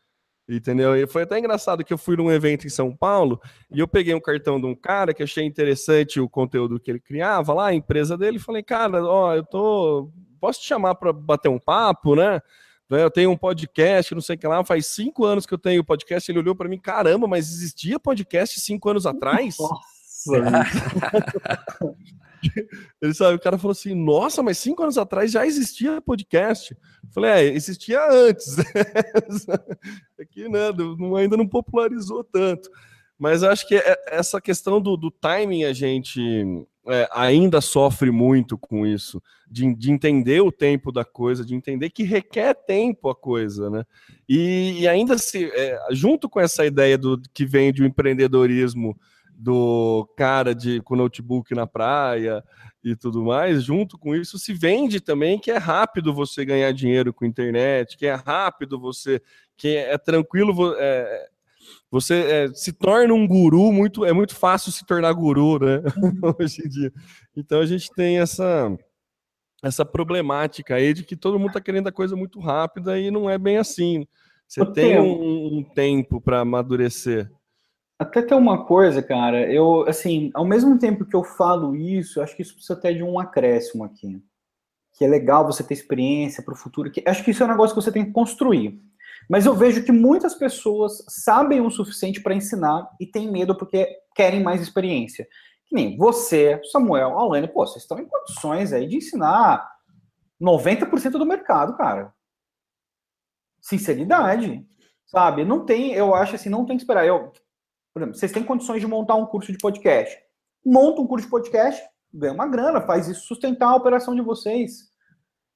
Entendeu? 0.48 0.96
E 0.96 1.08
foi 1.08 1.24
até 1.24 1.39
engraçado 1.39 1.84
que 1.84 1.91
eu 1.91 1.98
fui 1.98 2.16
num 2.16 2.32
evento 2.32 2.68
em 2.68 2.70
São 2.70 2.96
Paulo 2.96 3.41
e 3.72 3.80
eu 3.80 3.88
peguei 3.88 4.14
um 4.14 4.22
cartão 4.22 4.62
de 4.62 4.68
um 4.68 4.76
cara 4.76 5.12
que 5.12 5.24
achei 5.24 5.43
interessante 5.43 6.20
o 6.20 6.30
conteúdo 6.30 6.80
que 6.80 6.91
ele 6.91 7.00
criava 7.00 7.52
lá, 7.52 7.68
a 7.68 7.74
empresa 7.74 8.16
dele, 8.16 8.38
e 8.38 8.39
falei, 8.39 8.62
cara, 8.62 9.04
ó, 9.04 9.34
eu 9.34 9.43
tô. 9.43 10.12
Posso 10.39 10.62
te 10.62 10.68
chamar 10.68 10.93
para 10.96 11.12
bater 11.12 11.50
um 11.50 11.58
papo, 11.58 12.16
né? 12.16 12.39
Eu 12.88 13.10
tenho 13.10 13.32
um 13.32 13.38
podcast, 13.38 14.14
não 14.14 14.22
sei 14.22 14.36
o 14.36 14.39
que 14.39 14.48
lá, 14.48 14.64
faz 14.64 14.86
cinco 14.86 15.26
anos 15.26 15.48
que 15.48 15.54
eu 15.54 15.58
tenho 15.58 15.84
podcast. 15.84 16.32
Ele 16.32 16.38
olhou 16.38 16.54
para 16.54 16.70
mim, 16.70 16.78
caramba, 16.78 17.28
mas 17.28 17.50
existia 17.50 18.00
podcast 18.00 18.60
cinco 18.60 18.88
anos 18.89 19.08
atrás? 19.08 19.56
Nossa. 19.60 20.43
Ele 23.02 23.14
sabe, 23.14 23.36
o 23.36 23.39
cara 23.39 23.58
falou 23.58 23.72
assim: 23.72 23.93
Nossa, 23.93 24.41
mas 24.43 24.58
cinco 24.58 24.84
anos 24.84 24.98
atrás 24.98 25.32
já 25.32 25.46
existia 25.46 26.02
podcast. 26.02 26.74
Eu 26.74 27.10
falei: 27.14 27.32
É, 27.32 27.43
existia 27.46 28.00
antes. 28.10 28.56
Aqui, 30.20 30.48
né, 30.50 30.72
não, 30.98 31.16
ainda 31.16 31.38
não 31.38 31.48
popularizou 31.48 32.24
tanto. 32.24 32.70
Mas 33.18 33.43
acho 33.43 33.68
que 33.68 33.76
é, 33.76 33.96
essa 34.08 34.41
questão 34.41 34.82
do, 34.82 34.98
do 34.98 35.10
timing 35.10 35.64
a 35.64 35.74
gente 35.74 36.22
é, 36.88 37.08
ainda 37.12 37.62
sofre 37.62 38.12
muito 38.12 38.58
com 38.58 38.86
isso, 38.86 39.22
de, 39.50 39.74
de, 39.74 39.91
entender 39.91 40.41
o 40.41 40.52
tempo 40.52 40.91
da 40.91 41.06
coisa, 41.06 41.46
de 41.46 41.56
entender 41.56 41.89
que 41.89 42.04
requer 42.04 42.54
tempo 42.54 43.10
a 43.10 43.16
coisa, 43.16 43.70
né? 43.70 43.86
E, 44.28 44.82
e 44.82 44.88
ainda 44.88 45.18
se, 45.18 45.46
é, 45.46 45.80
junto 45.91 46.30
com 46.30 46.39
essa 46.39 46.66
ideia 46.66 46.98
do 46.98 47.20
que 47.34 47.46
vem 47.46 47.72
de 47.72 47.82
um 47.82 47.86
empreendedorismo 47.86 48.98
do 49.38 50.08
cara 50.18 50.56
de 50.56 50.82
com 50.82 50.96
notebook 50.96 51.54
na 51.54 51.68
praia 51.68 52.44
e 52.84 52.96
tudo 52.96 53.24
mais, 53.24 53.64
junto 53.64 53.98
com 53.98 54.16
isso 54.16 54.38
se 54.38 54.54
vende 54.54 55.00
também 55.00 55.40
que 55.40 55.52
é 55.52 55.58
rápido 55.58 56.14
você 56.14 56.46
ganhar 56.46 56.72
dinheiro 56.72 57.14
com 57.14 57.26
internet, 57.26 57.98
que 57.98 58.06
é 58.06 58.14
rápido 58.14 58.80
você, 58.80 59.22
que 59.58 59.70
é, 59.70 59.94
é 59.94 59.98
tranquilo, 59.98 60.76
é, 60.78 61.28
você 61.90 62.14
é, 62.14 62.48
se 62.54 62.72
torna 62.72 63.14
um 63.14 63.28
guru 63.28 63.72
muito, 63.72 64.06
é 64.06 64.14
muito 64.14 64.36
fácil 64.36 64.72
se 64.72 64.86
tornar 64.86 65.12
guru, 65.14 65.60
né? 65.60 65.82
Hoje 66.40 66.62
em 66.66 66.70
dia. 66.70 66.94
Então 67.36 67.60
a 67.60 67.66
gente 67.66 67.90
tem 67.94 68.20
essa 68.20 68.76
essa 69.64 69.84
problemática 69.84 70.76
aí 70.76 70.94
de 70.94 71.04
que 71.04 71.16
todo 71.16 71.40
mundo 71.40 71.50
está 71.50 71.62
querendo 71.62 71.88
a 71.88 71.92
coisa 71.92 72.16
muito 72.16 72.40
rápida 72.40 73.00
e 73.00 73.10
não 73.10 73.28
é 73.28 73.38
bem 73.38 73.58
assim. 73.58 74.06
Você 74.48 74.64
tem 74.74 75.00
um, 75.00 75.58
um 75.58 75.64
tempo 75.64 76.22
para 76.22 76.42
amadurecer. 76.42 77.32
Até 77.98 78.22
tem 78.22 78.38
uma 78.38 78.66
coisa, 78.66 79.02
cara, 79.02 79.50
eu, 79.50 79.88
assim, 79.88 80.30
ao 80.34 80.43
mesmo 80.43 80.78
tempo 80.78 81.06
que 81.06 81.16
eu 81.16 81.24
falo 81.24 81.76
isso, 81.76 82.22
acho 82.22 82.36
que 82.36 82.41
isso 82.41 82.54
precisa 82.54 82.74
até 82.74 82.91
de 82.91 83.02
um 83.02 83.18
acréscimo 83.18 83.86
aqui. 83.86 84.22
Que 84.93 85.06
é 85.06 85.08
legal 85.08 85.46
você 85.46 85.64
ter 85.64 85.74
experiência 85.74 86.43
para 86.43 86.54
o 86.54 86.58
futuro. 86.58 86.91
Que, 86.91 87.02
acho 87.06 87.24
que 87.24 87.32
isso 87.32 87.41
é 87.41 87.46
um 87.46 87.50
negócio 87.50 87.76
que 87.76 87.82
você 87.82 87.91
tem 87.91 88.06
que 88.06 88.12
construir. 88.12 88.82
Mas 89.30 89.46
eu 89.46 89.56
vejo 89.56 89.84
que 89.84 89.91
muitas 89.91 90.36
pessoas 90.36 91.04
sabem 91.08 91.62
o 91.62 91.72
suficiente 91.72 92.22
para 92.22 92.36
ensinar 92.36 92.89
e 93.00 93.06
têm 93.06 93.32
medo 93.32 93.56
porque 93.56 93.98
querem 94.14 94.43
mais 94.43 94.62
experiência. 94.62 95.28
Que 95.66 95.76
nem 95.76 95.98
você, 95.98 96.62
Samuel, 96.72 97.18
Alane, 97.18 97.48
pô, 97.48 97.66
vocês 97.66 97.84
estão 97.84 98.00
em 98.00 98.08
condições 98.08 98.72
aí 98.74 98.88
de 98.88 98.98
ensinar 98.98 99.68
90% 100.41 101.12
do 101.12 101.26
mercado, 101.26 101.76
cara. 101.76 102.14
Sinceridade, 103.62 104.66
sabe? 105.08 105.43
Não 105.43 105.66
tem, 105.66 105.93
eu 105.93 106.14
acho 106.14 106.36
assim, 106.36 106.50
não 106.50 106.66
tem 106.66 106.78
que 106.78 106.84
esperar. 106.84 107.06
Eu, 107.06 107.32
por 107.96 108.02
exemplo, 108.02 108.20
vocês 108.20 108.32
têm 108.34 108.43
condições 108.43 108.82
de 108.82 108.88
montar 108.88 109.16
um 109.16 109.26
curso 109.26 109.54
de 109.54 109.58
podcast. 109.58 110.14
Monta 110.66 111.00
um 111.00 111.08
curso 111.08 111.28
de 111.28 111.32
podcast, 111.32 111.82
ganha 112.14 112.34
uma 112.34 112.46
grana, 112.46 112.82
faz 112.82 113.08
isso 113.08 113.26
sustentar 113.26 113.70
a 113.70 113.76
operação 113.76 114.14
de 114.14 114.22
vocês. 114.22 114.89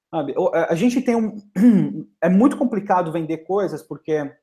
Sabe? 0.10 0.34
A 0.70 0.74
gente 0.74 1.02
tem 1.02 1.18
um. 1.18 1.36
É 2.24 2.30
muito 2.30 2.56
complicado 2.56 3.12
vender 3.12 3.40
coisas 3.40 3.84
porque. 3.84 4.34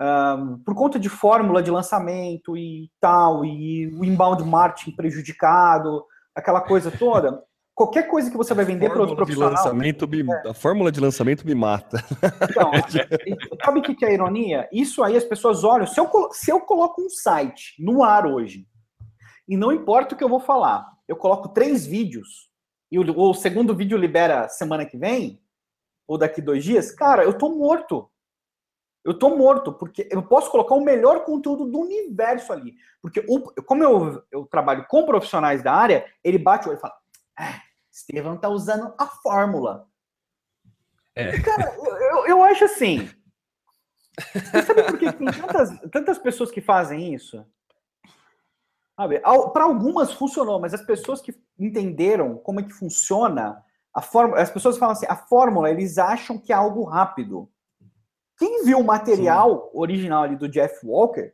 Um, 0.00 0.58
por 0.58 0.74
conta 0.76 1.00
de 1.00 1.08
fórmula 1.08 1.62
de 1.62 1.70
lançamento 1.70 2.56
e 2.56 2.92
tal, 3.00 3.44
e 3.44 3.88
o 3.98 4.04
inbound 4.04 4.44
marketing 4.44 4.94
prejudicado, 4.94 6.04
aquela 6.34 6.60
coisa 6.60 6.92
toda, 6.92 7.42
qualquer 7.76 8.08
coisa 8.08 8.30
que 8.30 8.36
você 8.38 8.54
vai 8.54 8.64
vender 8.64 8.88
para 8.88 9.00
outro 9.00 9.14
profissional. 9.14 9.50
Lançamento 9.50 10.08
me, 10.08 10.22
é. 10.22 10.48
A 10.48 10.54
fórmula 10.54 10.90
de 10.90 10.98
lançamento 10.98 11.46
me 11.46 11.54
mata. 11.54 12.02
Então, 12.50 12.70
sabe 13.62 13.80
o 13.80 13.82
que 13.82 14.02
é 14.02 14.08
a 14.08 14.12
ironia? 14.12 14.66
Isso 14.72 15.04
aí 15.04 15.14
as 15.14 15.24
pessoas 15.24 15.62
olham. 15.62 15.86
Se 15.86 16.00
eu, 16.00 16.10
se 16.32 16.50
eu 16.50 16.58
coloco 16.60 17.02
um 17.02 17.10
site 17.10 17.74
no 17.78 18.02
ar 18.02 18.26
hoje, 18.26 18.66
e 19.46 19.56
não 19.58 19.70
importa 19.70 20.14
o 20.14 20.18
que 20.18 20.24
eu 20.24 20.28
vou 20.28 20.40
falar, 20.40 20.90
eu 21.06 21.16
coloco 21.16 21.50
três 21.50 21.86
vídeos, 21.86 22.50
e 22.90 22.98
o, 22.98 23.20
o 23.20 23.34
segundo 23.34 23.76
vídeo 23.76 23.98
libera 23.98 24.48
semana 24.48 24.86
que 24.86 24.96
vem, 24.96 25.38
ou 26.08 26.16
daqui 26.16 26.40
dois 26.40 26.64
dias, 26.64 26.90
cara, 26.90 27.24
eu 27.24 27.36
tô 27.36 27.50
morto. 27.50 28.10
Eu 29.04 29.16
tô 29.16 29.36
morto, 29.36 29.72
porque 29.72 30.08
eu 30.10 30.22
posso 30.22 30.50
colocar 30.50 30.74
o 30.74 30.80
melhor 30.80 31.24
conteúdo 31.24 31.66
do 31.66 31.78
universo 31.78 32.52
ali. 32.52 32.74
Porque, 33.02 33.24
o, 33.28 33.40
como 33.62 33.84
eu, 33.84 34.22
eu 34.32 34.46
trabalho 34.46 34.84
com 34.88 35.04
profissionais 35.04 35.62
da 35.62 35.72
área, 35.72 36.06
ele 36.24 36.38
bate 36.38 36.66
o 36.66 36.70
olho 36.70 36.78
e 36.78 36.80
fala: 36.80 36.94
ah, 37.38 37.60
Estevam 37.96 38.36
tá 38.36 38.50
usando 38.50 38.94
a 38.98 39.06
fórmula. 39.06 39.88
É. 41.14 41.40
Cara, 41.40 41.74
eu, 41.74 42.26
eu 42.26 42.42
acho 42.44 42.66
assim. 42.66 43.08
Você 44.34 44.62
sabe 44.62 44.82
por 44.82 44.98
que 44.98 45.10
tem 45.12 45.26
tantas, 45.28 45.80
tantas 45.90 46.18
pessoas 46.18 46.50
que 46.50 46.60
fazem 46.60 47.14
isso? 47.14 47.42
Para 48.94 49.64
algumas 49.64 50.12
funcionou, 50.12 50.60
mas 50.60 50.74
as 50.74 50.82
pessoas 50.82 51.22
que 51.22 51.34
entenderam 51.58 52.36
como 52.36 52.60
é 52.60 52.62
que 52.62 52.72
funciona 52.72 53.64
a 53.94 54.02
fórmula, 54.02 54.42
as 54.42 54.50
pessoas 54.50 54.76
falam 54.76 54.92
assim, 54.92 55.06
a 55.08 55.16
fórmula, 55.16 55.70
eles 55.70 55.96
acham 55.96 56.38
que 56.38 56.52
é 56.52 56.56
algo 56.56 56.84
rápido. 56.84 57.50
Quem 58.38 58.62
viu 58.64 58.78
o 58.78 58.84
material 58.84 59.70
Sim. 59.72 59.78
original 59.78 60.22
ali 60.22 60.36
do 60.36 60.48
Jeff 60.48 60.86
Walker 60.86 61.32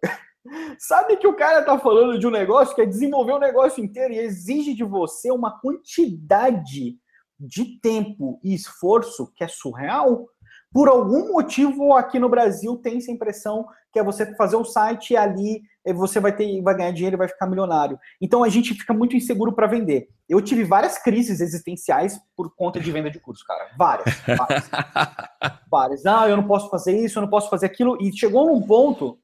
Sabe 0.78 1.16
que 1.16 1.26
o 1.26 1.36
cara 1.36 1.62
tá 1.62 1.78
falando 1.78 2.18
de 2.18 2.26
um 2.26 2.30
negócio 2.30 2.74
que 2.74 2.82
é 2.82 2.86
desenvolver 2.86 3.32
o 3.32 3.36
um 3.36 3.40
negócio 3.40 3.82
inteiro 3.82 4.12
e 4.12 4.18
exige 4.18 4.74
de 4.74 4.84
você 4.84 5.30
uma 5.30 5.58
quantidade 5.60 6.96
de 7.38 7.80
tempo 7.80 8.40
e 8.42 8.54
esforço 8.54 9.32
que 9.34 9.44
é 9.44 9.48
surreal. 9.48 10.28
Por 10.72 10.88
algum 10.88 11.32
motivo 11.32 11.94
aqui 11.94 12.18
no 12.18 12.28
Brasil 12.28 12.76
tem 12.76 12.96
essa 12.96 13.10
impressão 13.10 13.66
que 13.92 13.98
é 13.98 14.02
você 14.02 14.34
fazer 14.36 14.56
um 14.56 14.64
site 14.64 15.12
e 15.12 15.16
ali 15.16 15.62
você 15.94 16.18
vai 16.18 16.34
ter 16.34 16.62
vai 16.62 16.76
ganhar 16.76 16.92
dinheiro 16.92 17.16
e 17.16 17.18
vai 17.18 17.28
ficar 17.28 17.46
milionário. 17.46 17.98
Então 18.20 18.42
a 18.42 18.48
gente 18.48 18.74
fica 18.74 18.94
muito 18.94 19.16
inseguro 19.16 19.52
para 19.52 19.66
vender. 19.66 20.08
Eu 20.28 20.40
tive 20.40 20.64
várias 20.64 20.96
crises 20.98 21.40
existenciais 21.40 22.18
por 22.36 22.54
conta 22.54 22.80
de 22.80 22.90
venda 22.90 23.10
de 23.10 23.20
curso, 23.20 23.44
cara. 23.44 23.70
Várias. 23.76 24.14
Várias. 24.20 24.70
várias. 25.70 26.04
Não, 26.04 26.28
eu 26.28 26.36
não 26.36 26.46
posso 26.46 26.70
fazer 26.70 26.96
isso, 26.96 27.18
eu 27.18 27.22
não 27.22 27.28
posso 27.28 27.50
fazer 27.50 27.66
aquilo. 27.66 27.98
E 28.00 28.16
chegou 28.16 28.46
num 28.46 28.62
ponto 28.62 29.18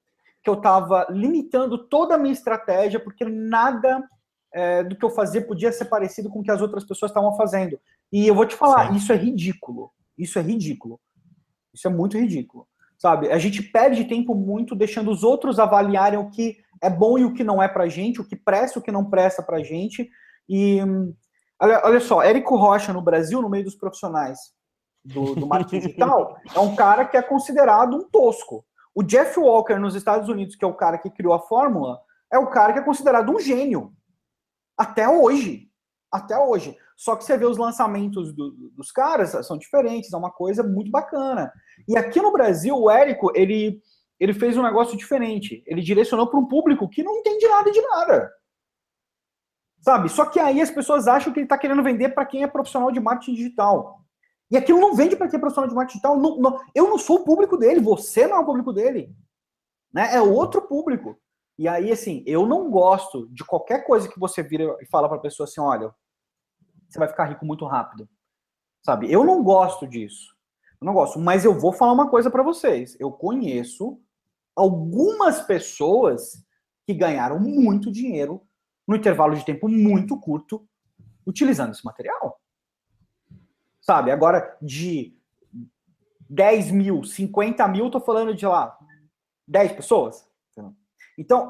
que 0.48 0.50
eu 0.50 0.54
estava 0.54 1.06
limitando 1.10 1.76
toda 1.88 2.14
a 2.14 2.18
minha 2.18 2.32
estratégia, 2.32 2.98
porque 2.98 3.22
nada 3.22 4.02
é, 4.54 4.82
do 4.82 4.96
que 4.96 5.04
eu 5.04 5.10
fazia 5.10 5.46
podia 5.46 5.70
ser 5.70 5.84
parecido 5.84 6.30
com 6.30 6.40
o 6.40 6.42
que 6.42 6.50
as 6.50 6.62
outras 6.62 6.84
pessoas 6.84 7.10
estavam 7.10 7.36
fazendo. 7.36 7.78
E 8.10 8.26
eu 8.26 8.34
vou 8.34 8.46
te 8.46 8.56
falar, 8.56 8.88
Sim. 8.88 8.96
isso 8.96 9.12
é 9.12 9.16
ridículo. 9.16 9.90
Isso 10.16 10.38
é 10.38 10.42
ridículo. 10.42 10.98
Isso 11.74 11.86
é 11.86 11.90
muito 11.90 12.16
ridículo. 12.16 12.66
Sabe? 12.96 13.30
A 13.30 13.38
gente 13.38 13.62
perde 13.62 14.06
tempo 14.06 14.34
muito 14.34 14.74
deixando 14.74 15.10
os 15.10 15.22
outros 15.22 15.58
avaliarem 15.58 16.18
o 16.18 16.30
que 16.30 16.56
é 16.82 16.88
bom 16.88 17.18
e 17.18 17.24
o 17.24 17.34
que 17.34 17.44
não 17.44 17.62
é 17.62 17.68
pra 17.68 17.86
gente, 17.86 18.20
o 18.20 18.26
que 18.26 18.34
presta 18.34 18.78
e 18.78 18.80
o 18.80 18.82
que 18.82 18.90
não 18.90 19.04
presta 19.04 19.42
pra 19.42 19.62
gente. 19.62 20.08
E 20.48 20.80
olha, 21.60 21.82
olha 21.84 22.00
só, 22.00 22.22
Érico 22.22 22.56
Rocha 22.56 22.92
no 22.92 23.02
Brasil, 23.02 23.42
no 23.42 23.50
meio 23.50 23.64
dos 23.64 23.76
profissionais 23.76 24.38
do, 25.04 25.34
do 25.34 25.46
marketing 25.46 25.80
digital, 25.86 26.38
é 26.54 26.58
um 26.58 26.74
cara 26.74 27.04
que 27.04 27.18
é 27.18 27.22
considerado 27.22 27.94
um 27.98 28.08
tosco. 28.08 28.64
O 28.94 29.02
Jeff 29.02 29.38
Walker 29.38 29.76
nos 29.76 29.94
Estados 29.94 30.28
Unidos, 30.28 30.56
que 30.56 30.64
é 30.64 30.68
o 30.68 30.74
cara 30.74 30.98
que 30.98 31.10
criou 31.10 31.32
a 31.32 31.40
fórmula, 31.40 32.00
é 32.32 32.38
o 32.38 32.48
cara 32.48 32.72
que 32.72 32.78
é 32.78 32.84
considerado 32.84 33.30
um 33.30 33.40
gênio. 33.40 33.92
Até 34.76 35.08
hoje. 35.08 35.68
Até 36.10 36.38
hoje. 36.38 36.76
Só 36.96 37.14
que 37.14 37.24
você 37.24 37.36
vê 37.36 37.46
os 37.46 37.58
lançamentos 37.58 38.32
do, 38.32 38.50
dos 38.72 38.90
caras, 38.90 39.30
são 39.46 39.56
diferentes, 39.56 40.12
é 40.12 40.16
uma 40.16 40.30
coisa 40.30 40.62
muito 40.62 40.90
bacana. 40.90 41.52
E 41.86 41.96
aqui 41.96 42.20
no 42.20 42.32
Brasil, 42.32 42.76
o 42.76 42.90
Érico, 42.90 43.30
ele, 43.34 43.80
ele 44.18 44.34
fez 44.34 44.56
um 44.56 44.62
negócio 44.62 44.96
diferente. 44.96 45.62
Ele 45.66 45.80
direcionou 45.80 46.26
para 46.26 46.40
um 46.40 46.46
público 46.46 46.88
que 46.88 47.04
não 47.04 47.18
entende 47.18 47.46
nada 47.46 47.70
de 47.70 47.80
nada. 47.80 48.32
Sabe? 49.80 50.08
Só 50.08 50.26
que 50.26 50.40
aí 50.40 50.60
as 50.60 50.70
pessoas 50.70 51.06
acham 51.06 51.32
que 51.32 51.38
ele 51.38 51.46
está 51.46 51.56
querendo 51.56 51.84
vender 51.84 52.08
para 52.10 52.26
quem 52.26 52.42
é 52.42 52.48
profissional 52.48 52.90
de 52.90 52.98
marketing 52.98 53.34
digital. 53.34 54.00
E 54.50 54.56
aquilo 54.56 54.80
não 54.80 54.94
vende 54.94 55.16
para 55.16 55.28
quem 55.28 55.36
é 55.36 55.40
profissional 55.40 55.68
de 55.68 55.74
marketing 55.74 55.98
digital. 55.98 56.18
Não, 56.18 56.38
não, 56.38 56.60
eu 56.74 56.88
não 56.88 56.98
sou 56.98 57.18
o 57.18 57.24
público 57.24 57.56
dele, 57.56 57.80
você 57.80 58.26
não 58.26 58.36
é 58.36 58.40
o 58.40 58.46
público 58.46 58.72
dele. 58.72 59.14
Né? 59.92 60.14
É 60.14 60.20
outro 60.20 60.62
público. 60.62 61.18
E 61.58 61.66
aí, 61.66 61.90
assim, 61.90 62.22
eu 62.26 62.46
não 62.46 62.70
gosto 62.70 63.28
de 63.28 63.44
qualquer 63.44 63.84
coisa 63.84 64.08
que 64.08 64.18
você 64.18 64.42
vira 64.42 64.76
e 64.80 64.86
fala 64.86 65.08
para 65.08 65.18
a 65.18 65.22
pessoa 65.22 65.44
assim: 65.46 65.60
olha, 65.60 65.92
você 66.88 66.98
vai 66.98 67.08
ficar 67.08 67.24
rico 67.24 67.44
muito 67.44 67.66
rápido. 67.66 68.08
Sabe? 68.84 69.12
Eu 69.12 69.24
não 69.24 69.42
gosto 69.42 69.86
disso. 69.86 70.34
Eu 70.80 70.86
não 70.86 70.94
gosto. 70.94 71.18
Mas 71.18 71.44
eu 71.44 71.58
vou 71.58 71.72
falar 71.72 71.92
uma 71.92 72.08
coisa 72.08 72.30
para 72.30 72.42
vocês. 72.42 72.96
Eu 73.00 73.10
conheço 73.10 74.00
algumas 74.54 75.40
pessoas 75.40 76.44
que 76.86 76.94
ganharam 76.94 77.38
muito 77.38 77.92
dinheiro 77.92 78.42
no 78.86 78.96
intervalo 78.96 79.34
de 79.34 79.44
tempo 79.44 79.68
muito 79.68 80.18
curto 80.18 80.66
utilizando 81.26 81.72
esse 81.72 81.84
material. 81.84 82.37
Sabe? 83.88 84.10
Agora, 84.10 84.54
de 84.60 85.16
10 86.28 86.72
mil, 86.72 87.02
50 87.02 87.66
mil, 87.68 87.90
tô 87.90 87.98
falando 87.98 88.34
de 88.34 88.44
lá, 88.44 88.76
10 89.46 89.72
pessoas. 89.72 90.28
Então, 91.16 91.48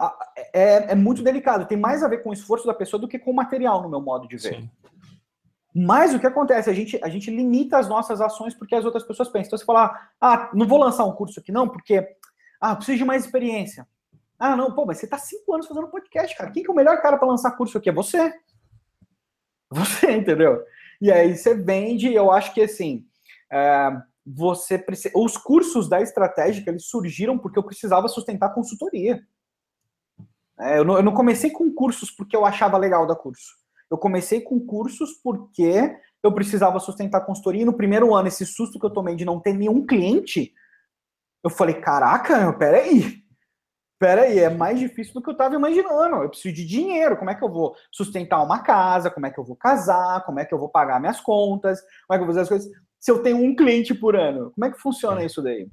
é, 0.54 0.92
é, 0.92 0.94
muito 0.94 1.20
delicado. 1.20 1.66
Tem 1.66 1.76
mais 1.76 2.00
a 2.00 2.06
ver 2.06 2.22
com 2.22 2.30
o 2.30 2.32
esforço 2.32 2.64
da 2.64 2.72
pessoa 2.72 3.00
do 3.00 3.08
que 3.08 3.18
com 3.18 3.32
o 3.32 3.34
material, 3.34 3.82
no 3.82 3.88
meu 3.88 4.00
modo 4.00 4.28
de 4.28 4.36
ver. 4.36 4.54
Sim. 4.54 4.70
Mas 5.74 6.14
o 6.14 6.20
que 6.20 6.28
acontece? 6.28 6.70
A 6.70 6.72
gente, 6.72 7.00
a 7.02 7.08
gente 7.08 7.28
limita 7.28 7.76
as 7.76 7.88
nossas 7.88 8.20
ações 8.20 8.54
porque 8.54 8.76
as 8.76 8.84
outras 8.84 9.02
pessoas 9.02 9.28
pensam. 9.28 9.48
Então 9.48 9.58
você 9.58 9.64
fala, 9.64 10.08
ah, 10.20 10.48
não 10.54 10.68
vou 10.68 10.78
lançar 10.78 11.04
um 11.06 11.12
curso 11.12 11.40
aqui 11.40 11.50
não, 11.50 11.68
porque 11.68 12.06
ah, 12.60 12.76
preciso 12.76 12.98
de 12.98 13.04
mais 13.04 13.24
experiência. 13.24 13.84
Ah, 14.38 14.54
não, 14.54 14.72
pô, 14.72 14.86
mas 14.86 14.98
você 14.98 15.08
tá 15.08 15.18
cinco 15.18 15.52
anos 15.52 15.66
fazendo 15.66 15.88
podcast, 15.88 16.36
cara. 16.36 16.52
Quem 16.52 16.62
que 16.62 16.70
é 16.70 16.72
o 16.72 16.76
melhor 16.76 17.02
cara 17.02 17.18
para 17.18 17.26
lançar 17.26 17.56
curso 17.56 17.76
aqui? 17.76 17.88
É 17.88 17.92
você. 17.92 18.32
Você, 19.70 20.12
entendeu? 20.12 20.64
E 21.00 21.12
aí 21.12 21.36
você 21.36 21.54
vende, 21.54 22.12
eu 22.12 22.30
acho 22.30 22.52
que 22.52 22.62
assim, 22.62 23.06
é, 23.52 23.90
você 24.26 24.78
precisa. 24.78 25.12
Os 25.16 25.36
cursos 25.36 25.88
da 25.88 26.00
estratégica 26.00 26.70
eles 26.70 26.86
surgiram 26.86 27.38
porque 27.38 27.58
eu 27.58 27.62
precisava 27.62 28.08
sustentar 28.08 28.54
consultoria. 28.54 29.22
É, 30.60 30.78
eu, 30.78 30.84
não, 30.84 30.96
eu 30.96 31.02
não 31.02 31.14
comecei 31.14 31.50
com 31.50 31.72
cursos 31.72 32.10
porque 32.10 32.36
eu 32.36 32.44
achava 32.44 32.76
legal 32.76 33.06
da 33.06 33.14
curso. 33.14 33.56
Eu 33.90 33.96
comecei 33.96 34.40
com 34.40 34.60
cursos 34.60 35.12
porque 35.22 35.96
eu 36.22 36.32
precisava 36.32 36.80
sustentar 36.80 37.18
a 37.18 37.24
consultoria. 37.24 37.62
E 37.62 37.64
no 37.64 37.76
primeiro 37.76 38.14
ano, 38.14 38.28
esse 38.28 38.44
susto 38.44 38.78
que 38.78 38.84
eu 38.84 38.90
tomei 38.90 39.14
de 39.14 39.24
não 39.24 39.40
ter 39.40 39.54
nenhum 39.54 39.86
cliente, 39.86 40.52
eu 41.42 41.50
falei: 41.50 41.80
caraca, 41.80 42.52
peraí. 42.54 43.27
Peraí, 43.98 44.38
é 44.38 44.48
mais 44.48 44.78
difícil 44.78 45.12
do 45.12 45.22
que 45.22 45.28
eu 45.28 45.32
estava 45.32 45.56
imaginando. 45.56 46.22
Eu 46.22 46.28
preciso 46.28 46.54
de 46.54 46.64
dinheiro. 46.64 47.16
Como 47.16 47.30
é 47.30 47.34
que 47.34 47.42
eu 47.42 47.50
vou 47.50 47.74
sustentar 47.90 48.42
uma 48.42 48.60
casa? 48.60 49.10
Como 49.10 49.26
é 49.26 49.30
que 49.30 49.38
eu 49.38 49.44
vou 49.44 49.56
casar? 49.56 50.24
Como 50.24 50.38
é 50.38 50.44
que 50.44 50.54
eu 50.54 50.58
vou 50.58 50.68
pagar 50.68 51.00
minhas 51.00 51.20
contas? 51.20 51.80
Como 52.06 52.14
é 52.14 52.16
que 52.16 52.22
eu 52.22 52.26
vou 52.26 52.28
fazer 52.28 52.40
as 52.42 52.48
coisas? 52.48 52.70
Se 53.00 53.10
eu 53.10 53.22
tenho 53.22 53.38
um 53.38 53.56
cliente 53.56 53.94
por 53.94 54.14
ano, 54.14 54.52
como 54.52 54.64
é 54.64 54.70
que 54.70 54.78
funciona 54.78 55.24
isso 55.24 55.42
daí? 55.42 55.68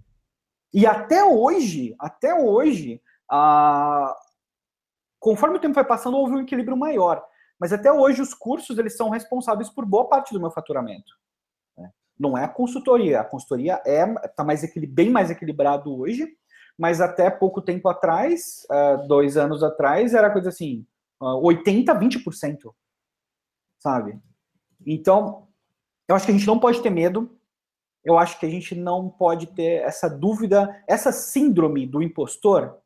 E 0.73 0.85
até 0.87 1.23
hoje, 1.23 1.95
até 1.99 2.33
hoje, 2.33 3.01
a... 3.29 4.15
conforme 5.19 5.57
o 5.57 5.59
tempo 5.59 5.75
vai 5.75 5.85
passando, 5.85 6.17
houve 6.17 6.33
um 6.33 6.41
equilíbrio 6.41 6.75
maior. 6.75 7.23
Mas 7.59 7.71
até 7.71 7.91
hoje 7.91 8.21
os 8.21 8.33
cursos 8.33 8.77
eles 8.77 8.97
são 8.97 9.09
responsáveis 9.09 9.69
por 9.69 9.85
boa 9.85 10.09
parte 10.09 10.33
do 10.33 10.39
meu 10.39 10.51
faturamento. 10.51 11.13
Né? 11.77 11.89
Não 12.19 12.37
é 12.37 12.43
a 12.43 12.49
consultoria. 12.49 13.21
A 13.21 13.23
consultoria 13.23 13.81
é 13.85 14.05
tá 14.29 14.43
mais 14.43 14.61
bem 14.89 15.09
mais 15.09 15.29
equilibrado 15.29 15.95
hoje, 15.95 16.27
mas 16.77 16.99
até 16.99 17.29
pouco 17.29 17.61
tempo 17.61 17.87
atrás, 17.87 18.65
uh, 18.69 19.07
dois 19.07 19.37
anos 19.37 19.63
atrás, 19.63 20.13
era 20.13 20.29
coisa 20.29 20.49
assim, 20.49 20.85
uh, 21.21 21.43
80, 21.45 21.93
20%. 21.95 22.73
Sabe? 23.79 24.19
Então, 24.85 25.47
eu 26.07 26.15
acho 26.15 26.25
que 26.25 26.31
a 26.31 26.35
gente 26.35 26.47
não 26.47 26.59
pode 26.59 26.81
ter 26.81 26.89
medo. 26.89 27.37
Eu 28.03 28.19
acho 28.19 28.39
que 28.39 28.45
a 28.45 28.49
gente 28.49 28.75
não 28.75 29.09
pode 29.09 29.47
ter 29.47 29.81
essa 29.83 30.09
dúvida, 30.09 30.83
essa 30.87 31.11
síndrome 31.11 31.87
do 31.87 32.03
impostor 32.03 32.77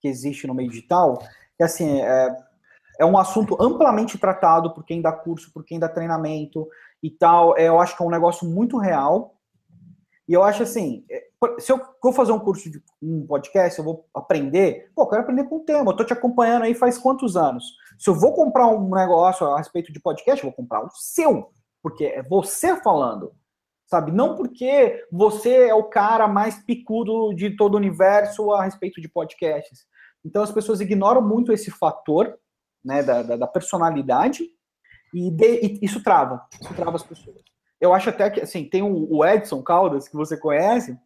que 0.00 0.08
existe 0.08 0.46
no 0.46 0.54
meio 0.54 0.68
digital, 0.68 1.18
que 1.56 1.62
assim, 1.62 2.00
é, 2.00 2.36
é 2.98 3.04
um 3.04 3.16
assunto 3.16 3.56
amplamente 3.60 4.18
tratado 4.18 4.74
por 4.74 4.84
quem 4.84 5.00
dá 5.00 5.12
curso, 5.12 5.52
por 5.52 5.64
quem 5.64 5.78
dá 5.78 5.88
treinamento 5.88 6.68
e 7.00 7.10
tal. 7.10 7.56
É, 7.56 7.68
eu 7.68 7.80
acho 7.80 7.96
que 7.96 8.02
é 8.02 8.06
um 8.06 8.10
negócio 8.10 8.48
muito 8.48 8.78
real. 8.78 9.36
E 10.32 10.34
eu 10.34 10.42
acho 10.42 10.62
assim, 10.62 11.04
é, 11.10 11.26
se 11.58 11.70
eu 11.70 11.78
vou 12.02 12.10
fazer 12.10 12.32
um 12.32 12.38
curso 12.38 12.70
de 12.70 12.82
um 13.02 13.26
podcast, 13.26 13.78
eu 13.78 13.84
vou 13.84 14.08
aprender, 14.14 14.90
pô, 14.96 15.02
eu 15.02 15.06
quero 15.08 15.22
aprender 15.24 15.44
com 15.44 15.56
o 15.56 15.60
tema. 15.60 15.90
Eu 15.90 15.96
tô 15.96 16.06
te 16.06 16.14
acompanhando 16.14 16.62
aí 16.62 16.72
faz 16.72 16.96
quantos 16.96 17.36
anos? 17.36 17.62
Se 17.98 18.08
eu 18.08 18.14
vou 18.14 18.32
comprar 18.32 18.66
um 18.68 18.88
negócio 18.94 19.46
a 19.46 19.58
respeito 19.58 19.92
de 19.92 20.00
podcast, 20.00 20.42
eu 20.42 20.50
vou 20.50 20.56
comprar 20.56 20.82
o 20.82 20.88
seu, 20.90 21.50
porque 21.82 22.06
é 22.06 22.22
você 22.22 22.74
falando. 22.76 23.34
Sabe? 23.86 24.10
Não 24.10 24.34
porque 24.34 25.04
você 25.12 25.68
é 25.68 25.74
o 25.74 25.84
cara 25.84 26.26
mais 26.26 26.64
picudo 26.64 27.34
de 27.34 27.54
todo 27.54 27.74
o 27.74 27.76
universo 27.76 28.52
a 28.52 28.64
respeito 28.64 29.02
de 29.02 29.10
podcasts. 29.10 29.80
Então 30.24 30.42
as 30.42 30.50
pessoas 30.50 30.80
ignoram 30.80 31.20
muito 31.20 31.52
esse 31.52 31.70
fator 31.70 32.38
né, 32.82 33.02
da, 33.02 33.22
da, 33.22 33.36
da 33.36 33.46
personalidade, 33.46 34.48
e, 35.12 35.30
de, 35.30 35.60
e, 35.62 35.78
isso 35.82 36.02
trava, 36.02 36.42
isso 36.58 36.72
trava 36.72 36.96
as 36.96 37.02
pessoas. 37.02 37.51
Eu 37.82 37.92
acho 37.92 38.10
até 38.10 38.30
que, 38.30 38.40
assim, 38.40 38.64
tem 38.64 38.80
o, 38.80 39.24
Edson 39.24 39.60
Caldas, 39.60 40.06
que 40.06 40.14
você 40.14 40.36
conhece, 40.36 40.96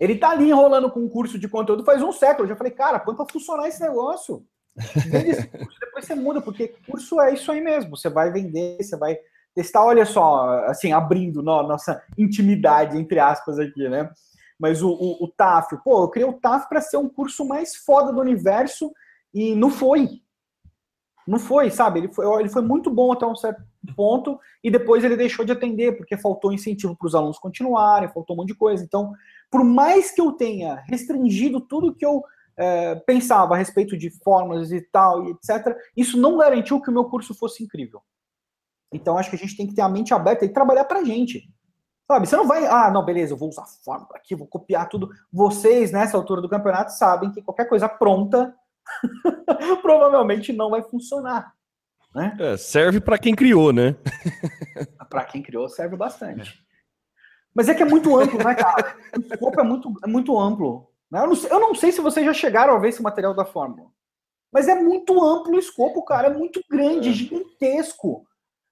ele 0.00 0.16
tá 0.16 0.30
ali 0.30 0.48
enrolando 0.48 0.90
com 0.90 1.00
um 1.00 1.10
curso 1.10 1.38
de 1.38 1.46
conteúdo 1.46 1.84
faz 1.84 2.02
um 2.02 2.10
século. 2.10 2.46
Eu 2.46 2.48
já 2.48 2.56
falei, 2.56 2.72
cara, 2.72 2.98
põe 2.98 3.14
pra 3.14 3.26
funcionar 3.30 3.68
esse 3.68 3.78
negócio. 3.78 4.46
Vende 4.74 5.28
esse 5.28 5.46
curso, 5.46 5.76
depois 5.78 6.06
você 6.06 6.14
muda, 6.14 6.40
porque 6.40 6.74
curso 6.88 7.20
é 7.20 7.34
isso 7.34 7.52
aí 7.52 7.60
mesmo. 7.60 7.94
Você 7.94 8.08
vai 8.08 8.32
vender, 8.32 8.82
você 8.82 8.96
vai 8.96 9.18
testar, 9.54 9.84
olha 9.84 10.06
só, 10.06 10.64
assim, 10.64 10.90
abrindo 10.90 11.42
no, 11.42 11.62
nossa 11.64 12.02
intimidade, 12.16 12.96
entre 12.96 13.18
aspas, 13.18 13.58
aqui, 13.58 13.86
né? 13.90 14.10
Mas 14.58 14.82
o, 14.82 14.88
o, 14.88 15.24
o 15.24 15.28
TAF, 15.28 15.76
pô, 15.84 16.02
eu 16.02 16.08
criei 16.08 16.26
o 16.26 16.40
TAF 16.40 16.66
para 16.66 16.80
ser 16.80 16.96
um 16.96 17.10
curso 17.10 17.46
mais 17.46 17.76
foda 17.76 18.10
do 18.10 18.22
universo 18.22 18.90
e 19.34 19.54
não 19.54 19.68
foi. 19.68 20.22
Não 21.26 21.38
foi, 21.38 21.70
sabe? 21.70 22.00
Ele 22.00 22.08
foi, 22.08 22.26
ele 22.40 22.48
foi 22.48 22.62
muito 22.62 22.90
bom 22.90 23.12
até 23.12 23.24
um 23.24 23.36
certo 23.36 23.62
ponto 23.94 24.38
e 24.62 24.70
depois 24.70 25.04
ele 25.04 25.16
deixou 25.16 25.44
de 25.44 25.52
atender 25.52 25.96
porque 25.96 26.16
faltou 26.16 26.52
incentivo 26.52 26.96
para 26.96 27.06
os 27.06 27.14
alunos 27.14 27.38
continuarem, 27.38 28.08
faltou 28.08 28.34
um 28.34 28.40
monte 28.40 28.48
de 28.48 28.54
coisa. 28.54 28.84
Então, 28.84 29.12
por 29.50 29.62
mais 29.62 30.10
que 30.10 30.20
eu 30.20 30.32
tenha 30.32 30.82
restringido 30.88 31.60
tudo 31.60 31.94
que 31.94 32.04
eu 32.04 32.22
é, 32.56 32.96
pensava 32.96 33.54
a 33.54 33.58
respeito 33.58 33.96
de 33.96 34.10
fórmulas 34.10 34.72
e 34.72 34.80
tal, 34.80 35.24
e 35.26 35.30
etc., 35.30 35.76
isso 35.96 36.18
não 36.18 36.36
garantiu 36.36 36.80
que 36.80 36.90
o 36.90 36.92
meu 36.92 37.04
curso 37.04 37.34
fosse 37.34 37.62
incrível. 37.62 38.02
Então, 38.92 39.16
acho 39.16 39.30
que 39.30 39.36
a 39.36 39.38
gente 39.38 39.56
tem 39.56 39.66
que 39.66 39.74
ter 39.74 39.82
a 39.82 39.88
mente 39.88 40.12
aberta 40.12 40.44
e 40.44 40.52
trabalhar 40.52 40.84
para 40.84 41.00
a 41.00 41.04
gente. 41.04 41.48
Sabe? 42.06 42.26
Você 42.26 42.36
não 42.36 42.46
vai, 42.46 42.66
ah, 42.66 42.90
não, 42.90 43.04
beleza, 43.04 43.32
eu 43.32 43.38
vou 43.38 43.48
usar 43.48 43.64
fórmula 43.84 44.16
aqui, 44.16 44.34
vou 44.34 44.46
copiar 44.46 44.88
tudo. 44.88 45.08
Vocês, 45.32 45.90
nessa 45.90 46.16
altura 46.16 46.42
do 46.42 46.48
campeonato, 46.48 46.92
sabem 46.92 47.30
que 47.30 47.40
qualquer 47.40 47.66
coisa 47.68 47.88
pronta 47.88 48.54
provavelmente 49.82 50.52
não 50.52 50.70
vai 50.70 50.82
funcionar. 50.82 51.52
Né? 52.14 52.36
É, 52.38 52.56
serve 52.56 53.00
para 53.00 53.18
quem 53.18 53.34
criou, 53.34 53.72
né? 53.72 53.96
para 55.08 55.24
quem 55.24 55.42
criou, 55.42 55.68
serve 55.68 55.96
bastante. 55.96 56.62
Mas 57.54 57.68
é 57.68 57.74
que 57.74 57.82
é 57.82 57.86
muito 57.86 58.18
amplo, 58.18 58.38
né, 58.42 58.54
cara? 58.54 58.96
O 59.16 59.20
escopo 59.20 59.60
é 59.60 59.64
muito, 59.64 59.92
é 60.04 60.06
muito 60.06 60.38
amplo. 60.38 60.88
Né? 61.10 61.20
Eu, 61.20 61.26
não, 61.26 61.36
eu 61.36 61.60
não 61.60 61.74
sei 61.74 61.92
se 61.92 62.00
vocês 62.00 62.24
já 62.24 62.32
chegaram 62.32 62.74
a 62.74 62.78
ver 62.78 62.88
esse 62.88 63.02
material 63.02 63.34
da 63.34 63.44
Fórmula. 63.44 63.90
Mas 64.52 64.68
é 64.68 64.74
muito 64.74 65.22
amplo 65.22 65.54
o 65.54 65.58
escopo, 65.58 66.04
cara. 66.04 66.28
É 66.28 66.32
muito 66.32 66.62
grande, 66.70 67.10
é. 67.10 67.12
gigantesco. 67.12 68.26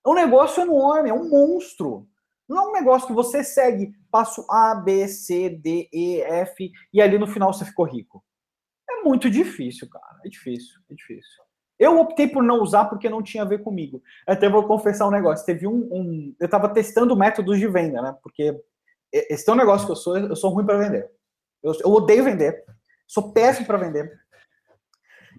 É 0.05 0.09
um 0.09 0.15
negócio 0.15 0.63
enorme, 0.63 1.11
é 1.11 1.15
um 1.15 1.29
monstro. 1.29 2.07
Não 2.49 2.59
é 2.59 2.69
um 2.69 2.73
negócio 2.73 3.07
que 3.07 3.15
você 3.15 3.45
segue 3.45 3.93
passo 4.11 4.45
A, 4.51 4.75
B, 4.75 5.07
C, 5.09 5.49
D, 5.51 5.89
E, 5.93 6.21
F 6.21 6.71
e 6.93 7.01
ali 7.01 7.19
no 7.19 7.27
final 7.27 7.53
você 7.53 7.65
ficou 7.65 7.87
rico. 7.87 8.25
É 8.91 9.03
muito 9.03 9.31
difícil, 9.31 9.89
cara. 9.89 10.21
É 10.25 10.29
difícil, 10.29 10.81
é 10.91 10.95
difícil. 10.95 11.43
Eu 11.79 11.99
optei 11.99 12.29
por 12.29 12.43
não 12.43 12.61
usar 12.61 12.85
porque 12.85 13.09
não 13.09 13.23
tinha 13.23 13.43
a 13.43 13.47
ver 13.47 13.63
comigo. 13.63 14.03
Até 14.27 14.51
vou 14.51 14.67
confessar 14.67 15.09
um 15.09 15.11
negócio. 15.11 15.47
Teve 15.47 15.67
um. 15.67 15.89
um 15.91 16.35
eu 16.39 16.45
estava 16.45 16.69
testando 16.69 17.17
métodos 17.17 17.59
de 17.59 17.67
venda, 17.67 18.03
né? 18.03 18.17
Porque 18.23 18.55
esse 19.11 19.49
é 19.49 19.53
um 19.53 19.57
negócio 19.57 19.87
que 19.87 19.93
eu 19.93 19.97
sou, 19.97 20.19
eu 20.19 20.37
sou 20.37 20.51
ruim 20.51 20.67
para 20.67 20.79
vender. 20.79 21.11
Eu, 21.63 21.73
eu, 21.81 21.91
odeio 21.91 22.23
vender. 22.23 22.65
Sou 23.07 23.33
péssimo 23.33 23.67
para 23.67 23.79
vender. 23.79 24.13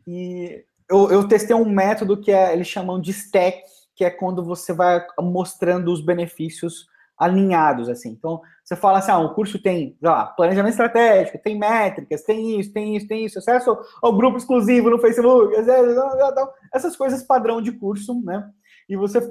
E 0.08 0.66
eu, 0.90 1.12
eu 1.12 1.28
testei 1.28 1.56
um 1.56 1.70
método 1.70 2.20
que 2.20 2.32
é, 2.32 2.54
eles 2.54 2.68
chamam 2.68 3.00
de 3.00 3.12
stack, 3.12 3.62
que 3.96 4.04
é 4.04 4.10
quando 4.10 4.44
você 4.44 4.74
vai 4.74 5.06
mostrando 5.20 5.92
os 5.92 6.04
benefícios 6.04 6.88
alinhados, 7.22 7.88
assim. 7.88 8.10
Então, 8.10 8.42
você 8.64 8.76
fala 8.76 8.98
assim, 8.98 9.12
ah, 9.12 9.20
o 9.20 9.36
curso 9.36 9.62
tem, 9.62 9.96
lá, 10.02 10.26
planejamento 10.26 10.72
estratégico, 10.72 11.38
tem 11.38 11.56
métricas, 11.56 12.24
tem 12.24 12.60
isso, 12.60 12.74
tem 12.74 12.98
isso, 12.98 13.08
tem 13.08 13.26
isso, 13.26 13.38
acesso 13.38 13.78
ao 14.02 14.18
grupo 14.18 14.40
exclusivo 14.40 14.90
no 14.90 14.98
Facebook, 14.98 15.54
essas 16.74 16.96
coisas 16.96 17.22
padrão 17.22 17.62
de 17.62 17.74
curso, 17.74 18.20
né? 18.24 18.50
E 18.90 18.96
você 18.96 19.22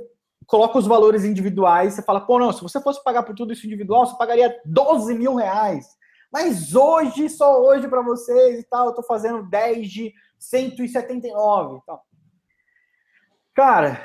coloca 0.47 0.78
os 0.78 0.86
valores 0.86 1.24
individuais, 1.24 1.95
você 1.95 2.03
fala, 2.03 2.20
pô, 2.20 2.38
não, 2.38 2.53
se 2.53 2.62
você 2.62 2.80
fosse 2.80 3.03
pagar 3.03 3.24
por 3.24 3.34
tudo 3.34 3.53
isso 3.53 3.66
individual, 3.66 4.07
você 4.07 4.16
pagaria 4.16 4.57
12 4.64 5.12
mil 5.14 5.34
reais. 5.34 5.84
Mas 6.32 6.76
hoje, 6.76 7.28
só 7.28 7.61
hoje 7.61 7.88
para 7.88 8.03
vocês 8.03 8.61
e 8.61 8.62
tal, 8.68 8.86
eu 8.86 8.95
tô 8.95 9.03
fazendo 9.03 9.43
10 9.43 9.91
de 9.91 10.14
179 10.38 11.78
e 11.78 11.80
tal. 11.84 12.05
Cara, 13.53 14.01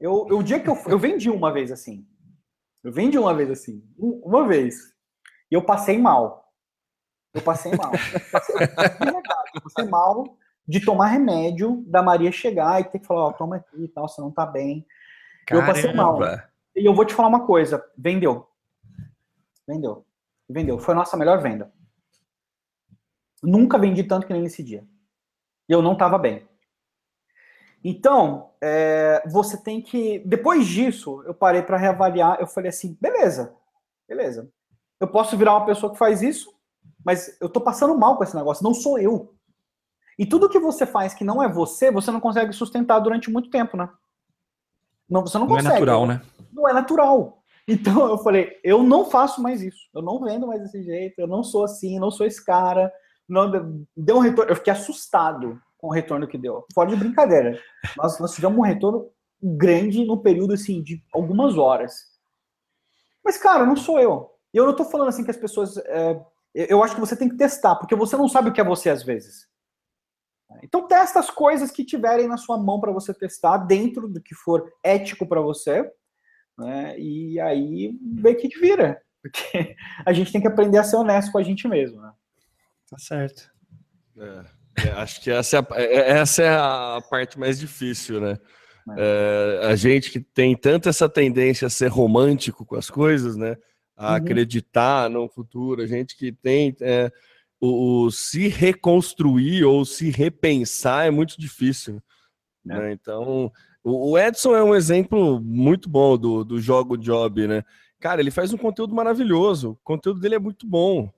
eu, 0.00 0.12
o 0.30 0.44
dia 0.44 0.60
que 0.60 0.70
eu, 0.70 0.78
eu 0.86 0.98
vendi 0.98 1.28
uma 1.28 1.52
vez 1.52 1.72
assim. 1.72 2.06
Eu 2.82 2.92
vendi 2.92 3.18
uma 3.18 3.34
vez 3.34 3.50
assim. 3.50 3.82
Uma 3.98 4.46
vez. 4.46 4.94
E 5.50 5.54
eu 5.54 5.64
passei 5.64 5.98
mal. 5.98 6.52
Eu 7.34 7.42
passei 7.42 7.72
mal. 7.72 7.92
Passei, 8.32 8.56
eu 9.54 9.62
passei 9.62 9.84
mal 9.86 10.36
de 10.66 10.84
tomar 10.84 11.06
remédio 11.06 11.84
da 11.86 12.02
Maria 12.02 12.30
chegar 12.30 12.80
e 12.80 12.84
ter 12.84 13.00
que 13.00 13.06
falar, 13.06 13.22
ó, 13.22 13.28
oh, 13.30 13.32
toma 13.32 13.56
aqui 13.56 13.84
e 13.84 13.88
tal, 13.88 14.08
você 14.08 14.20
não 14.20 14.30
tá 14.30 14.46
bem. 14.46 14.86
Eu 15.50 15.66
passei 15.66 15.92
mal. 15.92 16.20
E 16.76 16.86
eu 16.86 16.94
vou 16.94 17.04
te 17.04 17.12
falar 17.12 17.28
uma 17.28 17.44
coisa, 17.44 17.84
vendeu. 17.98 18.48
Vendeu. 19.66 20.06
Vendeu. 20.48 20.78
Foi 20.78 20.94
a 20.94 20.98
nossa 20.98 21.16
melhor 21.16 21.42
venda. 21.42 21.72
Nunca 23.42 23.78
vendi 23.78 24.04
tanto 24.04 24.26
que 24.26 24.32
nem 24.32 24.42
nesse 24.42 24.62
dia. 24.62 24.84
E 25.68 25.72
eu 25.72 25.82
não 25.82 25.96
tava 25.96 26.18
bem. 26.18 26.48
Então, 27.82 28.50
é, 28.60 29.22
você 29.28 29.56
tem 29.56 29.80
que. 29.80 30.18
Depois 30.20 30.66
disso, 30.66 31.22
eu 31.24 31.34
parei 31.34 31.62
para 31.62 31.78
reavaliar. 31.78 32.38
Eu 32.40 32.46
falei 32.46 32.68
assim: 32.68 32.96
beleza, 33.00 33.54
beleza. 34.08 34.50
Eu 34.98 35.08
posso 35.08 35.36
virar 35.36 35.56
uma 35.56 35.66
pessoa 35.66 35.90
que 35.90 35.98
faz 35.98 36.20
isso, 36.20 36.52
mas 37.04 37.36
eu 37.40 37.48
tô 37.48 37.60
passando 37.60 37.96
mal 37.96 38.16
com 38.16 38.24
esse 38.24 38.36
negócio. 38.36 38.62
Não 38.62 38.74
sou 38.74 38.98
eu. 38.98 39.34
E 40.18 40.26
tudo 40.26 40.50
que 40.50 40.58
você 40.58 40.84
faz 40.84 41.14
que 41.14 41.24
não 41.24 41.42
é 41.42 41.48
você, 41.48 41.90
você 41.90 42.10
não 42.10 42.20
consegue 42.20 42.52
sustentar 42.52 42.98
durante 43.00 43.30
muito 43.30 43.48
tempo, 43.48 43.78
né? 43.78 43.88
Não, 45.08 45.22
você 45.22 45.38
não, 45.38 45.46
não 45.46 45.56
é 45.56 45.62
consegue. 45.62 45.68
Não 45.68 45.76
é 45.76 45.80
natural, 45.80 46.06
né? 46.06 46.22
Não 46.52 46.68
é 46.68 46.72
natural. 46.74 47.36
Então 47.66 48.08
eu 48.08 48.18
falei, 48.18 48.58
eu 48.64 48.82
não 48.82 49.04
faço 49.04 49.40
mais 49.40 49.62
isso. 49.62 49.88
Eu 49.94 50.02
não 50.02 50.20
vendo 50.20 50.46
mais 50.46 50.60
desse 50.60 50.82
jeito. 50.82 51.18
Eu 51.18 51.28
não 51.28 51.42
sou 51.42 51.64
assim, 51.64 51.98
não 52.00 52.10
sou 52.10 52.26
esse 52.26 52.44
cara. 52.44 52.92
Não, 53.28 53.86
deu 53.96 54.16
um 54.16 54.20
retorno. 54.20 54.50
Eu 54.50 54.56
fiquei 54.56 54.72
assustado 54.72 55.60
com 55.80 55.88
o 55.88 55.92
retorno 55.92 56.28
que 56.28 56.38
deu. 56.38 56.64
Fora 56.74 56.90
de 56.90 56.96
brincadeira. 56.96 57.58
Nós, 57.96 58.18
nós 58.20 58.34
tivemos 58.34 58.58
um 58.58 58.62
retorno 58.62 59.10
grande 59.42 60.04
no 60.04 60.20
período 60.20 60.52
assim 60.52 60.82
de 60.82 61.02
algumas 61.12 61.56
horas. 61.56 62.10
Mas, 63.24 63.38
cara, 63.38 63.64
não 63.64 63.76
sou 63.76 63.98
eu. 63.98 64.30
E 64.52 64.58
eu 64.58 64.66
não 64.66 64.76
tô 64.76 64.84
falando 64.84 65.08
assim 65.08 65.24
que 65.24 65.30
as 65.30 65.36
pessoas. 65.36 65.76
É, 65.78 66.20
eu 66.54 66.82
acho 66.82 66.94
que 66.94 67.00
você 67.00 67.16
tem 67.16 67.28
que 67.28 67.36
testar, 67.36 67.76
porque 67.76 67.94
você 67.94 68.16
não 68.16 68.28
sabe 68.28 68.50
o 68.50 68.52
que 68.52 68.60
é 68.60 68.64
você 68.64 68.90
às 68.90 69.02
vezes. 69.02 69.48
Então 70.62 70.86
testa 70.86 71.20
as 71.20 71.30
coisas 71.30 71.70
que 71.70 71.84
tiverem 71.84 72.26
na 72.26 72.36
sua 72.36 72.58
mão 72.58 72.80
para 72.80 72.90
você 72.90 73.14
testar, 73.14 73.58
dentro 73.58 74.08
do 74.08 74.20
que 74.20 74.34
for 74.34 74.70
ético 74.82 75.24
para 75.26 75.40
você, 75.40 75.88
né? 76.58 76.98
E 76.98 77.38
aí 77.40 77.96
vê 78.20 78.34
que 78.34 78.48
vira. 78.58 79.00
Porque 79.22 79.76
a 80.04 80.12
gente 80.12 80.32
tem 80.32 80.40
que 80.40 80.48
aprender 80.48 80.78
a 80.78 80.84
ser 80.84 80.96
honesto 80.96 81.30
com 81.30 81.38
a 81.38 81.42
gente 81.42 81.68
mesmo, 81.68 82.00
né? 82.00 82.12
Tá 82.90 82.98
certo. 82.98 83.48
É. 84.18 84.59
É, 84.76 84.90
acho 84.90 85.20
que 85.20 85.30
essa 85.30 85.56
é, 85.56 85.60
a, 85.60 85.80
é, 85.80 85.84
é, 85.84 86.10
essa 86.18 86.42
é 86.42 86.56
a 86.56 87.02
parte 87.10 87.38
mais 87.38 87.58
difícil, 87.58 88.20
né? 88.20 88.38
É. 88.98 89.60
a 89.66 89.76
gente 89.76 90.10
que 90.10 90.18
tem 90.18 90.56
tanto 90.56 90.88
essa 90.88 91.08
tendência 91.08 91.66
a 91.66 91.70
ser 91.70 91.88
romântico 91.88 92.64
com 92.64 92.74
as 92.74 92.90
coisas, 92.90 93.36
né? 93.36 93.56
A 93.96 94.10
uhum. 94.10 94.16
acreditar 94.16 95.08
no 95.08 95.28
futuro, 95.28 95.82
a 95.82 95.86
gente 95.86 96.16
que 96.16 96.32
tem 96.32 96.74
é, 96.80 97.12
o, 97.60 98.06
o, 98.06 98.10
se 98.10 98.48
reconstruir 98.48 99.64
ou 99.64 99.84
se 99.84 100.10
repensar 100.10 101.06
é 101.06 101.10
muito 101.10 101.38
difícil. 101.38 102.02
Né? 102.64 102.92
Então, 102.92 103.52
o, 103.84 104.12
o, 104.12 104.18
Edson 104.18 104.56
é 104.56 104.64
um 104.64 104.74
exemplo 104.74 105.40
muito 105.40 105.88
bom 105.88 106.16
do, 106.16 106.42
do 106.42 106.60
jogo 106.60 106.96
job, 106.96 107.46
né? 107.46 107.62
Cara, 108.00 108.20
ele 108.20 108.30
faz 108.30 108.52
um 108.52 108.56
conteúdo 108.56 108.94
maravilhoso, 108.94 109.72
o 109.72 109.78
conteúdo 109.84 110.20
dele 110.20 110.36
é 110.36 110.38
muito 110.38 110.66
bom. 110.66 111.12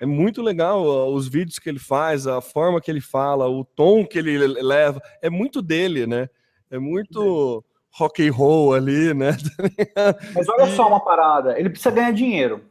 É 0.00 0.06
muito 0.06 0.42
legal 0.42 1.12
os 1.12 1.28
vídeos 1.28 1.58
que 1.58 1.68
ele 1.68 1.78
faz, 1.78 2.26
a 2.26 2.40
forma 2.40 2.80
que 2.80 2.90
ele 2.90 3.00
fala, 3.00 3.48
o 3.48 3.64
tom 3.64 4.06
que 4.06 4.18
ele 4.18 4.38
leva. 4.46 5.00
É 5.22 5.30
muito 5.30 5.62
dele, 5.62 6.06
né? 6.06 6.28
É 6.70 6.78
muito 6.78 7.64
rock 7.92 8.26
and 8.26 8.32
roll 8.32 8.74
ali, 8.74 9.14
né? 9.14 9.30
Mas 10.34 10.48
olha 10.48 10.66
só 10.74 10.88
uma 10.88 11.00
parada, 11.00 11.58
ele 11.58 11.70
precisa 11.70 11.94
ganhar 11.94 12.12
dinheiro. 12.12 12.64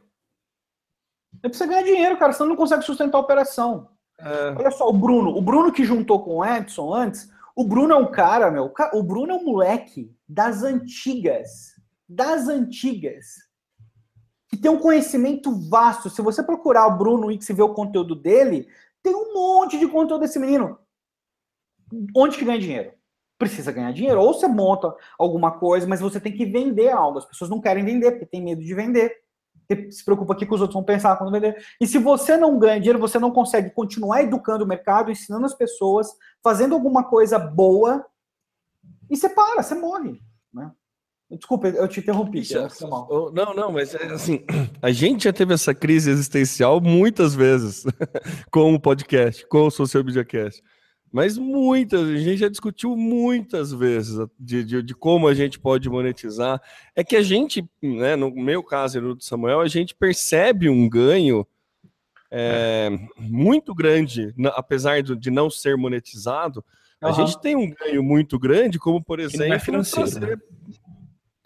Ele 1.42 1.50
precisa 1.50 1.66
ganhar 1.66 1.82
dinheiro, 1.82 2.16
cara, 2.16 2.32
senão 2.32 2.50
não 2.50 2.56
consegue 2.56 2.84
sustentar 2.84 3.18
a 3.18 3.22
operação. 3.22 3.88
É. 4.18 4.54
Olha 4.56 4.70
só, 4.70 4.88
o 4.88 4.92
Bruno, 4.92 5.36
o 5.36 5.40
Bruno 5.40 5.72
que 5.72 5.84
juntou 5.84 6.22
com 6.22 6.36
o 6.36 6.44
Edson 6.44 6.94
antes, 6.94 7.30
o 7.56 7.64
Bruno 7.64 7.94
é 7.94 7.96
um 7.96 8.10
cara, 8.10 8.50
meu, 8.50 8.72
o 8.92 9.02
Bruno 9.02 9.32
é 9.32 9.34
um 9.36 9.44
moleque 9.44 10.14
das 10.28 10.62
antigas, 10.62 11.74
das 12.08 12.48
antigas 12.48 13.44
que 14.54 14.62
tem 14.62 14.70
um 14.70 14.78
conhecimento 14.78 15.52
vasto. 15.68 16.08
Se 16.08 16.22
você 16.22 16.42
procurar 16.42 16.86
o 16.86 16.96
Bruno 16.96 17.30
X 17.32 17.48
e 17.48 17.52
ver 17.52 17.62
o 17.62 17.74
conteúdo 17.74 18.14
dele, 18.14 18.68
tem 19.02 19.14
um 19.14 19.34
monte 19.34 19.78
de 19.78 19.88
conteúdo 19.88 20.20
desse 20.20 20.38
menino. 20.38 20.78
Onde 22.16 22.38
que 22.38 22.44
ganha 22.44 22.58
dinheiro? 22.58 22.92
Precisa 23.36 23.72
ganhar 23.72 23.92
dinheiro. 23.92 24.20
Ou 24.20 24.32
você 24.32 24.46
monta 24.46 24.94
alguma 25.18 25.58
coisa, 25.58 25.86
mas 25.86 26.00
você 26.00 26.20
tem 26.20 26.32
que 26.32 26.46
vender 26.46 26.90
algo. 26.90 27.18
As 27.18 27.24
pessoas 27.24 27.50
não 27.50 27.60
querem 27.60 27.84
vender, 27.84 28.12
porque 28.12 28.26
tem 28.26 28.42
medo 28.42 28.62
de 28.62 28.74
vender. 28.74 29.12
Porque 29.66 29.90
se 29.90 30.04
preocupa 30.04 30.34
aqui 30.34 30.46
que 30.46 30.54
os 30.54 30.60
outros 30.60 30.74
vão 30.74 30.84
pensar 30.84 31.16
quando 31.16 31.32
vender. 31.32 31.60
E 31.80 31.86
se 31.86 31.98
você 31.98 32.36
não 32.36 32.56
ganha 32.58 32.78
dinheiro, 32.78 32.98
você 32.98 33.18
não 33.18 33.32
consegue 33.32 33.70
continuar 33.70 34.22
educando 34.22 34.64
o 34.64 34.68
mercado, 34.68 35.10
ensinando 35.10 35.46
as 35.46 35.54
pessoas, 35.54 36.08
fazendo 36.42 36.74
alguma 36.74 37.02
coisa 37.02 37.38
boa, 37.38 38.06
e 39.10 39.16
você 39.16 39.28
para, 39.28 39.62
você 39.62 39.74
morre. 39.74 40.20
Né? 40.52 40.70
Desculpa, 41.30 41.68
eu 41.68 41.88
te 41.88 42.00
interrompi. 42.00 42.40
Ixi, 42.40 42.54
não, 43.32 43.54
não, 43.54 43.72
mas 43.72 43.94
é 43.94 44.04
assim, 44.06 44.44
a 44.80 44.90
gente 44.90 45.24
já 45.24 45.32
teve 45.32 45.54
essa 45.54 45.74
crise 45.74 46.10
existencial 46.10 46.80
muitas 46.80 47.34
vezes 47.34 47.84
com 48.50 48.74
o 48.74 48.80
podcast, 48.80 49.46
com 49.48 49.66
o 49.66 49.70
Social 49.70 50.04
Media 50.04 50.24
Cast. 50.24 50.62
Mas 51.10 51.38
muitas, 51.38 52.08
a 52.08 52.16
gente 52.16 52.38
já 52.38 52.48
discutiu 52.48 52.96
muitas 52.96 53.72
vezes 53.72 54.18
de, 54.38 54.64
de, 54.64 54.82
de, 54.82 54.94
como 54.94 55.28
a 55.28 55.34
gente 55.34 55.60
pode 55.60 55.88
monetizar. 55.88 56.60
É 56.94 57.04
que 57.04 57.14
a 57.14 57.22
gente, 57.22 57.64
né, 57.80 58.16
no 58.16 58.32
meu 58.32 58.64
caso 58.64 58.98
e 58.98 59.00
no 59.00 59.14
do 59.14 59.22
Samuel, 59.22 59.60
a 59.60 59.68
gente 59.68 59.94
percebe 59.94 60.68
um 60.68 60.88
ganho 60.88 61.46
é, 62.32 62.90
muito 63.16 63.72
grande, 63.72 64.34
apesar 64.56 65.02
de 65.04 65.30
não 65.30 65.48
ser 65.48 65.76
monetizado. 65.76 66.64
A 67.00 67.10
uhum. 67.10 67.14
gente 67.14 67.40
tem 67.40 67.54
um 67.54 67.70
ganho 67.70 68.02
muito 68.02 68.36
grande, 68.36 68.76
como 68.76 69.00
por 69.00 69.20
exemplo, 69.20 69.60
que 69.60 69.70
não 69.70 69.80
é 69.80 70.20
né? 70.20 70.36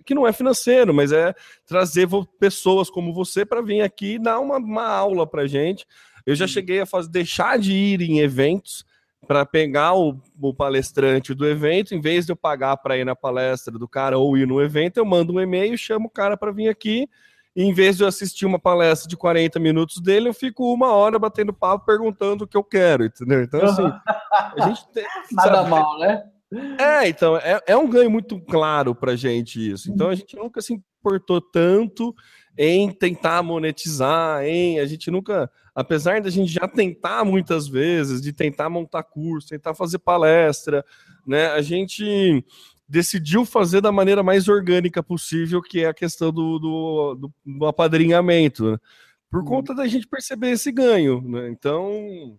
Que 0.09 0.15
não 0.15 0.27
é 0.27 0.33
financeiro, 0.33 0.95
mas 0.95 1.13
é 1.13 1.35
trazer 1.67 2.09
pessoas 2.41 2.89
como 2.89 3.13
você 3.13 3.45
para 3.45 3.61
vir 3.61 3.83
aqui 3.83 4.15
e 4.15 4.19
dar 4.19 4.41
uma, 4.41 4.57
uma 4.57 4.87
aula 4.87 5.27
para 5.27 5.47
gente. 5.47 5.87
Eu 6.25 6.35
já 6.35 6.47
cheguei 6.47 6.81
a 6.81 6.87
fazer, 6.87 7.11
deixar 7.11 7.59
de 7.59 7.75
ir 7.75 8.01
em 8.01 8.21
eventos 8.21 8.87
para 9.27 9.45
pegar 9.45 9.95
o, 9.95 10.19
o, 10.41 10.55
palestrante 10.55 11.35
do 11.35 11.47
evento, 11.47 11.95
em 11.95 12.01
vez 12.01 12.25
de 12.25 12.33
eu 12.33 12.37
pagar 12.37 12.79
para 12.79 12.97
ir 12.97 13.05
na 13.05 13.15
palestra 13.15 13.79
do 13.79 13.87
cara 13.87 14.17
ou 14.17 14.35
ir 14.39 14.47
no 14.47 14.63
evento, 14.63 14.97
eu 14.97 15.05
mando 15.05 15.35
um 15.35 15.41
e-mail, 15.41 15.77
chamo 15.77 16.07
o 16.07 16.11
cara 16.11 16.39
para 16.39 16.53
vir 16.53 16.71
aqui. 16.71 17.07
E 17.55 17.63
em 17.63 17.75
vez 17.75 17.99
de 17.99 18.03
eu 18.03 18.09
assistir 18.09 18.47
uma 18.47 18.59
palestra 18.59 19.07
de 19.07 19.17
40 19.17 19.61
minutos 19.61 20.01
dele, 20.01 20.31
eu 20.31 20.35
fico 20.35 20.73
uma 20.73 20.93
hora 20.93 21.19
batendo 21.19 21.53
papo 21.53 21.85
perguntando 21.85 22.45
o 22.45 22.49
que 22.49 22.57
eu 22.57 22.65
quero, 22.65 23.05
entendeu? 23.05 23.43
Então, 23.43 23.63
assim, 23.63 23.83
a 24.59 24.69
gente 24.69 24.89
tem. 24.89 25.05
Nada 25.33 25.57
sabe, 25.57 25.71
mal, 25.71 25.99
né? 25.99 26.25
É, 26.79 27.09
então, 27.09 27.37
é, 27.37 27.61
é 27.67 27.77
um 27.77 27.89
ganho 27.89 28.11
muito 28.11 28.41
claro 28.41 28.95
para 28.95 29.17
gente 29.17 29.73
isso. 29.73 29.91
Então, 29.91 30.09
a 30.09 30.15
gente 30.15 30.35
nunca 30.37 30.61
se 30.63 30.73
importou 30.73 31.41
tanto 31.41 32.15
em 32.57 32.91
tentar 32.91 33.43
monetizar, 33.43 34.43
em 34.45 34.81
a 34.81 34.87
gente 34.87 35.11
nunca, 35.11 35.51
apesar 35.75 36.21
da 36.21 36.31
gente 36.31 36.51
já 36.51 36.67
tentar 36.67 37.25
muitas 37.25 37.69
vezes, 37.69 38.21
de 38.21 38.33
tentar 38.33 38.69
montar 38.69 39.03
curso, 39.05 39.49
tentar 39.49 39.75
fazer 39.75 39.99
palestra, 39.99 40.85
né, 41.27 41.49
a 41.49 41.63
gente 41.63 42.45
decidiu 42.89 43.45
fazer 43.45 43.81
da 43.81 43.93
maneira 43.93 44.23
mais 44.23 44.49
orgânica 44.49 45.03
possível, 45.03 45.61
que 45.61 45.85
é 45.85 45.89
a 45.89 45.95
questão 45.95 46.33
do, 46.33 46.59
do, 46.59 47.15
do, 47.15 47.33
do 47.59 47.67
apadrinhamento, 47.67 48.73
né? 48.73 48.79
por 49.31 49.43
hum. 49.43 49.45
conta 49.45 49.75
da 49.75 49.87
gente 49.87 50.07
perceber 50.07 50.53
esse 50.53 50.73
ganho, 50.73 51.21
né? 51.21 51.51
Então, 51.51 52.39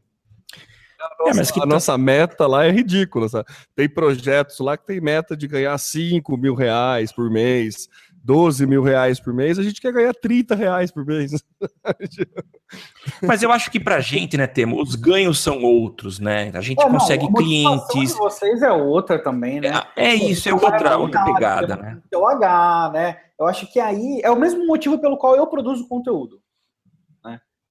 nossa, 1.20 1.32
é, 1.32 1.34
mas 1.36 1.52
que 1.52 1.62
a 1.62 1.66
nossa 1.66 1.97
meta 1.97 2.47
lá 2.47 2.66
é 2.66 2.72
ridícula. 2.72 3.30
Sabe? 3.30 3.47
Tem 3.76 3.89
projetos 3.89 4.60
lá 4.60 4.78
que 4.78 4.86
tem 4.86 5.00
meta 5.00 5.36
de 5.36 5.47
ganhar 5.47 5.78
5 5.78 6.38
mil 6.38 6.56
reais 6.56 7.12
por 7.12 7.30
mês, 7.30 7.88
12 8.24 8.68
mil 8.68 8.84
reais 8.84 9.20
por 9.20 9.34
mês, 9.34 9.58
a 9.58 9.64
gente 9.64 9.82
quer 9.82 9.93
ganhar 9.93 10.14
30 10.14 10.56
reais 10.56 10.91
por 10.91 11.06
mês. 11.06 11.32
Mas 13.24 13.41
eu 13.41 13.52
acho 13.52 13.72
que 13.72 13.80
pra 13.80 14.00
gente, 14.00 14.38
né, 14.38 14.45
Temo, 14.45 14.82
os 14.82 14.95
ganhos 14.95 15.39
são 15.39 15.64
outros, 15.64 16.20
né? 16.20 16.52
A 16.54 16.62
gente 16.62 16.82
é, 16.82 16.89
consegue 16.89 17.24
não, 17.24 17.32
a 17.32 17.36
clientes. 17.36 18.12
De 18.12 18.18
vocês 18.18 18.62
é 18.62 18.72
outra 18.72 19.18
também, 19.18 19.62
né? 19.62 19.70
É, 19.95 20.10
é 20.10 20.16
isso, 20.16 20.50
é 20.50 20.54
outra, 20.54 20.97
outra 20.97 21.24
pegada, 21.26 21.76
né? 21.76 21.97
O 22.14 22.28
H, 22.28 22.91
né? 22.93 23.18
Eu 23.39 23.47
acho 23.47 23.72
que 23.72 23.80
aí 23.80 24.20
é 24.22 24.30
o 24.30 24.39
mesmo 24.39 24.68
motivo 24.68 25.00
pelo 25.00 25.18
qual 25.18 25.36
eu 25.36 25.47
produzo 25.47 25.88
conteúdo. 25.88 26.39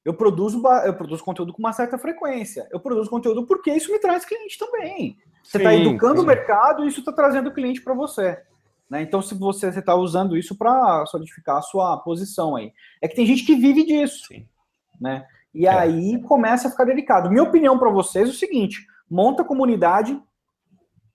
Eu 0.05 0.15
produzo, 0.15 0.63
eu 0.85 0.95
produzo 0.95 1.25
conteúdo 1.25 1.53
com 1.53 1.59
uma 1.59 1.73
certa 1.73 1.99
frequência. 1.99 2.69
Eu 2.71 2.81
produzo 2.81 3.11
conteúdo 3.11 3.47
porque 3.47 3.73
isso 3.73 3.93
me 3.93 3.99
traz 3.99 4.25
cliente 4.25 4.59
também. 4.59 5.19
Você 5.43 5.59
está 5.59 5.75
educando 5.75 6.19
sim. 6.19 6.25
o 6.25 6.27
mercado 6.27 6.85
e 6.85 6.89
isso 6.89 7.01
está 7.01 7.13
trazendo 7.13 7.53
cliente 7.53 7.81
para 7.81 7.95
você. 7.95 8.43
Né? 8.89 9.03
Então, 9.03 9.21
se 9.21 9.35
você 9.35 9.69
está 9.69 9.95
usando 9.95 10.37
isso 10.37 10.57
para 10.57 11.05
solidificar 11.07 11.59
a 11.59 11.63
sua 11.63 11.97
posição 11.99 12.57
aí. 12.57 12.73
É 13.03 13.09
que 13.09 13.17
tem 13.17 13.27
gente 13.27 13.45
que 13.45 13.55
vive 13.55 13.85
disso. 13.85 14.27
Sim. 14.29 14.49
Né? 15.01 15.27
E 15.55 15.67
é. 15.67 15.71
aí 15.71 16.23
começa 16.23 16.69
a 16.69 16.71
ficar 16.71 16.85
delicado. 16.85 17.31
Minha 17.31 17.43
opinião 17.43 17.79
para 17.79 17.91
vocês 17.91 18.29
é 18.29 18.33
o 18.33 18.35
seguinte: 18.35 18.87
monta 19.11 19.43
a 19.43 19.47
comunidade, 19.47 20.21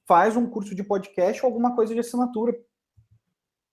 faz 0.06 0.36
um 0.36 0.48
curso 0.48 0.76
de 0.76 0.84
podcast 0.84 1.44
ou 1.44 1.50
alguma 1.50 1.76
coisa 1.76 1.94
de 1.94 2.00
assinatura. 2.00 2.56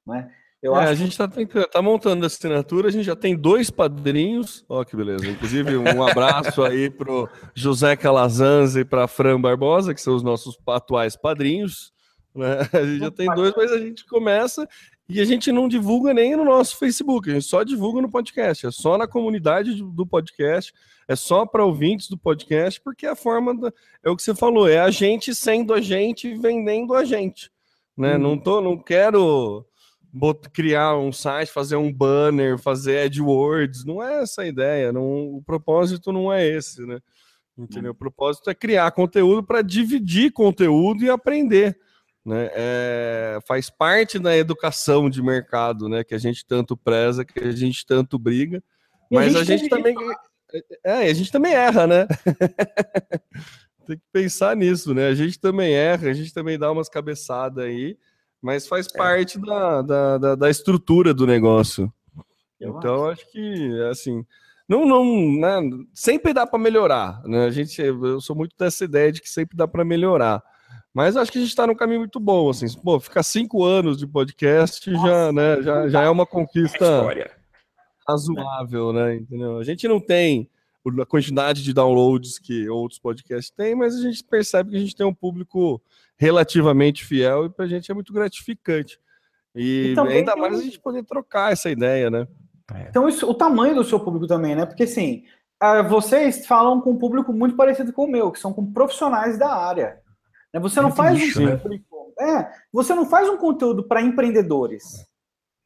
Né? 0.07 0.33
Eu 0.63 0.77
é, 0.77 0.81
acho 0.81 0.91
a 0.91 0.95
gente 0.95 1.13
está 1.13 1.29
tá 1.67 1.81
montando 1.81 2.25
a 2.25 2.27
assinatura, 2.27 2.89
a 2.89 2.91
gente 2.91 3.05
já 3.05 3.17
tem 3.17 3.35
dois 3.35 3.71
padrinhos. 3.71 4.65
Ó, 4.69 4.85
que 4.85 4.95
beleza. 4.95 5.27
Inclusive, 5.27 5.77
um 5.77 6.03
abraço 6.05 6.63
aí 6.63 6.91
pro 6.91 7.29
José 7.55 7.97
Calazans 7.97 8.77
e 8.77 8.85
para 8.85 9.09
Fran 9.09 9.41
Barbosa, 9.41 9.95
que 9.95 10.01
são 10.01 10.15
os 10.15 10.23
nossos 10.23 10.59
atuais 10.67 11.17
padrinhos. 11.17 11.93
Né? 12.35 12.59
A 12.73 12.85
gente 12.85 12.99
já 12.99 13.11
tem 13.11 13.27
dois, 13.35 13.55
mas 13.57 13.73
a 13.73 13.79
gente 13.79 14.05
começa 14.05 14.69
e 15.09 15.21
a 15.21 15.25
gente 15.25 15.51
não 15.51 15.67
divulga 15.67 16.15
nem 16.15 16.37
no 16.37 16.45
nosso 16.45 16.77
Facebook, 16.77 17.29
a 17.29 17.35
gente 17.35 17.47
só 17.47 17.65
divulga 17.65 18.01
no 18.01 18.09
podcast, 18.09 18.65
é 18.65 18.71
só 18.71 18.97
na 18.97 19.09
comunidade 19.09 19.83
do 19.83 20.07
podcast, 20.07 20.73
é 21.09 21.17
só 21.17 21.45
para 21.45 21.65
ouvintes 21.65 22.09
do 22.09 22.17
podcast, 22.17 22.81
porque 22.81 23.07
a 23.07 23.17
forma 23.17 23.53
da, 23.59 23.73
é 24.05 24.09
o 24.09 24.15
que 24.15 24.23
você 24.23 24.37
falou, 24.37 24.69
é 24.69 24.79
a 24.79 24.89
gente 24.89 25.35
sendo 25.35 25.75
a 25.75 25.81
gente, 25.81 26.33
vendendo 26.35 26.95
a 26.95 27.05
gente, 27.05 27.51
né? 27.97 28.15
Hum. 28.15 28.19
Não 28.19 28.39
tô, 28.39 28.61
não 28.61 28.79
quero 28.79 29.67
criar 30.53 30.97
um 30.97 31.13
site, 31.13 31.53
fazer 31.53 31.77
um 31.77 31.93
banner, 31.93 32.59
fazer 32.59 33.07
AdWords, 33.07 33.85
não 33.85 34.03
é 34.03 34.23
essa 34.23 34.43
a 34.43 34.47
ideia, 34.47 34.93
não, 34.93 35.35
o 35.35 35.43
propósito 35.43 36.13
não 36.13 36.33
é 36.33 36.47
esse, 36.47 36.85
né? 36.85 37.01
Entendeu? 37.57 37.93
O 37.93 37.95
propósito 37.95 38.49
é 38.49 38.55
criar 38.55 38.91
conteúdo 38.93 39.43
para 39.43 39.63
dividir 39.63 40.33
conteúdo 40.33 41.05
e 41.05 41.11
aprender 41.11 41.79
né? 42.25 42.51
É, 42.53 43.39
faz 43.47 43.71
parte 43.71 44.19
da 44.19 44.37
educação 44.37 45.09
de 45.09 45.23
mercado, 45.23 45.89
né? 45.89 46.05
Que 46.05 46.15
a 46.15 46.19
gente 46.19 46.45
tanto 46.45 46.77
preza, 46.77 47.25
que 47.25 47.41
a 47.41 47.53
gente 47.53 47.85
tanto 47.87 48.19
briga, 48.19 48.63
e 49.11 49.15
mas 49.15 49.35
a 49.35 49.43
gente, 49.43 49.53
a 49.53 49.57
gente 49.57 49.69
também 49.69 49.95
é, 50.85 50.93
a 50.93 51.15
gente 51.15 51.33
também 51.33 51.53
erra, 51.53 51.87
né? 51.87 52.07
Tem 53.87 53.97
que 53.97 54.05
pensar 54.13 54.55
nisso, 54.55 54.95
né? 54.95 55.09
A 55.09 55.15
gente 55.15 55.41
também 55.41 55.75
erra, 55.75 56.11
a 56.11 56.13
gente 56.13 56.33
também 56.33 56.59
dá 56.59 56.71
umas 56.71 56.89
cabeçadas 56.89 57.65
aí, 57.65 57.97
mas 58.43 58.67
faz 58.67 58.87
é. 58.87 58.97
parte 58.97 59.39
da, 59.39 59.83
da, 59.83 60.19
da, 60.19 60.35
da, 60.35 60.51
estrutura 60.51 61.13
do 61.13 61.27
negócio. 61.27 61.93
Eu 62.59 62.77
então, 62.77 63.09
acho. 63.09 63.23
acho 63.23 63.33
que, 63.33 63.81
assim, 63.91 64.25
não, 64.69 64.87
não, 64.87 65.05
né? 65.05 65.85
sempre 65.93 66.33
dá 66.33 66.47
para 66.47 66.59
melhorar, 66.59 67.23
né? 67.25 67.47
A 67.47 67.51
gente, 67.51 67.81
eu 67.81 68.21
sou 68.21 68.37
muito 68.37 68.55
dessa 68.57 68.85
ideia 68.85 69.11
de 69.11 69.21
que 69.21 69.29
sempre 69.29 69.57
dá 69.57 69.67
para 69.67 69.85
melhorar. 69.85 70.43
Mas 70.93 71.17
acho 71.17 71.31
que 71.31 71.39
a 71.39 71.41
gente 71.41 71.51
está 71.51 71.67
num 71.67 71.75
caminho 71.75 72.01
muito 72.01 72.19
bom, 72.19 72.51
assim. 72.51 72.67
Pô, 72.81 72.99
ficar 72.99 73.23
cinco 73.23 73.65
anos 73.65 73.97
de 73.97 74.07
podcast 74.07 74.91
Nossa, 74.91 75.09
já, 75.09 75.33
né, 75.33 75.63
já, 75.63 75.89
já 75.89 76.03
é 76.03 76.09
uma 76.09 76.27
conquista 76.27 76.87
razoável, 78.07 78.93
né? 78.93 79.17
Entendeu? 79.17 79.59
A 79.59 79.65
gente 79.65 79.87
não 79.87 80.01
tem 80.01 80.49
a 81.01 81.07
quantidade 81.07 81.63
de 81.63 81.73
downloads 81.73 82.39
que 82.39 82.69
outros 82.69 82.99
podcasts 82.99 83.51
têm, 83.51 83.75
mas 83.75 83.95
a 83.95 84.03
gente 84.03 84.25
percebe 84.25 84.71
que 84.71 84.77
a 84.77 84.81
gente 84.81 84.97
tem 84.97 85.07
um 85.07 85.15
público 85.15 85.81
relativamente 86.21 87.03
fiel 87.03 87.47
e 87.47 87.51
para 87.51 87.65
a 87.65 87.69
gente 87.69 87.91
é 87.91 87.95
muito 87.95 88.13
gratificante. 88.13 89.01
E 89.55 89.93
então, 89.93 90.05
ainda 90.05 90.37
mais 90.37 90.61
a 90.61 90.63
gente 90.63 90.79
poder 90.79 91.03
trocar 91.03 91.51
essa 91.51 91.71
ideia, 91.71 92.11
né? 92.11 92.29
É. 92.75 92.89
Então, 92.91 93.09
isso, 93.09 93.29
o 93.29 93.33
tamanho 93.33 93.75
do 93.75 93.83
seu 93.83 93.99
público 93.99 94.27
também, 94.27 94.55
né? 94.55 94.67
Porque 94.67 94.83
assim, 94.83 95.25
vocês 95.89 96.47
falam 96.47 96.79
com 96.83 96.91
um 96.91 96.99
público 96.99 97.33
muito 97.33 97.57
parecido 97.57 97.91
com 97.91 98.05
o 98.05 98.11
meu, 98.11 98.31
que 98.31 98.39
são 98.39 98.53
com 98.53 98.71
profissionais 98.71 99.39
da 99.39 99.51
área. 99.51 99.99
Né? 100.53 100.61
Você 100.61 100.83
não 100.83 100.93
faz 100.93 101.19
nicho, 101.19 101.41
um 101.41 101.47
né? 101.47 101.61
é, 102.21 102.53
você 102.71 102.95
não 102.95 103.07
faz 103.07 103.27
um 103.27 103.39
conteúdo 103.39 103.89
para 103.89 104.03
empreendedores. 104.03 104.85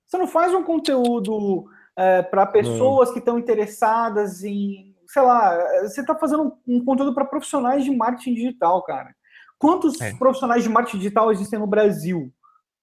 Você 0.07 0.17
não 0.17 0.29
faz 0.29 0.55
um 0.55 0.63
conteúdo 0.63 1.65
é, 1.99 2.23
para 2.23 2.47
pessoas 2.47 3.11
que 3.11 3.19
estão 3.19 3.41
interessadas 3.41 4.45
em, 4.45 4.95
sei 5.09 5.23
lá, 5.23 5.59
você 5.83 6.01
está 6.01 6.15
fazendo 6.15 6.57
um 6.67 6.85
conteúdo 6.85 7.13
para 7.13 7.25
profissionais 7.25 7.85
de 7.85 7.91
marketing 7.91 8.35
digital, 8.35 8.85
cara. 8.85 9.13
Quantos 9.59 10.01
é. 10.01 10.13
profissionais 10.15 10.63
de 10.63 10.69
marketing 10.69 10.99
digital 10.99 11.33
existem 11.33 11.59
no 11.59 11.67
Brasil 11.67 12.33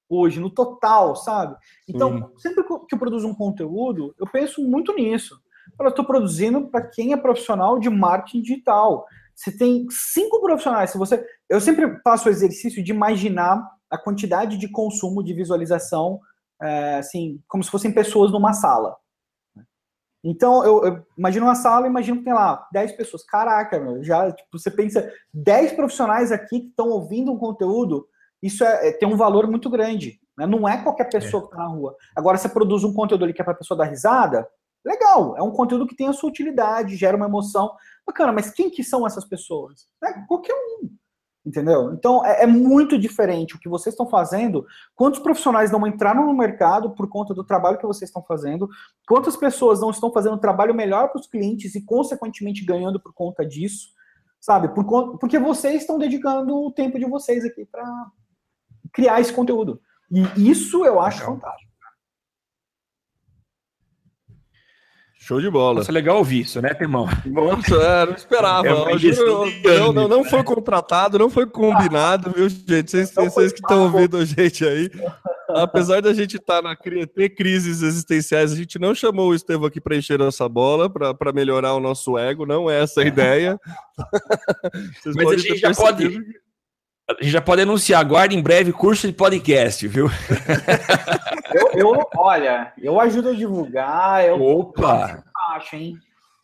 hoje, 0.09 0.39
no 0.39 0.49
total, 0.49 1.15
sabe? 1.15 1.55
Então, 1.87 2.31
sempre 2.37 2.63
que 2.63 2.95
eu 2.95 2.99
produzo 2.99 3.27
um 3.27 3.33
conteúdo, 3.33 4.13
eu 4.19 4.27
penso 4.29 4.61
muito 4.61 4.93
nisso. 4.93 5.39
Eu 5.79 5.87
estou 5.87 6.03
produzindo 6.03 6.67
para 6.67 6.81
quem 6.81 7.13
é 7.13 7.17
profissional 7.17 7.79
de 7.79 7.89
marketing 7.89 8.41
digital. 8.41 9.05
Você 9.33 9.57
tem 9.57 9.87
cinco 9.89 10.41
profissionais. 10.41 10.89
Se 10.89 10.97
você, 10.97 11.25
eu 11.49 11.61
sempre 11.61 11.97
faço 12.03 12.27
o 12.27 12.31
exercício 12.31 12.83
de 12.83 12.91
imaginar 12.91 13.65
a 13.89 13.97
quantidade 13.97 14.57
de 14.57 14.69
consumo 14.69 15.23
de 15.23 15.33
visualização, 15.33 16.19
é, 16.61 16.97
assim, 16.97 17.39
como 17.47 17.63
se 17.63 17.71
fossem 17.71 17.91
pessoas 17.91 18.31
numa 18.31 18.53
sala. 18.53 18.95
Então, 20.23 20.63
eu, 20.63 20.85
eu, 20.85 21.05
imagino 21.17 21.47
uma 21.47 21.55
sala, 21.55 21.87
imagino 21.87 22.19
que 22.19 22.23
tem 22.23 22.33
lá 22.33 22.67
10 22.71 22.91
pessoas. 22.93 23.23
Caraca, 23.23 23.79
meu, 23.79 24.03
já, 24.03 24.31
tipo, 24.31 24.57
você 24.57 24.69
pensa, 24.69 25.11
10 25.33 25.73
profissionais 25.73 26.31
aqui 26.31 26.59
que 26.59 26.67
estão 26.67 26.89
ouvindo 26.89 27.31
um 27.31 27.37
conteúdo, 27.37 28.07
isso 28.41 28.63
é, 28.63 28.89
é, 28.89 28.91
tem 28.91 29.07
um 29.07 29.17
valor 29.17 29.47
muito 29.47 29.69
grande. 29.69 30.19
Né? 30.37 30.45
Não 30.45 30.67
é 30.67 30.81
qualquer 30.83 31.09
pessoa 31.09 31.43
é. 31.43 31.47
que 31.47 31.53
está 31.53 31.63
na 31.63 31.69
rua. 31.69 31.95
Agora, 32.15 32.37
você 32.37 32.47
produz 32.47 32.83
um 32.83 32.93
conteúdo 32.93 33.23
ali 33.23 33.33
que 33.33 33.41
é 33.41 33.43
para 33.43 33.53
a 33.53 33.57
pessoa 33.57 33.77
dar 33.77 33.85
risada, 33.85 34.47
legal, 34.85 35.35
é 35.37 35.41
um 35.41 35.51
conteúdo 35.51 35.87
que 35.87 35.95
tem 35.95 36.07
a 36.07 36.13
sua 36.13 36.29
utilidade, 36.29 36.95
gera 36.95 37.17
uma 37.17 37.27
emoção. 37.27 37.71
Bacana, 38.05 38.31
mas 38.31 38.51
quem 38.51 38.69
que 38.69 38.83
são 38.83 39.05
essas 39.05 39.25
pessoas? 39.25 39.87
É 40.03 40.13
qualquer 40.27 40.53
um. 40.53 40.89
Entendeu? 41.43 41.91
Então 41.93 42.23
é, 42.23 42.43
é, 42.43 42.47
muito 42.47 42.99
diferente 42.99 43.55
o 43.55 43.59
que 43.59 43.67
vocês 43.67 43.93
estão 43.93 44.07
fazendo. 44.07 44.63
Quantos 44.95 45.19
profissionais 45.19 45.71
não 45.71 45.87
entraram 45.87 46.25
no 46.25 46.35
mercado 46.35 46.91
por 46.91 47.09
conta 47.09 47.33
do 47.33 47.43
trabalho 47.43 47.79
que 47.79 47.85
vocês 47.85 48.09
estão 48.09 48.23
fazendo? 48.23 48.69
Quantas 49.07 49.35
pessoas 49.35 49.81
não 49.81 49.89
estão 49.89 50.11
fazendo 50.13 50.35
um 50.35 50.39
trabalho 50.39 50.73
melhor 50.73 51.09
para 51.09 51.19
os 51.19 51.25
clientes 51.25 51.73
e, 51.73 51.83
consequentemente, 51.83 52.63
ganhando 52.63 52.99
por 52.99 53.11
conta 53.11 53.43
disso? 53.43 53.87
Sabe? 54.39 54.69
Por, 54.69 55.17
porque 55.17 55.39
vocês 55.39 55.81
estão 55.81 55.97
dedicando 55.97 56.55
o 56.55 56.71
tempo 56.71 56.99
de 56.99 57.05
vocês 57.05 57.43
aqui 57.43 57.65
para 57.65 57.85
criar 58.93 59.19
esse 59.19 59.33
conteúdo. 59.33 59.81
E 60.11 60.49
isso 60.49 60.85
eu 60.85 60.99
acho 60.99 61.21
Legal. 61.21 61.35
fantástico. 61.35 61.70
Show 65.31 65.39
de 65.39 65.49
bola. 65.49 65.75
Nossa, 65.75 65.93
legal 65.93 66.17
ouvir 66.17 66.41
isso, 66.41 66.61
né, 66.61 66.75
irmão? 66.81 67.07
Nossa, 67.25 67.75
é, 67.75 68.05
não 68.05 68.13
esperava. 68.15 68.67
É 68.67 69.79
não, 69.79 69.93
não, 69.93 70.05
não, 70.05 70.23
foi 70.25 70.43
contratado, 70.43 71.17
não 71.17 71.29
foi 71.29 71.47
combinado, 71.47 72.31
viu, 72.31 72.49
gente? 72.49 72.91
Vocês, 72.91 73.13
vocês 73.15 73.53
que 73.53 73.61
estão 73.61 73.83
ouvindo 73.83 74.17
a 74.17 74.25
gente 74.25 74.65
aí, 74.65 74.91
apesar 75.47 76.01
da 76.01 76.13
gente 76.13 76.35
estar 76.35 76.61
tá 76.61 76.61
na 76.61 76.75
ter 76.75 77.29
crises 77.29 77.81
existenciais, 77.81 78.51
a 78.51 78.57
gente 78.57 78.77
não 78.77 78.93
chamou 78.93 79.29
o 79.29 79.33
Estevão 79.33 79.67
aqui 79.67 79.79
para 79.79 79.95
encher 79.95 80.19
nossa 80.19 80.49
bola, 80.49 80.89
para 80.89 81.31
melhorar 81.31 81.75
o 81.75 81.79
nosso 81.79 82.17
ego, 82.17 82.45
não 82.45 82.69
é 82.69 82.81
essa 82.81 82.99
a 82.99 83.05
ideia. 83.05 83.57
Mas 85.15 85.27
a 85.29 85.37
gente 85.37 85.55
já 85.55 85.73
pode. 85.73 86.21
A 87.09 87.13
gente 87.21 87.31
já 87.31 87.41
pode 87.41 87.61
anunciar, 87.61 87.99
aguarde 87.99 88.37
em 88.37 88.41
breve 88.41 88.71
curso 88.71 89.07
de 89.07 89.13
podcast, 89.13 89.87
viu? 89.87 90.07
Eu, 91.53 91.69
eu 91.73 92.09
olha, 92.15 92.71
eu 92.81 92.97
ajudo 92.97 93.29
a 93.29 93.33
divulgar. 93.33 94.25
Eu 94.25 94.41
Opa! 94.41 95.21
Acho, 95.53 95.75
hein? 95.75 95.97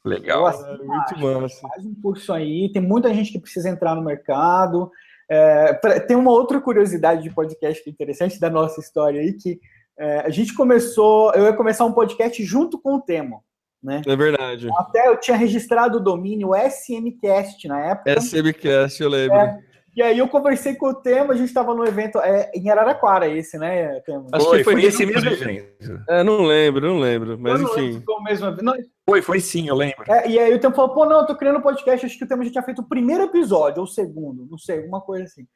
Legal. 0.04 0.50
É, 0.50 0.78
muito 0.78 1.20
massa. 1.20 1.68
Faz 1.68 1.86
um 1.86 1.96
curso 2.02 2.34
aí. 2.34 2.70
Tem 2.72 2.82
muita 2.82 3.14
gente 3.14 3.32
que 3.32 3.40
precisa 3.40 3.70
entrar 3.70 3.96
no 3.96 4.02
mercado. 4.02 4.92
É, 5.30 5.74
pra, 5.74 6.00
tem 6.00 6.16
uma 6.16 6.32
outra 6.32 6.60
curiosidade 6.60 7.24
de 7.24 7.30
podcast 7.30 7.84
que 7.84 7.90
é 7.90 7.94
interessante 7.94 8.40
da 8.40 8.50
nossa 8.50 8.80
história 8.80 9.22
aí, 9.22 9.34
que 9.34 9.60
é, 9.98 10.20
a 10.20 10.30
gente 10.30 10.54
começou, 10.54 11.34
eu 11.34 11.46
ia 11.46 11.54
começar 11.54 11.86
um 11.86 11.92
podcast 11.92 12.44
junto 12.44 12.80
com 12.80 12.96
o 12.96 13.02
Temo. 13.02 13.44
Né? 13.84 14.02
É 14.06 14.16
verdade. 14.16 14.70
Até 14.78 15.08
eu 15.08 15.18
tinha 15.18 15.38
registrado 15.38 15.98
o 15.98 16.04
domínio 16.04 16.52
SMCast 16.56 17.68
na 17.68 17.92
época. 17.92 18.20
SMCast, 18.20 19.02
eu 19.02 19.10
lembro. 19.10 19.38
É, 19.38 19.60
e 19.98 20.02
aí 20.04 20.20
eu 20.20 20.28
conversei 20.28 20.76
com 20.76 20.90
o 20.90 20.94
Temo, 20.94 21.32
a 21.32 21.36
gente 21.36 21.48
estava 21.48 21.74
no 21.74 21.84
evento 21.84 22.20
é, 22.20 22.52
em 22.54 22.70
Araraquara, 22.70 23.28
esse, 23.28 23.58
né, 23.58 24.00
Temo? 24.02 24.28
Acho 24.32 24.46
foi, 24.46 24.60
que 24.60 24.64
foi, 24.64 24.74
foi 24.74 24.84
esse 24.84 25.04
mesmo 25.08 25.28
evento. 25.28 26.04
É, 26.08 26.24
não 26.24 26.44
lembro, 26.44 26.88
não 26.88 27.00
lembro, 27.00 27.36
mas 27.40 27.60
não 27.60 27.68
enfim. 27.68 28.04
Foi, 28.06 28.24
mesmo... 28.24 28.52
não, 28.62 28.76
foi, 29.10 29.22
foi 29.24 29.40
sim, 29.40 29.68
eu 29.68 29.74
lembro. 29.74 30.04
É, 30.08 30.30
e 30.30 30.38
aí 30.38 30.54
o 30.54 30.60
Temo 30.60 30.76
falou, 30.76 30.94
pô, 30.94 31.04
não, 31.04 31.22
eu 31.22 31.26
tô 31.26 31.36
criando 31.36 31.58
um 31.58 31.64
podcast, 31.64 32.06
acho 32.06 32.16
que 32.16 32.26
o 32.26 32.28
Temo 32.28 32.44
já 32.44 32.52
tinha 32.52 32.64
feito 32.64 32.84
o 32.84 32.88
primeiro 32.88 33.24
episódio, 33.24 33.80
ou 33.80 33.86
o 33.86 33.92
segundo, 33.92 34.46
não 34.48 34.58
sei, 34.60 34.82
alguma 34.82 35.02
coisa 35.02 35.24
assim. 35.24 35.48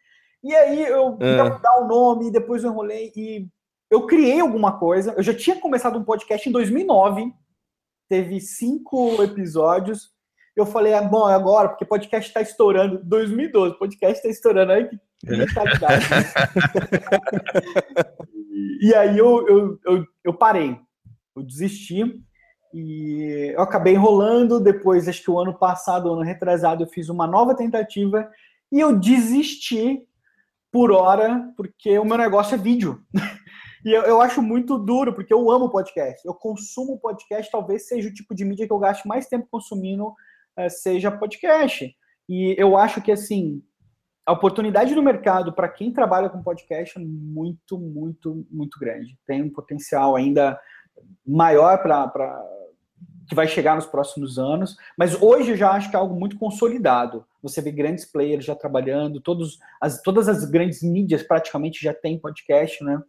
E 0.44 0.56
aí 0.56 0.82
eu 0.86 1.20
é. 1.22 1.60
dar 1.60 1.80
o 1.80 1.84
um 1.84 1.88
nome, 1.88 2.32
depois 2.32 2.64
eu 2.64 2.72
enrolei 2.72 3.12
e 3.16 3.48
eu 3.92 4.08
criei 4.08 4.39
alguma 4.39 4.80
coisa. 4.80 5.14
Eu 5.16 5.22
já 5.22 5.36
tinha 5.36 5.60
começado 5.60 6.00
um 6.00 6.04
podcast 6.04 6.50
em 6.50 6.52
2009, 6.52 7.32
teve 8.10 8.39
cinco 8.39 9.22
episódios. 9.22 10.11
Eu 10.56 10.66
falei, 10.66 10.93
ah, 10.93 11.02
bom, 11.02 11.30
é 11.30 11.34
agora, 11.34 11.70
porque 11.70 11.86
podcast 11.86 12.28
está 12.28 12.41
estourando. 12.41 13.02
2012, 13.04 13.80
podcast 13.80 14.18
está 14.18 14.30
estourando 14.30 14.74
aí, 14.74 14.89
que 14.89 15.30
mentalidade. 15.30 16.06
e 18.82 18.93
aí 18.93 19.18
eu, 19.18 19.47
eu, 19.47 19.80
eu, 19.86 20.06
eu 20.26 20.34
parei, 20.34 20.78
eu 21.36 21.43
desisti. 21.43 22.04
E 22.74 23.54
eu 23.56 23.62
acabei 23.62 23.93
enrolando. 23.93 24.60
Depois, 24.60 25.08
acho 25.08 25.24
que 25.24 25.32
o 25.32 25.39
ano 25.39 25.58
passado, 25.58 26.12
ano 26.12 26.22
retrasado, 26.22 26.84
eu 26.84 26.88
fiz 26.88 27.10
uma 27.10 27.28
nova 27.28 27.56
tentativa 27.56 28.30
e 28.72 28.80
eu 28.80 28.97
desisti 28.97 29.99
por 30.72 30.91
hora, 30.91 31.52
porque 31.58 31.99
o 31.99 32.06
meu 32.06 32.18
negócio 32.18 32.56
é 32.56 32.58
vídeo. 32.58 33.04
e 33.86 33.91
eu, 33.91 34.04
eu, 34.04 34.22
acho 34.22 34.41
muito 34.41 34.78
duro, 34.78 35.14
porque 35.14 35.34
eu 35.34 35.52
amo 35.52 35.70
podcast. 35.70 36.26
Eu 36.26 36.34
consumo 36.34 36.99
podcast, 36.99 37.52
talvez 37.52 37.88
seja 37.88 38.08
o 38.08 38.14
tipo 38.14 38.34
de 38.34 38.45
mídia 38.45 38.66
que 38.66 38.72
eu 38.72 38.80
gasto 38.80 39.06
mais 39.06 39.28
tempo 39.28 39.47
consumindo, 39.52 40.14
seja 40.70 41.12
podcast. 41.12 41.95
E 42.30 42.55
eu 42.57 42.78
acho 42.78 43.01
que, 43.01 43.12
assim, 43.12 43.62
a 44.26 44.32
oportunidade 44.32 44.95
do 44.95 45.03
mercado 45.03 45.53
para 45.53 45.68
quem 45.68 45.91
trabalha 45.91 46.30
com 46.30 46.43
podcast 46.43 46.97
é 46.97 47.01
muito, 47.01 47.78
muito, 47.78 48.45
muito 48.49 48.80
grande. 48.80 49.18
Tem 49.26 49.41
um 49.41 49.49
potencial 49.49 50.16
ainda 50.16 50.59
maior 51.26 51.82
para 51.82 52.07
que 53.28 53.36
vai 53.36 53.47
chegar 53.47 53.76
nos 53.76 53.86
próximos 53.86 54.38
anos, 54.38 54.76
mas 54.97 55.20
hoje 55.22 55.51
eu 55.51 55.57
já 55.57 55.72
acho 55.72 55.89
que 55.89 55.95
é 55.95 55.99
algo 55.99 56.20
muito 56.20 56.38
consolidado. 56.38 57.26
Você 57.41 57.62
vê 57.62 57.72
grandes 57.72 58.05
players 58.05 58.45
já 58.45 58.55
trabalhando, 58.55 59.22
todos 59.22 59.57
as, 59.80 60.01
todas 60.01 60.28
as 60.28 60.45
grandes 60.45 60.84
mídias 60.84 61.24
praticamente 61.24 61.82
já 61.82 61.93
têm 61.93 62.20
podcast, 62.20 62.84
né? 62.84 63.01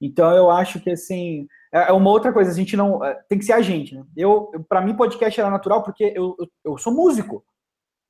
Então 0.00 0.30
eu 0.34 0.50
acho 0.50 0.80
que 0.80 0.90
assim 0.90 1.46
é, 1.72 1.88
é 1.88 1.92
uma 1.92 2.10
outra 2.10 2.32
coisa. 2.32 2.50
A 2.50 2.54
gente 2.54 2.76
não 2.76 3.04
é, 3.04 3.14
tem 3.28 3.38
que 3.38 3.44
ser 3.44 3.52
a 3.52 3.60
gente. 3.60 3.94
Né? 3.94 4.04
Eu, 4.16 4.50
para 4.68 4.80
mim 4.80 4.96
podcast 4.96 5.40
era 5.40 5.50
natural 5.50 5.82
porque 5.82 6.12
eu, 6.16 6.36
eu, 6.38 6.48
eu 6.64 6.78
sou 6.78 6.92
músico. 6.92 7.44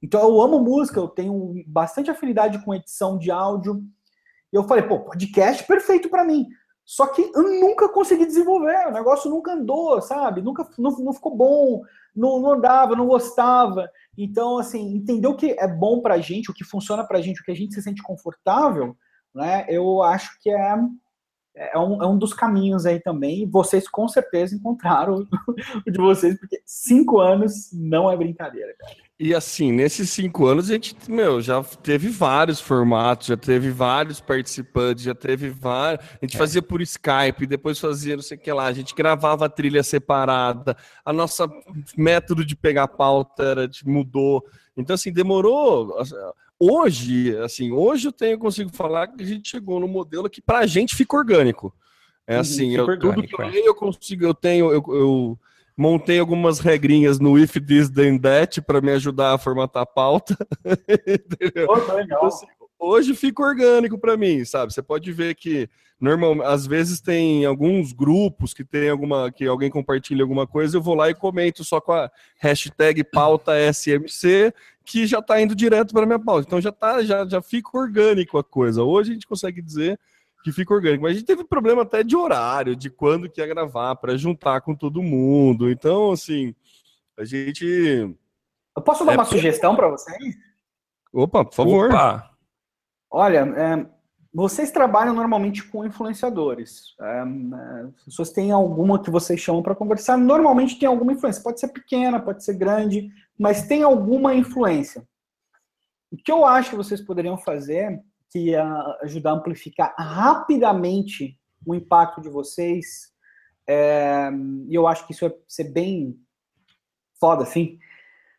Então 0.03 0.21
eu 0.23 0.41
amo 0.41 0.59
música, 0.61 0.99
eu 0.99 1.09
tenho 1.09 1.63
bastante 1.67 2.11
afinidade 2.11 2.65
com 2.65 2.75
edição 2.75 3.19
de 3.19 3.31
áudio. 3.31 3.83
E 4.53 4.57
eu 4.57 4.65
falei, 4.65 4.83
pô, 4.83 5.01
podcast 5.01 5.65
perfeito 5.65 6.09
para 6.09 6.25
mim. 6.25 6.47
Só 6.85 7.07
que 7.07 7.23
eu 7.23 7.43
nunca 7.61 7.89
consegui 7.89 8.27
desenvolver, 8.27 8.89
o 8.89 8.91
negócio 8.91 9.31
nunca 9.31 9.53
andou, 9.53 10.01
sabe? 10.03 10.43
Nunca 10.43 10.69
não, 10.77 10.91
não 10.99 11.13
ficou 11.13 11.37
bom, 11.37 11.83
não, 12.17 12.41
não 12.41 12.53
andava, 12.55 12.97
não 12.97 13.07
gostava. 13.07 13.89
Então, 14.19 14.59
assim, 14.59 14.97
entender 14.97 15.29
o 15.29 15.37
que 15.37 15.55
é 15.57 15.69
bom 15.69 16.01
pra 16.01 16.19
gente, 16.19 16.51
o 16.51 16.55
que 16.55 16.65
funciona 16.65 17.07
pra 17.07 17.21
gente, 17.21 17.41
o 17.41 17.45
que 17.45 17.53
a 17.53 17.55
gente 17.55 17.75
se 17.75 17.83
sente 17.83 18.03
confortável, 18.03 18.97
né? 19.33 19.67
Eu 19.69 20.03
acho 20.03 20.37
que 20.41 20.51
é, 20.51 20.77
é, 21.61 21.79
um, 21.79 22.03
é 22.03 22.07
um 22.07 22.17
dos 22.17 22.33
caminhos 22.33 22.87
aí 22.87 22.99
também. 22.99 23.47
Vocês 23.47 23.87
com 23.87 24.09
certeza 24.09 24.55
encontraram 24.55 25.27
o 25.87 25.91
de 25.91 25.99
vocês, 25.99 26.39
porque 26.39 26.61
cinco 26.65 27.21
anos 27.21 27.71
não 27.73 28.11
é 28.11 28.17
brincadeira, 28.17 28.75
cara. 28.79 28.95
E 29.23 29.35
assim, 29.35 29.71
nesses 29.71 30.09
cinco 30.09 30.47
anos 30.47 30.71
a 30.71 30.73
gente, 30.73 30.97
meu, 31.07 31.43
já 31.43 31.63
teve 31.63 32.09
vários 32.09 32.59
formatos, 32.59 33.27
já 33.27 33.37
teve 33.37 33.71
vários 33.71 34.19
participantes, 34.19 35.05
já 35.05 35.15
teve 35.15 35.51
vários. 35.51 36.03
A 36.23 36.25
gente 36.25 36.37
é. 36.37 36.39
fazia 36.39 36.63
por 36.63 36.81
Skype, 36.81 37.47
depois 37.47 37.79
fazia 37.79 38.17
não 38.17 38.23
sei 38.23 38.39
o 38.39 38.41
que 38.41 38.51
lá, 38.51 38.65
a 38.65 38.73
gente 38.73 38.95
gravava 38.95 39.45
a 39.45 39.51
trilha 39.51 39.83
separada, 39.83 40.75
a 41.05 41.13
nossa 41.13 41.47
método 41.95 42.47
de 42.47 42.57
pegar 42.57 42.89
pauta 42.89 43.43
era, 43.43 43.71
mudou. 43.85 44.43
Então, 44.75 44.95
assim, 44.95 45.13
demorou. 45.13 45.99
Hoje, 46.63 47.35
assim, 47.39 47.73
hoje 47.73 48.09
eu 48.09 48.13
tenho, 48.13 48.39
consigo 48.39 48.71
falar 48.71 49.07
que 49.09 49.23
a 49.23 49.27
gente 49.27 49.49
chegou 49.49 49.81
no 49.81 49.89
modelo 49.89 50.29
que 50.29 50.43
pra 50.43 50.67
gente 50.67 50.95
fica 50.95 51.17
orgânico. 51.17 51.75
É 52.27 52.35
uhum, 52.35 52.41
assim, 52.41 52.77
eu, 52.77 52.85
tudo 52.99 53.23
que 53.23 53.35
eu, 53.35 53.43
é. 53.43 53.69
eu 53.69 53.75
consigo, 53.75 54.25
eu 54.27 54.35
tenho, 54.35 54.71
eu, 54.71 54.85
eu 54.89 55.39
montei 55.75 56.21
algumas 56.21 56.61
regrinhas 56.61 57.19
no 57.19 57.39
if 57.39 57.55
this 57.55 57.89
then 57.89 58.19
that 58.19 58.61
para 58.61 58.83
me 58.83 58.93
ajudar 58.93 59.33
a 59.33 59.39
formatar 59.39 59.85
a 59.85 59.87
pauta. 59.87 60.37
Oh, 61.67 61.95
legal. 61.95 62.27
Assim, 62.27 62.47
hoje 62.81 63.15
fica 63.15 63.43
orgânico 63.43 63.99
para 63.99 64.17
mim, 64.17 64.45
sabe? 64.45 64.73
Você 64.73 64.83
pode 64.83 65.13
ver 65.13 65.35
que 65.35 65.69
normalmente 66.01 66.47
às 66.47 66.67
vezes 66.67 67.01
tem 67.01 67.45
alguns 67.45 67.93
grupos 67.93 68.55
que 68.55 68.65
tem 68.65 68.89
alguma 68.89 69.31
que 69.31 69.47
alguém 69.47 69.71
compartilha 69.71 70.23
alguma 70.23 70.47
coisa, 70.47 70.77
eu 70.77 70.83
vou 70.83 70.95
lá 70.95 71.11
e 71.11 71.15
comento 71.15 71.63
só 71.63 71.81
com 71.81 71.93
a 71.93 72.11
hashtag 72.39 73.05
pauta 73.05 73.53
SMC, 73.73 74.53
que 74.85 75.07
já 75.07 75.19
está 75.19 75.41
indo 75.41 75.55
direto 75.55 75.93
para 75.93 76.07
minha 76.07 76.19
pauta. 76.19 76.47
Então 76.47 76.61
já 76.61 76.73
tá 76.73 77.03
já 77.03 77.27
já 77.27 77.43
fica 77.43 77.77
orgânico 77.77 78.39
a 78.39 78.43
coisa. 78.45 78.83
Hoje 78.83 79.11
a 79.11 79.15
gente 79.15 79.27
consegue 79.27 79.61
dizer 79.61 79.99
que 80.43 80.53
fica 80.53 80.75
orgânico. 80.75 81.03
Mas 81.03 81.13
a 81.13 81.15
gente 81.15 81.27
teve 81.27 81.45
problema 81.45 81.83
até 81.83 82.03
de 82.03 82.17
horário, 82.17 82.75
de 82.75 82.91
quando 82.91 83.29
que 83.29 83.41
ia 83.41 83.47
gravar, 83.47 83.97
para 83.97 84.17
juntar 84.17 84.61
com 84.63 84.75
todo 84.75 85.03
mundo. 85.03 85.71
Então, 85.71 86.13
assim, 86.13 86.55
a 87.19 87.25
gente. 87.25 87.65
Eu 88.77 88.83
posso 88.83 89.05
dar 89.05 89.13
é... 89.13 89.17
uma 89.17 89.25
sugestão 89.25 89.77
para 89.77 89.89
vocês? 89.89 90.35
Opa, 91.13 91.45
por 91.45 91.55
favor. 91.55 91.91
Opa. 91.91 92.30
Olha, 93.11 93.39
é, 93.57 93.87
vocês 94.33 94.71
trabalham 94.71 95.15
normalmente 95.15 95.65
com 95.65 95.85
influenciadores. 95.85 96.95
É, 97.01 97.05
é 97.05 97.83
as 97.97 98.05
pessoas 98.05 98.31
têm 98.31 98.53
alguma 98.53 99.03
que 99.03 99.11
vocês 99.11 99.41
chamam 99.41 99.63
para 99.63 99.75
conversar. 99.75 100.17
Normalmente 100.17 100.79
tem 100.79 100.89
alguma 100.89 101.13
influência. 101.13 101.43
Pode 101.43 101.59
ser 101.59 101.69
pequena, 101.69 102.21
pode 102.21 102.45
ser 102.45 102.55
grande, 102.55 103.11
mas 103.39 103.67
tem 103.67 103.83
alguma 103.83 104.35
influência. 104.35 105.07
O 106.11 106.17
que 106.17 106.31
eu 106.31 106.45
acho 106.45 106.71
que 106.71 106.77
vocês 106.77 107.01
poderiam 107.01 107.37
fazer 107.37 108.01
que 108.31 108.51
ia 108.51 108.65
ajudar 109.03 109.31
a 109.31 109.35
amplificar 109.35 109.95
rapidamente 109.99 111.37
o 111.67 111.75
impacto 111.75 112.21
de 112.21 112.29
vocês. 112.29 113.13
É, 113.67 114.31
e 114.69 114.75
eu 114.75 114.87
acho 114.87 115.07
que 115.07 115.13
isso 115.13 115.29
vai 115.29 115.37
ser 115.49 115.65
bem 115.65 116.17
foda, 117.19 117.43
assim. 117.43 117.79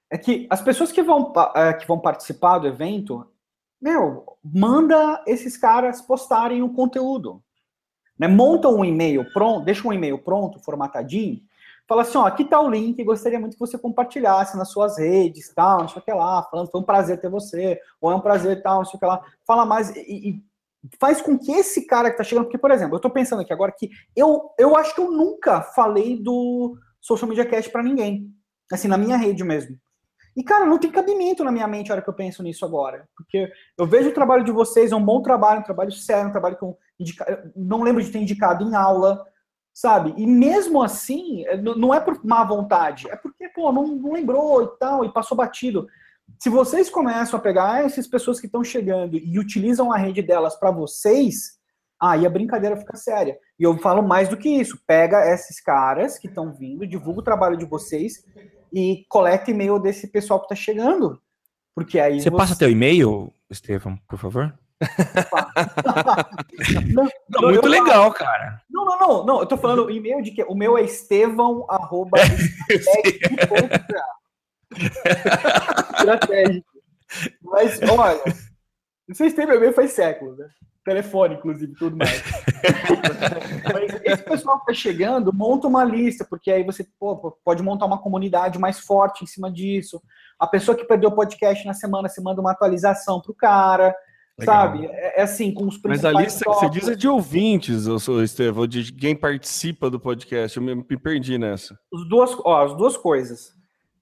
É 0.10 0.18
que 0.18 0.48
as 0.50 0.62
pessoas 0.62 0.92
que 0.92 1.04
vão, 1.04 1.32
é, 1.56 1.74
que 1.74 1.88
vão 1.88 2.00
participar 2.00 2.60
do 2.60 2.68
evento, 2.68 3.26
meu, 3.82 4.38
manda 4.44 5.24
esses 5.26 5.58
caras 5.58 6.02
postarem 6.02 6.62
o 6.62 6.74
conteúdo. 6.74 7.42
Né? 8.18 8.28
Monta 8.28 8.70
um 8.70 8.86
e-mail 8.86 9.26
pronto, 9.34 9.66
deixa 9.66 9.88
um 9.88 9.94
e-mail 9.94 10.20
pronto, 10.20 10.60
formatadinho, 10.60 11.42
fala 11.88 12.04
assim, 12.04 12.18
ó, 12.18 12.26
aqui 12.26 12.46
tá 12.46 12.62
o 12.62 12.70
link, 12.70 13.04
gostaria 13.04 13.40
muito 13.40 13.54
que 13.54 13.60
você 13.60 13.78
compartilhasse 13.78 14.56
nas 14.56 14.70
suas 14.70 14.98
redes, 14.98 15.54
tal, 15.54 15.80
não 15.80 15.88
sei 15.88 16.02
o 16.02 16.06
que 16.06 16.14
lá, 16.14 16.44
falando, 16.44 16.70
foi 16.70 16.80
um 16.80 16.86
prazer 16.86 17.20
ter 17.20 17.30
você, 17.30 17.80
ou 18.00 18.12
é 18.12 18.16
um 18.16 18.22
prazer 18.22 18.62
tal, 18.62 18.78
não 18.78 18.86
sei 18.86 18.96
o 18.96 19.00
que 19.00 19.06
lá. 19.06 19.22
Fala 19.46 19.66
mais 19.66 19.90
e, 19.96 20.30
e 20.30 20.44
faz 21.00 21.22
com 21.22 21.38
que 21.38 21.52
esse 21.52 21.86
cara 21.86 22.10
que 22.10 22.18
tá 22.18 22.24
chegando, 22.24 22.46
porque, 22.46 22.58
por 22.58 22.72
exemplo, 22.72 22.96
eu 22.96 23.00
tô 23.02 23.10
pensando 23.10 23.42
aqui 23.42 23.52
agora 23.52 23.74
que 23.78 23.90
eu, 24.16 24.52
eu 24.58 24.76
acho 24.78 24.96
que 24.96 25.02
eu 25.02 25.12
nunca 25.12 25.62
falei 25.62 26.16
do 26.22 26.78
Social 27.02 27.28
Media 27.28 27.46
Cast 27.46 27.70
para 27.72 27.84
ninguém, 27.84 28.32
assim, 28.72 28.88
na 28.88 28.98
minha 28.98 29.18
rede 29.18 29.44
mesmo. 29.44 29.78
E, 30.36 30.44
cara, 30.44 30.66
não 30.66 30.78
tem 30.78 30.92
cabimento 30.92 31.44
na 31.44 31.52
minha 31.52 31.68
mente 31.68 31.92
a 31.92 31.96
hora 31.96 32.02
que 32.02 32.10
eu 32.10 32.14
penso 32.14 32.42
nisso 32.42 32.66
agora. 32.66 33.08
Porque 33.16 33.52
eu 33.78 33.86
vejo 33.86 34.10
o 34.10 34.14
trabalho 34.14 34.44
de 34.44 34.52
vocês, 34.52 34.92
é 34.92 34.96
um 34.96 35.04
bom 35.04 35.22
trabalho, 35.22 35.60
um 35.60 35.64
trabalho 35.64 35.92
sério, 35.92 36.30
um 36.30 36.32
trabalho 36.32 36.58
eu 36.62 36.78
indica... 37.00 37.52
não 37.56 37.82
lembro 37.82 38.02
de 38.02 38.12
ter 38.12 38.20
indicado 38.20 38.64
em 38.64 38.76
aula, 38.76 39.26
sabe? 39.74 40.14
E 40.18 40.26
mesmo 40.26 40.82
assim, 40.82 41.46
é, 41.46 41.58
não 41.58 41.94
é 41.94 42.00
por 42.00 42.24
má 42.24 42.44
vontade, 42.44 43.10
é 43.10 43.16
porque, 43.16 43.50
pô, 43.50 43.72
não, 43.72 43.88
não 43.88 44.14
lembrou 44.14 44.64
e 44.64 44.68
tal, 44.80 45.04
e 45.04 45.12
passou 45.12 45.36
batido. 45.36 45.88
Se 46.40 46.50
vocês 46.50 46.90
começam 46.90 47.38
a 47.38 47.42
pegar 47.42 47.84
essas 47.84 48.08
pessoas 48.08 48.40
que 48.40 48.46
estão 48.46 48.64
chegando 48.64 49.18
e 49.18 49.38
utilizam 49.38 49.92
a 49.92 49.98
rede 49.98 50.22
delas 50.22 50.56
para 50.56 50.72
vocês, 50.72 51.60
aí 52.00 52.26
a 52.26 52.30
brincadeira 52.30 52.78
fica 52.78 52.96
séria. 52.96 53.38
E 53.60 53.64
eu 53.64 53.78
falo 53.78 54.02
mais 54.02 54.30
do 54.30 54.38
que 54.38 54.50
isso: 54.50 54.82
pega 54.88 55.26
esses 55.32 55.60
caras 55.62 56.18
que 56.18 56.28
estão 56.28 56.54
vindo, 56.54 56.88
divulga 56.88 57.20
o 57.20 57.24
trabalho 57.24 57.58
de 57.58 57.66
vocês 57.66 58.24
e 58.72 59.06
coleta 59.10 59.52
e-mail 59.52 59.80
desse 59.80 60.08
pessoal 60.08 60.40
que 60.40 60.46
está 60.46 60.56
chegando. 60.56 61.22
Porque 61.76 62.00
aí. 62.00 62.20
Você, 62.20 62.30
você... 62.30 62.38
passa 62.38 62.58
teu 62.58 62.70
e-mail, 62.70 63.34
Estevão, 63.50 63.98
por 64.08 64.20
favor? 64.20 64.54
não, 66.94 67.10
não, 67.30 67.50
muito 67.50 67.68
legal, 67.68 68.04
falo, 68.04 68.14
cara. 68.14 68.62
Não, 68.70 68.86
não, 68.86 69.00
não, 69.00 69.26
não. 69.26 69.42
Eu 69.42 69.46
tô 69.46 69.58
falando 69.58 69.86
o 69.86 69.92
e-mail 69.92 70.24
de 70.24 70.32
que 70.32 70.44
o 70.44 70.56
meu 70.56 70.78
é 70.78 70.84
estevão 70.84 71.66
arroba 71.70 72.18
estratégico. 75.98 76.72
Mas 77.44 77.80
olha, 77.84 78.22
não 79.12 79.16
sei 79.16 79.30
se 79.30 79.36
tem 79.36 79.74
faz 79.74 79.92
séculos, 79.92 80.38
né? 80.38 80.48
Telefone, 80.86 81.36
inclusive, 81.36 81.76
tudo 81.76 81.98
mais. 81.98 82.24
Mas 83.74 84.02
esse 84.06 84.24
pessoal 84.24 84.58
que 84.62 84.68
tá 84.68 84.74
chegando, 84.74 85.34
monta 85.34 85.68
uma 85.68 85.84
lista, 85.84 86.26
porque 86.28 86.50
aí 86.50 86.64
você 86.64 86.88
pô, 86.98 87.38
pode 87.44 87.62
montar 87.62 87.88
uma 87.88 88.02
comunidade 88.02 88.58
mais 88.58 88.80
forte 88.80 89.22
em 89.26 89.28
cima 89.28 89.52
disso. 89.52 90.02
A 90.40 90.48
pessoa 90.48 90.78
que 90.78 90.86
perdeu 90.86 91.10
o 91.10 91.16
podcast 91.16 91.66
na 91.68 91.74
semana, 91.74 92.08
você 92.08 92.22
manda 92.22 92.40
uma 92.40 92.52
atualização 92.52 93.20
pro 93.20 93.36
cara. 93.36 93.94
Legal. 94.40 94.56
Sabe? 94.56 94.86
É, 94.86 95.20
é, 95.20 95.24
assim, 95.24 95.54
com 95.54 95.68
os 95.68 95.78
principais. 95.78 96.14
Mas 96.14 96.16
a 96.16 96.26
lista 96.26 96.46
que 96.46 96.56
você 96.56 96.70
diz 96.70 96.88
é 96.88 96.96
de 96.96 97.08
ouvintes, 97.10 97.86
eu 97.86 98.00
sou 98.00 98.24
Estevão, 98.24 98.66
de 98.66 98.94
quem 98.94 99.14
participa 99.14 99.90
do 99.90 100.00
podcast. 100.00 100.56
Eu 100.56 100.64
me, 100.64 100.74
me 100.74 100.98
perdi 100.98 101.38
nessa. 101.38 101.78
As 101.94 102.08
duas, 102.08 102.32
ó, 102.46 102.64
as 102.64 102.78
duas 102.78 102.96
coisas. 102.96 103.54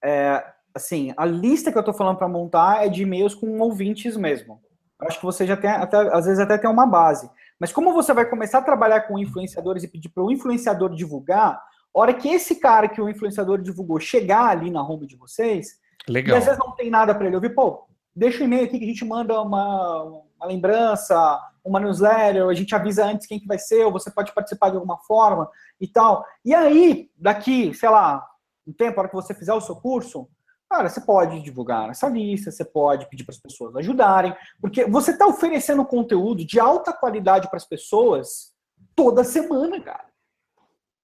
É, 0.03 0.45
assim, 0.73 1.15
a 1.17 1.25
lista 1.25 1.71
que 1.71 1.77
eu 1.79 1.83
tô 1.83 1.93
falando 1.93 2.17
para 2.17 2.27
montar 2.27 2.85
é 2.85 2.89
de 2.89 3.01
e-mails 3.01 3.33
com 3.33 3.59
ouvintes 3.59 4.15
mesmo. 4.15 4.61
Acho 5.01 5.19
que 5.19 5.25
você 5.25 5.45
já 5.45 5.55
tem, 5.55 5.69
até, 5.69 5.97
às 6.13 6.25
vezes 6.25 6.39
até 6.39 6.57
tem 6.57 6.69
uma 6.69 6.85
base. 6.85 7.29
Mas 7.59 7.71
como 7.71 7.93
você 7.93 8.13
vai 8.13 8.25
começar 8.25 8.59
a 8.59 8.63
trabalhar 8.63 9.01
com 9.01 9.17
influenciadores 9.17 9.83
e 9.83 9.87
pedir 9.87 10.09
para 10.09 10.23
o 10.23 10.31
influenciador 10.31 10.93
divulgar, 10.93 11.61
hora 11.93 12.13
que 12.13 12.29
esse 12.29 12.55
cara 12.55 12.87
que 12.87 13.01
o 13.01 13.09
influenciador 13.09 13.61
divulgou 13.61 13.99
chegar 13.99 14.49
ali 14.49 14.69
na 14.69 14.83
home 14.83 15.07
de 15.07 15.15
vocês, 15.15 15.79
Legal. 16.07 16.35
e 16.35 16.37
às 16.37 16.45
vezes 16.45 16.59
não 16.59 16.75
tem 16.75 16.89
nada 16.89 17.15
para 17.15 17.27
ele 17.27 17.35
ouvir, 17.35 17.53
pô, 17.55 17.85
deixa 18.15 18.39
o 18.39 18.41
um 18.41 18.45
e-mail 18.45 18.65
aqui 18.65 18.77
que 18.77 18.85
a 18.85 18.87
gente 18.87 19.05
manda 19.05 19.41
uma, 19.41 20.03
uma 20.03 20.47
lembrança, 20.47 21.39
uma 21.63 21.79
newsletter, 21.79 22.47
a 22.47 22.53
gente 22.53 22.73
avisa 22.75 23.05
antes 23.05 23.27
quem 23.27 23.39
que 23.39 23.47
vai 23.47 23.59
ser, 23.59 23.85
ou 23.85 23.91
você 23.91 24.11
pode 24.11 24.33
participar 24.33 24.69
de 24.69 24.75
alguma 24.75 24.97
forma 24.99 25.49
e 25.79 25.87
tal. 25.87 26.25
E 26.43 26.53
aí, 26.53 27.09
daqui, 27.17 27.73
sei 27.73 27.89
lá, 27.89 28.25
um 28.67 28.73
tempo, 28.73 28.99
a 28.99 29.01
hora 29.01 29.09
que 29.09 29.15
você 29.15 29.33
fizer 29.33 29.53
o 29.53 29.61
seu 29.61 29.75
curso, 29.75 30.27
cara, 30.69 30.87
você 30.87 31.01
pode 31.01 31.41
divulgar 31.41 31.89
essa 31.89 32.07
lista, 32.07 32.51
você 32.51 32.63
pode 32.63 33.09
pedir 33.09 33.23
para 33.23 33.33
as 33.33 33.41
pessoas 33.41 33.75
ajudarem, 33.75 34.35
porque 34.61 34.85
você 34.85 35.11
está 35.11 35.25
oferecendo 35.25 35.83
conteúdo 35.83 36.45
de 36.45 36.59
alta 36.59 36.93
qualidade 36.93 37.47
para 37.49 37.57
as 37.57 37.65
pessoas 37.65 38.53
toda 38.95 39.23
semana, 39.23 39.81
cara. 39.81 40.07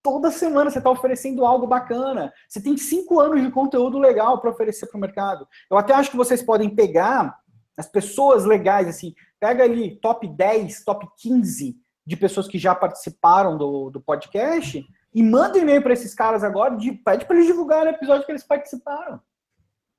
Toda 0.04 0.30
semana 0.30 0.70
você 0.70 0.78
está 0.78 0.92
oferecendo 0.92 1.44
algo 1.44 1.66
bacana. 1.66 2.32
Você 2.48 2.62
tem 2.62 2.78
cinco 2.78 3.20
anos 3.20 3.42
de 3.42 3.50
conteúdo 3.50 3.98
legal 3.98 4.40
para 4.40 4.52
oferecer 4.52 4.86
para 4.86 4.98
o 4.98 5.02
mercado. 5.02 5.48
Eu 5.70 5.78
até 5.78 5.96
acho 5.96 6.12
que 6.12 6.18
vocês 6.18 6.44
podem 6.44 6.70
pegar 6.70 7.36
as 7.76 7.88
pessoas 7.88 8.46
legais, 8.46 8.88
assim, 8.88 9.16
pega 9.40 9.64
ali 9.64 10.00
top 10.00 10.28
10, 10.28 10.84
top 10.86 11.08
15 11.18 11.76
de 12.06 12.16
pessoas 12.16 12.48
que 12.48 12.60
já 12.60 12.76
participaram 12.76 13.58
do, 13.58 13.90
do 13.90 14.00
podcast 14.00 14.86
e 15.14 15.24
manda 15.24 15.58
e-mail 15.58 15.82
para 15.82 15.94
esses 15.94 16.14
caras 16.14 16.44
agora, 16.44 16.76
de, 16.78 16.92
pede 16.92 17.26
para 17.26 17.36
eles 17.36 17.48
divulgarem 17.48 17.92
o 17.92 17.96
episódio 17.96 18.26
que 18.26 18.32
eles 18.32 18.44
participaram. 18.44 19.20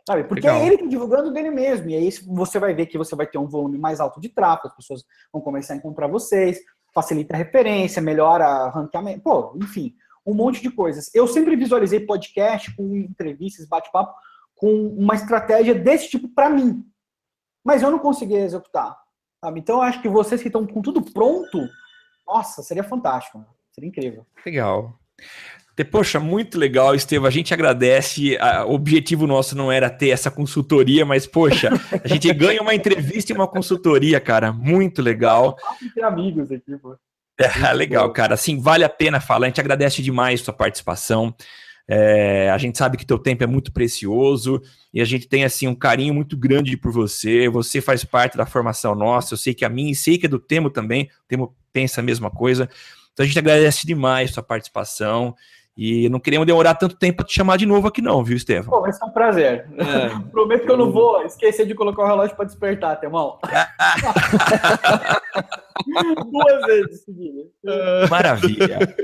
Sabe? 0.07 0.25
Porque 0.25 0.47
Legal. 0.47 0.63
é 0.63 0.67
ele 0.67 0.89
divulgando 0.89 1.33
dele 1.33 1.51
mesmo. 1.51 1.91
E 1.91 1.97
aí 1.97 2.11
você 2.29 2.59
vai 2.59 2.73
ver 2.73 2.87
que 2.87 2.97
você 2.97 3.17
vai 3.17 3.27
ter 3.27 3.39
um 3.39 3.49
volume 3.49 3.77
mais 3.77 3.99
alto 3.99 4.21
de 4.21 4.29
tráfego, 4.29 4.69
as 4.69 4.77
pessoas 4.77 5.05
vão 5.33 5.43
começar 5.43 5.75
a 5.75 5.77
encontrar 5.77 6.07
vocês, 6.07 6.59
facilita 6.95 7.35
a 7.35 7.39
referência, 7.39 8.01
melhora 8.01 8.69
ranqueamento, 8.69 9.21
pô, 9.21 9.53
enfim, 9.57 9.95
um 10.25 10.33
monte 10.33 10.63
de 10.63 10.71
coisas. 10.71 11.11
Eu 11.15 11.27
sempre 11.27 11.57
visualizei 11.57 12.01
podcast 12.01 12.75
com 12.77 12.97
entrevistas, 12.97 13.67
bate-papo, 13.67 14.15
com 14.55 14.73
uma 14.89 15.15
estratégia 15.15 15.75
desse 15.75 16.09
tipo 16.09 16.29
para 16.29 16.49
mim. 16.49 16.85
Mas 17.65 17.83
eu 17.83 17.91
não 17.91 17.99
consegui 17.99 18.35
executar. 18.35 18.97
Sabe? 19.45 19.61
Então 19.61 19.77
eu 19.77 19.83
acho 19.83 20.01
que 20.01 20.09
vocês 20.09 20.41
que 20.41 20.49
estão 20.49 20.67
com 20.67 20.81
tudo 20.81 21.03
pronto, 21.03 21.69
nossa, 22.27 22.63
seria 22.63 22.85
fantástico. 22.85 23.45
Seria 23.73 23.89
incrível. 23.89 24.27
Legal. 24.45 24.99
Poxa, 25.85 26.19
muito 26.19 26.59
legal, 26.59 26.95
Estevam. 26.95 27.29
A 27.29 27.31
gente 27.31 27.53
agradece. 27.53 28.39
O 28.67 28.75
objetivo 28.75 29.27
nosso 29.27 29.57
não 29.57 29.71
era 29.71 29.91
ter 29.91 30.09
essa 30.09 30.31
consultoria, 30.31 31.05
mas, 31.05 31.27
poxa, 31.27 31.71
a 32.03 32.09
gente 32.09 32.33
ganha 32.35 32.63
uma 32.63 32.75
entrevista 32.75 33.33
e 33.33 33.35
uma 33.37 33.47
consultoria, 33.47 34.19
cara. 34.19 34.53
Muito 34.53 35.03
legal. 35.03 35.57
Ter 35.95 36.03
amigos 36.03 36.51
aqui, 36.51 36.77
pô. 36.79 36.97
É, 37.39 37.73
legal, 37.75 38.11
cara. 38.13 38.35
Assim, 38.35 38.61
vale 38.61 38.85
a 38.85 38.89
pena 38.89 39.21
falar. 39.21 39.47
A 39.47 39.49
gente 39.49 39.61
agradece 39.61 40.03
demais 40.03 40.41
sua 40.41 40.55
participação. 40.55 41.35
É, 41.89 42.51
a 42.51 42.59
gente 42.59 42.77
sabe 42.77 42.97
que 42.97 43.07
teu 43.07 43.19
tempo 43.19 43.45
é 43.45 43.47
muito 43.47 43.73
precioso 43.73 44.61
e 44.93 45.01
a 45.01 45.05
gente 45.05 45.29
tem 45.29 45.45
assim 45.45 45.69
um 45.69 45.75
carinho 45.75 46.13
muito 46.13 46.37
grande 46.37 46.77
por 46.77 46.91
você. 46.91 47.49
Você 47.49 47.81
faz 47.81 48.05
parte 48.05 48.37
da 48.37 48.47
formação 48.47 48.95
nossa. 48.95 49.35
Eu 49.35 49.39
sei 49.39 49.55
que 49.55 49.65
a 49.65 49.69
minha 49.69 49.93
e 49.93 49.95
sei 49.95 50.19
que 50.19 50.27
é 50.27 50.29
do 50.29 50.39
Temo 50.39 50.71
também. 50.71 51.05
O 51.05 51.29
Temo 51.29 51.57
pensa 51.73 52.01
a 52.01 52.05
mesma 52.05 52.31
coisa. 52.31 52.69
Então 53.13 53.23
a 53.23 53.27
gente 53.27 53.39
agradece 53.39 53.87
demais 53.87 54.31
sua 54.33 54.43
participação. 54.43 55.35
E 55.77 56.09
não 56.09 56.19
queremos 56.19 56.47
demorar 56.47 56.75
tanto 56.75 56.97
tempo 56.97 57.19
para 57.19 57.27
te 57.27 57.35
chamar 57.35 57.59
de 57.59 57.67
novo 57.67 57.87
aqui, 57.87 58.01
não, 58.01 58.25
viu, 58.25 58.37
Estevam? 58.37 58.71
Pô, 58.71 58.81
vai 58.81 58.93
ser 58.93 59.05
um 59.05 59.11
prazer. 59.11 59.67
É. 59.77 60.09
Prometo 60.33 60.65
que 60.65 60.73
eu 60.73 60.79
não 60.79 60.91
vou 60.91 61.23
esquecer 61.23 61.67
de 61.67 61.75
colocar 61.75 62.05
o 62.05 62.07
relógio 62.07 62.35
para 62.35 62.47
despertar, 62.47 62.99
Temão. 62.99 63.39
Duas 66.33 66.67
vezes 66.67 67.05
seguidas. 67.05 67.47
Maravilha. 68.09 68.97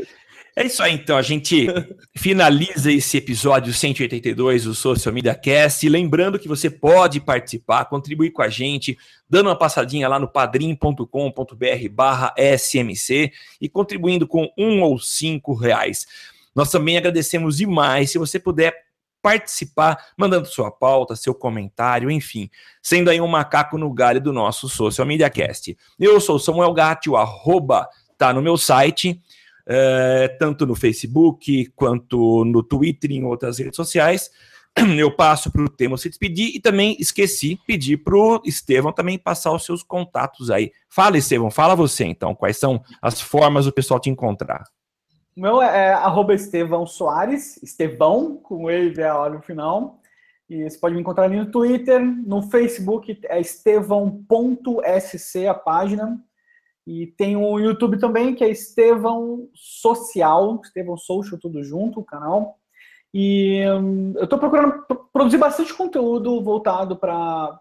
É 0.55 0.67
isso 0.67 0.83
aí, 0.83 0.95
então. 0.95 1.17
A 1.17 1.23
gente 1.23 1.67
finaliza 2.15 2.93
esse 2.93 3.17
episódio 3.17 3.73
182 3.73 4.65
do 4.65 4.75
Social 4.75 5.15
Media 5.15 5.35
Cast. 5.35 5.87
E 5.87 5.89
lembrando 5.89 6.39
que 6.39 6.49
você 6.49 6.69
pode 6.69 7.21
participar, 7.21 7.87
contribuir 7.87 8.33
com 8.33 8.43
a 8.43 8.49
gente, 8.49 8.99
dando 9.29 9.49
uma 9.49 9.57
passadinha 9.57 10.09
lá 10.09 10.19
no 10.19 10.29
padrim.com.br 10.29 11.89
barra 11.91 12.35
SMC 12.59 13.33
e 13.61 13.69
contribuindo 13.69 14.27
com 14.27 14.51
um 14.59 14.83
ou 14.83 14.99
cinco 14.99 15.55
reais. 15.55 16.07
Nós 16.55 16.71
também 16.71 16.97
agradecemos 16.97 17.57
demais 17.57 18.11
se 18.11 18.19
você 18.19 18.39
puder 18.39 18.75
participar, 19.23 20.09
mandando 20.19 20.49
sua 20.49 20.71
pauta, 20.71 21.15
seu 21.15 21.33
comentário, 21.33 22.11
enfim, 22.11 22.51
sendo 22.83 23.09
aí 23.09 23.21
um 23.21 23.29
macaco 23.29 23.79
no 23.79 23.93
galho 23.93 24.21
do 24.21 24.33
nosso 24.33 24.69
Social 24.69 25.07
Media 25.07 25.31
Cast. 25.31 25.77
Eu 25.99 26.21
sou 26.21 26.39
Samuel 26.39 26.75
Gatti, 26.75 27.09
o 27.09 27.17
arroba 27.17 27.89
tá 28.19 28.33
no 28.33 28.43
meu 28.43 28.59
site, 28.59 29.21
é, 29.65 30.29
tanto 30.41 30.67
no 30.67 30.75
Facebook 30.75 31.71
quanto 31.77 32.45
no 32.45 32.63
Twitter 32.63 33.13
e 33.13 33.17
em 33.17 33.25
outras 33.25 33.59
redes 33.59 33.77
sociais. 33.77 34.29
Eu 34.99 35.15
passo 35.15 35.53
para 35.53 35.63
o 35.63 35.69
Temo 35.69 35.97
se 35.97 36.09
despedir 36.09 36.57
e 36.57 36.61
também 36.61 36.97
esqueci 36.99 37.59
pedir 37.67 37.99
para 37.99 38.17
o 38.17 38.41
Estevão 38.45 38.93
também 38.93 39.19
passar 39.19 39.53
os 39.53 39.65
seus 39.65 39.83
contatos 39.83 40.51
aí. 40.51 40.73
Fala, 40.89 41.19
Estevão, 41.19 41.51
fala 41.51 41.77
você 41.77 42.05
então, 42.05 42.35
quais 42.35 42.57
são 42.57 42.83
as 43.01 43.21
formas 43.21 43.67
do 43.67 43.73
pessoal 43.73 44.01
te 44.01 44.11
encontrar? 44.11 44.65
O 45.37 45.41
meu 45.41 45.63
é, 45.63 45.89
é 45.89 45.93
arroba 45.93 46.35
Estevão 46.35 46.87
Soares, 46.87 47.63
Estevão, 47.63 48.37
com 48.37 48.71
E 48.71 48.87
e 48.87 48.91
V 48.91 49.03
no 49.31 49.41
final. 49.41 50.01
E 50.49 50.69
você 50.69 50.79
pode 50.79 50.95
me 50.95 51.01
encontrar 51.01 51.25
ali 51.25 51.39
no 51.39 51.51
Twitter, 51.51 52.01
no 52.01 52.43
Facebook 52.43 53.19
é 53.25 53.41
estevão.sc 53.41 54.17
a 55.49 55.55
página. 55.55 56.23
E 56.87 57.07
tem 57.07 57.37
o 57.37 57.59
YouTube 57.59 57.99
também, 57.99 58.35
que 58.35 58.45
é 58.45 58.51
Estevão 58.51 59.49
Social, 59.55 60.61
Estevão 60.63 60.97
Social, 60.97 61.41
tudo 61.41 61.63
junto, 61.63 62.01
o 62.01 62.05
canal. 62.05 62.59
E 63.15 63.65
hum, 63.69 64.13
eu 64.17 64.25
estou 64.25 64.39
procurando 64.39 64.85
produzir 65.13 65.39
bastante 65.39 65.73
conteúdo 65.73 66.43
voltado 66.43 66.97
para 66.97 67.59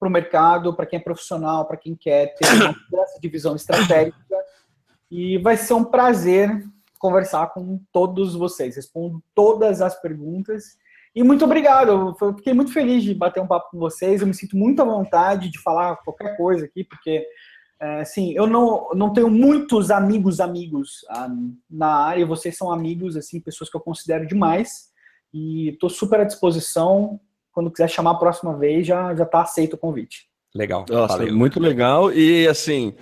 o 0.00 0.10
mercado, 0.10 0.74
para 0.74 0.86
quem 0.86 0.98
é 0.98 1.02
profissional, 1.02 1.66
para 1.66 1.76
quem 1.76 1.94
quer 1.94 2.34
ter 2.34 2.46
uma 2.54 2.74
divisão 3.20 3.54
estratégica. 3.54 4.16
E 5.10 5.38
vai 5.38 5.56
ser 5.56 5.74
um 5.74 5.84
prazer 5.84 6.66
conversar 6.98 7.48
com 7.52 7.80
todos 7.92 8.34
vocês. 8.34 8.76
Respondo 8.76 9.22
todas 9.34 9.80
as 9.80 10.00
perguntas. 10.00 10.76
E 11.14 11.22
muito 11.22 11.44
obrigado. 11.44 12.14
Eu 12.20 12.34
fiquei 12.36 12.52
muito 12.52 12.72
feliz 12.72 13.02
de 13.02 13.14
bater 13.14 13.42
um 13.42 13.46
papo 13.46 13.70
com 13.70 13.78
vocês. 13.78 14.20
Eu 14.20 14.26
me 14.26 14.34
sinto 14.34 14.56
muito 14.56 14.82
à 14.82 14.84
vontade 14.84 15.50
de 15.50 15.58
falar 15.62 15.96
qualquer 15.96 16.36
coisa 16.36 16.66
aqui, 16.66 16.84
porque 16.84 17.26
é, 17.80 18.00
assim, 18.00 18.32
eu 18.32 18.46
não, 18.46 18.88
não 18.94 19.12
tenho 19.12 19.30
muitos 19.30 19.90
amigos 19.90 20.40
amigos 20.40 21.04
ah, 21.08 21.28
na 21.70 21.88
área. 21.88 22.26
Vocês 22.26 22.56
são 22.56 22.70
amigos, 22.70 23.16
assim, 23.16 23.40
pessoas 23.40 23.70
que 23.70 23.76
eu 23.76 23.80
considero 23.80 24.26
demais. 24.26 24.90
E 25.32 25.70
estou 25.70 25.88
super 25.88 26.20
à 26.20 26.24
disposição. 26.24 27.18
Quando 27.52 27.70
quiser 27.70 27.88
chamar 27.88 28.12
a 28.12 28.18
próxima 28.18 28.56
vez, 28.56 28.86
já 28.86 29.14
já 29.14 29.24
está 29.24 29.40
aceito 29.40 29.74
o 29.74 29.78
convite. 29.78 30.28
Legal. 30.54 30.86
Nossa, 30.88 31.24
muito 31.26 31.60
legal. 31.60 32.12
E 32.12 32.46
assim, 32.48 32.94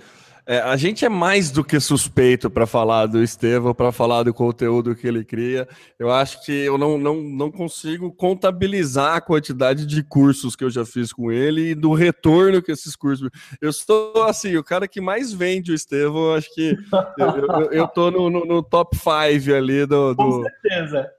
é, 0.47 0.59
a 0.59 0.75
gente 0.77 1.03
é 1.03 1.09
mais 1.09 1.49
do 1.49 1.63
que 1.63 1.79
suspeito 1.79 2.51
para 2.51 2.67
falar 2.67 3.07
do 3.07 3.23
Estevão, 3.23 3.73
para 3.73 3.91
falar 3.91 4.23
do 4.23 4.33
conteúdo 4.33 4.95
que 4.95 5.07
ele 5.07 5.25
cria. 5.25 5.67
Eu 5.97 6.11
acho 6.11 6.45
que 6.45 6.51
eu 6.51 6.77
não, 6.77 6.99
não, 6.99 7.15
não 7.15 7.51
consigo 7.51 8.11
contabilizar 8.11 9.15
a 9.15 9.21
quantidade 9.21 9.87
de 9.87 10.03
cursos 10.03 10.55
que 10.55 10.63
eu 10.63 10.69
já 10.69 10.85
fiz 10.85 11.11
com 11.11 11.31
ele 11.31 11.71
e 11.71 11.75
do 11.75 11.93
retorno 11.93 12.61
que 12.61 12.71
esses 12.71 12.95
cursos. 12.95 13.27
Eu 13.59 13.73
sou 13.73 14.23
assim, 14.23 14.55
o 14.55 14.63
cara 14.63 14.87
que 14.87 15.01
mais 15.01 15.33
vende 15.33 15.71
o 15.71 15.75
Estevão, 15.75 16.35
acho 16.35 16.53
que 16.53 16.77
eu, 17.17 17.27
eu, 17.27 17.71
eu 17.71 17.87
tô 17.87 18.11
no, 18.11 18.29
no, 18.29 18.45
no 18.45 18.61
top 18.61 18.95
5 18.95 19.55
ali 19.55 19.85
do, 19.87 20.13
do. 20.13 20.15
Com 20.15 20.43
certeza. 20.43 21.11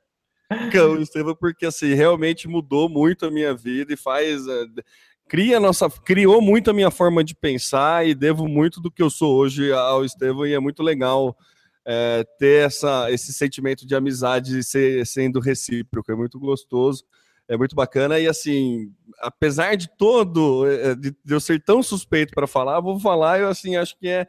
O 0.97 1.03
Estevão, 1.03 1.35
porque 1.35 1.67
assim, 1.67 1.95
realmente 1.95 2.47
mudou 2.47 2.89
muito 2.89 3.27
a 3.27 3.31
minha 3.31 3.53
vida 3.53 3.93
e 3.93 3.97
faz. 3.97 4.45
É, 5.27 5.29
cria 5.29 5.61
nossa, 5.61 5.91
criou 5.91 6.41
muito 6.41 6.71
a 6.71 6.75
minha 6.75 6.91
forma 6.91 7.23
de 7.23 7.35
pensar 7.35 8.07
e 8.07 8.15
devo 8.15 8.49
muito 8.49 8.81
do 8.81 8.91
que 8.91 9.03
eu 9.03 9.11
sou 9.11 9.37
hoje 9.37 9.73
ao 9.73 10.05
Estevão 10.05 10.47
e 10.47 10.55
é 10.55 10.61
muito 10.61 10.83
legal 10.83 11.37
é, 11.85 12.25
ter 12.39 12.67
essa, 12.67 13.11
esse 13.11 13.33
sentimento 13.33 13.87
de 13.87 13.95
amizade 13.95 14.63
ser, 14.63 15.05
sendo 15.07 15.41
recíproco, 15.41 16.11
é 16.11 16.17
muito 16.17 16.39
gostoso, 16.39 17.05
é 17.49 17.57
muito 17.57 17.77
bacana 17.77 18.19
e 18.19 18.27
assim, 18.27 18.93
apesar 19.21 19.77
de 19.77 19.89
todo, 19.97 20.69
é, 20.69 20.95
de, 20.95 21.11
de 21.11 21.35
eu 21.35 21.41
ser 21.41 21.63
tão 21.63 21.83
suspeito 21.83 22.33
para 22.35 22.47
falar, 22.47 22.81
vou 22.81 22.99
falar, 22.99 23.41
eu 23.41 23.49
assim, 23.49 23.77
acho 23.77 23.97
que 23.99 24.09
é, 24.09 24.27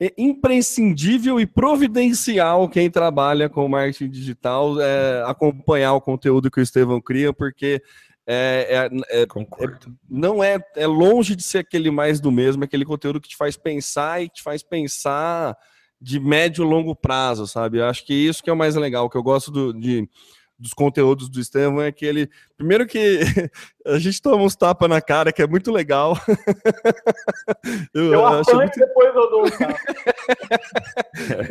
é 0.00 0.12
imprescindível 0.18 1.40
e 1.40 1.46
providencial 1.46 2.68
quem 2.68 2.90
trabalha 2.90 3.48
com 3.48 3.68
marketing 3.68 4.10
digital 4.10 4.80
é, 4.80 5.22
acompanhar 5.26 5.94
o 5.94 6.00
conteúdo 6.00 6.50
que 6.50 6.60
o 6.60 6.62
Estevão 6.62 7.00
cria, 7.00 7.32
porque 7.32 7.82
é, 8.26 8.88
é, 9.10 9.22
é, 9.22 9.26
Concordo. 9.26 9.94
não 10.08 10.42
é, 10.42 10.58
é 10.76 10.86
longe 10.86 11.34
de 11.34 11.42
ser 11.42 11.58
aquele 11.58 11.90
mais 11.90 12.20
do 12.20 12.30
mesmo, 12.30 12.62
é 12.62 12.66
aquele 12.66 12.84
conteúdo 12.84 13.20
que 13.20 13.28
te 13.28 13.36
faz 13.36 13.56
pensar 13.56 14.22
e 14.22 14.28
te 14.28 14.42
faz 14.42 14.62
pensar 14.62 15.56
de 16.00 16.18
médio 16.18 16.64
e 16.64 16.68
longo 16.68 16.94
prazo, 16.94 17.46
sabe? 17.46 17.78
Eu 17.78 17.86
acho 17.86 18.04
que 18.04 18.14
isso 18.14 18.42
que 18.42 18.50
é 18.50 18.52
o 18.52 18.56
mais 18.56 18.74
legal, 18.74 19.08
que 19.08 19.16
eu 19.16 19.22
gosto 19.22 19.50
do, 19.50 19.72
de, 19.72 20.08
dos 20.62 20.72
conteúdos 20.72 21.28
do 21.28 21.40
Estevão 21.40 21.82
é 21.82 21.90
que 21.90 22.06
ele. 22.06 22.30
Primeiro 22.56 22.86
que 22.86 23.18
a 23.84 23.98
gente 23.98 24.22
toma 24.22 24.44
uns 24.44 24.54
tapas 24.54 24.88
na 24.88 25.00
cara, 25.00 25.32
que 25.32 25.42
é 25.42 25.46
muito 25.46 25.72
legal. 25.72 26.16
eu, 27.92 28.12
eu 28.12 28.26
acho 28.26 28.54
muito... 28.54 28.78
depois 28.78 29.14
eu 29.14 29.30
dou 29.30 29.44
um 29.44 29.50
tapa. 29.50 29.78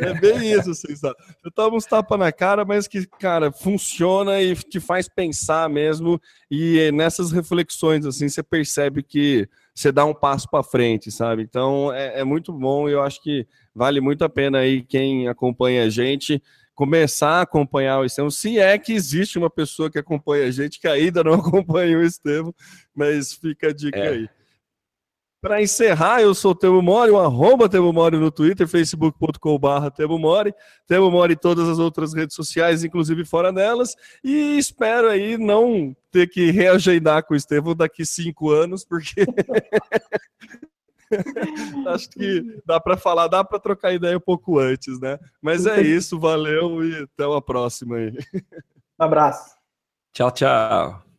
é 0.00 0.14
bem 0.14 0.52
isso, 0.52 0.70
assim, 0.70 0.96
sabe? 0.96 1.14
Eu 1.44 1.50
tomo 1.50 1.76
uns 1.76 1.84
tapas 1.84 2.18
na 2.18 2.32
cara, 2.32 2.64
mas 2.64 2.88
que, 2.88 3.06
cara, 3.06 3.52
funciona 3.52 4.40
e 4.40 4.56
te 4.56 4.80
faz 4.80 5.08
pensar 5.08 5.68
mesmo. 5.68 6.18
E 6.50 6.90
nessas 6.92 7.30
reflexões, 7.30 8.06
assim, 8.06 8.30
você 8.30 8.42
percebe 8.42 9.02
que 9.02 9.46
você 9.74 9.92
dá 9.92 10.06
um 10.06 10.14
passo 10.14 10.48
para 10.50 10.62
frente, 10.62 11.10
sabe? 11.10 11.42
Então 11.42 11.92
é, 11.92 12.20
é 12.20 12.24
muito 12.24 12.50
bom 12.52 12.88
e 12.88 12.92
eu 12.92 13.02
acho 13.02 13.22
que 13.22 13.46
vale 13.74 14.00
muito 14.00 14.24
a 14.24 14.28
pena 14.28 14.58
aí 14.58 14.82
quem 14.82 15.28
acompanha 15.28 15.84
a 15.84 15.90
gente 15.90 16.42
começar 16.74 17.38
a 17.38 17.42
acompanhar 17.42 18.00
o 18.00 18.04
Estevam, 18.04 18.30
se 18.30 18.58
é 18.58 18.78
que 18.78 18.92
existe 18.92 19.38
uma 19.38 19.50
pessoa 19.50 19.90
que 19.90 19.98
acompanha 19.98 20.46
a 20.46 20.50
gente 20.50 20.80
que 20.80 20.88
ainda 20.88 21.22
não 21.22 21.34
acompanha 21.40 21.98
o 21.98 22.02
Estevam, 22.02 22.54
mas 22.94 23.32
fica 23.32 23.68
a 23.68 23.72
dica 23.72 23.98
é. 23.98 24.08
aí. 24.08 24.28
Para 25.42 25.60
encerrar, 25.60 26.22
eu 26.22 26.36
sou 26.36 26.52
o 26.52 26.54
Temo 26.54 26.80
Mori, 26.80 27.10
o 27.10 27.18
arroba 27.18 27.68
Temo 27.68 27.92
Mori 27.92 28.16
no 28.16 28.30
Twitter, 28.30 28.68
facebook.com.br 28.68 29.90
Temo 29.96 30.16
Mori, 30.16 30.54
Temo 30.86 31.10
Mori 31.10 31.32
em 31.32 31.36
todas 31.36 31.68
as 31.68 31.80
outras 31.80 32.14
redes 32.14 32.36
sociais, 32.36 32.84
inclusive 32.84 33.24
fora 33.24 33.52
delas, 33.52 33.96
e 34.22 34.56
espero 34.56 35.08
aí 35.08 35.36
não 35.36 35.96
ter 36.12 36.28
que 36.28 36.52
reagendar 36.52 37.26
com 37.26 37.34
o 37.34 37.36
Estevam 37.36 37.74
daqui 37.74 38.06
cinco 38.06 38.50
anos, 38.50 38.84
porque 38.84 39.26
acho 41.88 42.10
que 42.10 42.60
dá 42.64 42.80
para 42.80 42.96
falar, 42.96 43.28
dá 43.28 43.44
para 43.44 43.58
trocar 43.58 43.92
ideia 43.92 44.16
um 44.16 44.20
pouco 44.20 44.58
antes, 44.58 45.00
né? 45.00 45.18
Mas 45.40 45.66
é 45.66 45.80
isso, 45.80 46.18
valeu 46.18 46.84
e 46.84 47.02
até 47.02 47.26
uma 47.26 47.42
próxima 47.42 47.96
aí. 47.96 48.12
Um 49.00 49.04
abraço. 49.04 49.56
Tchau, 50.12 50.30
tchau. 50.30 51.11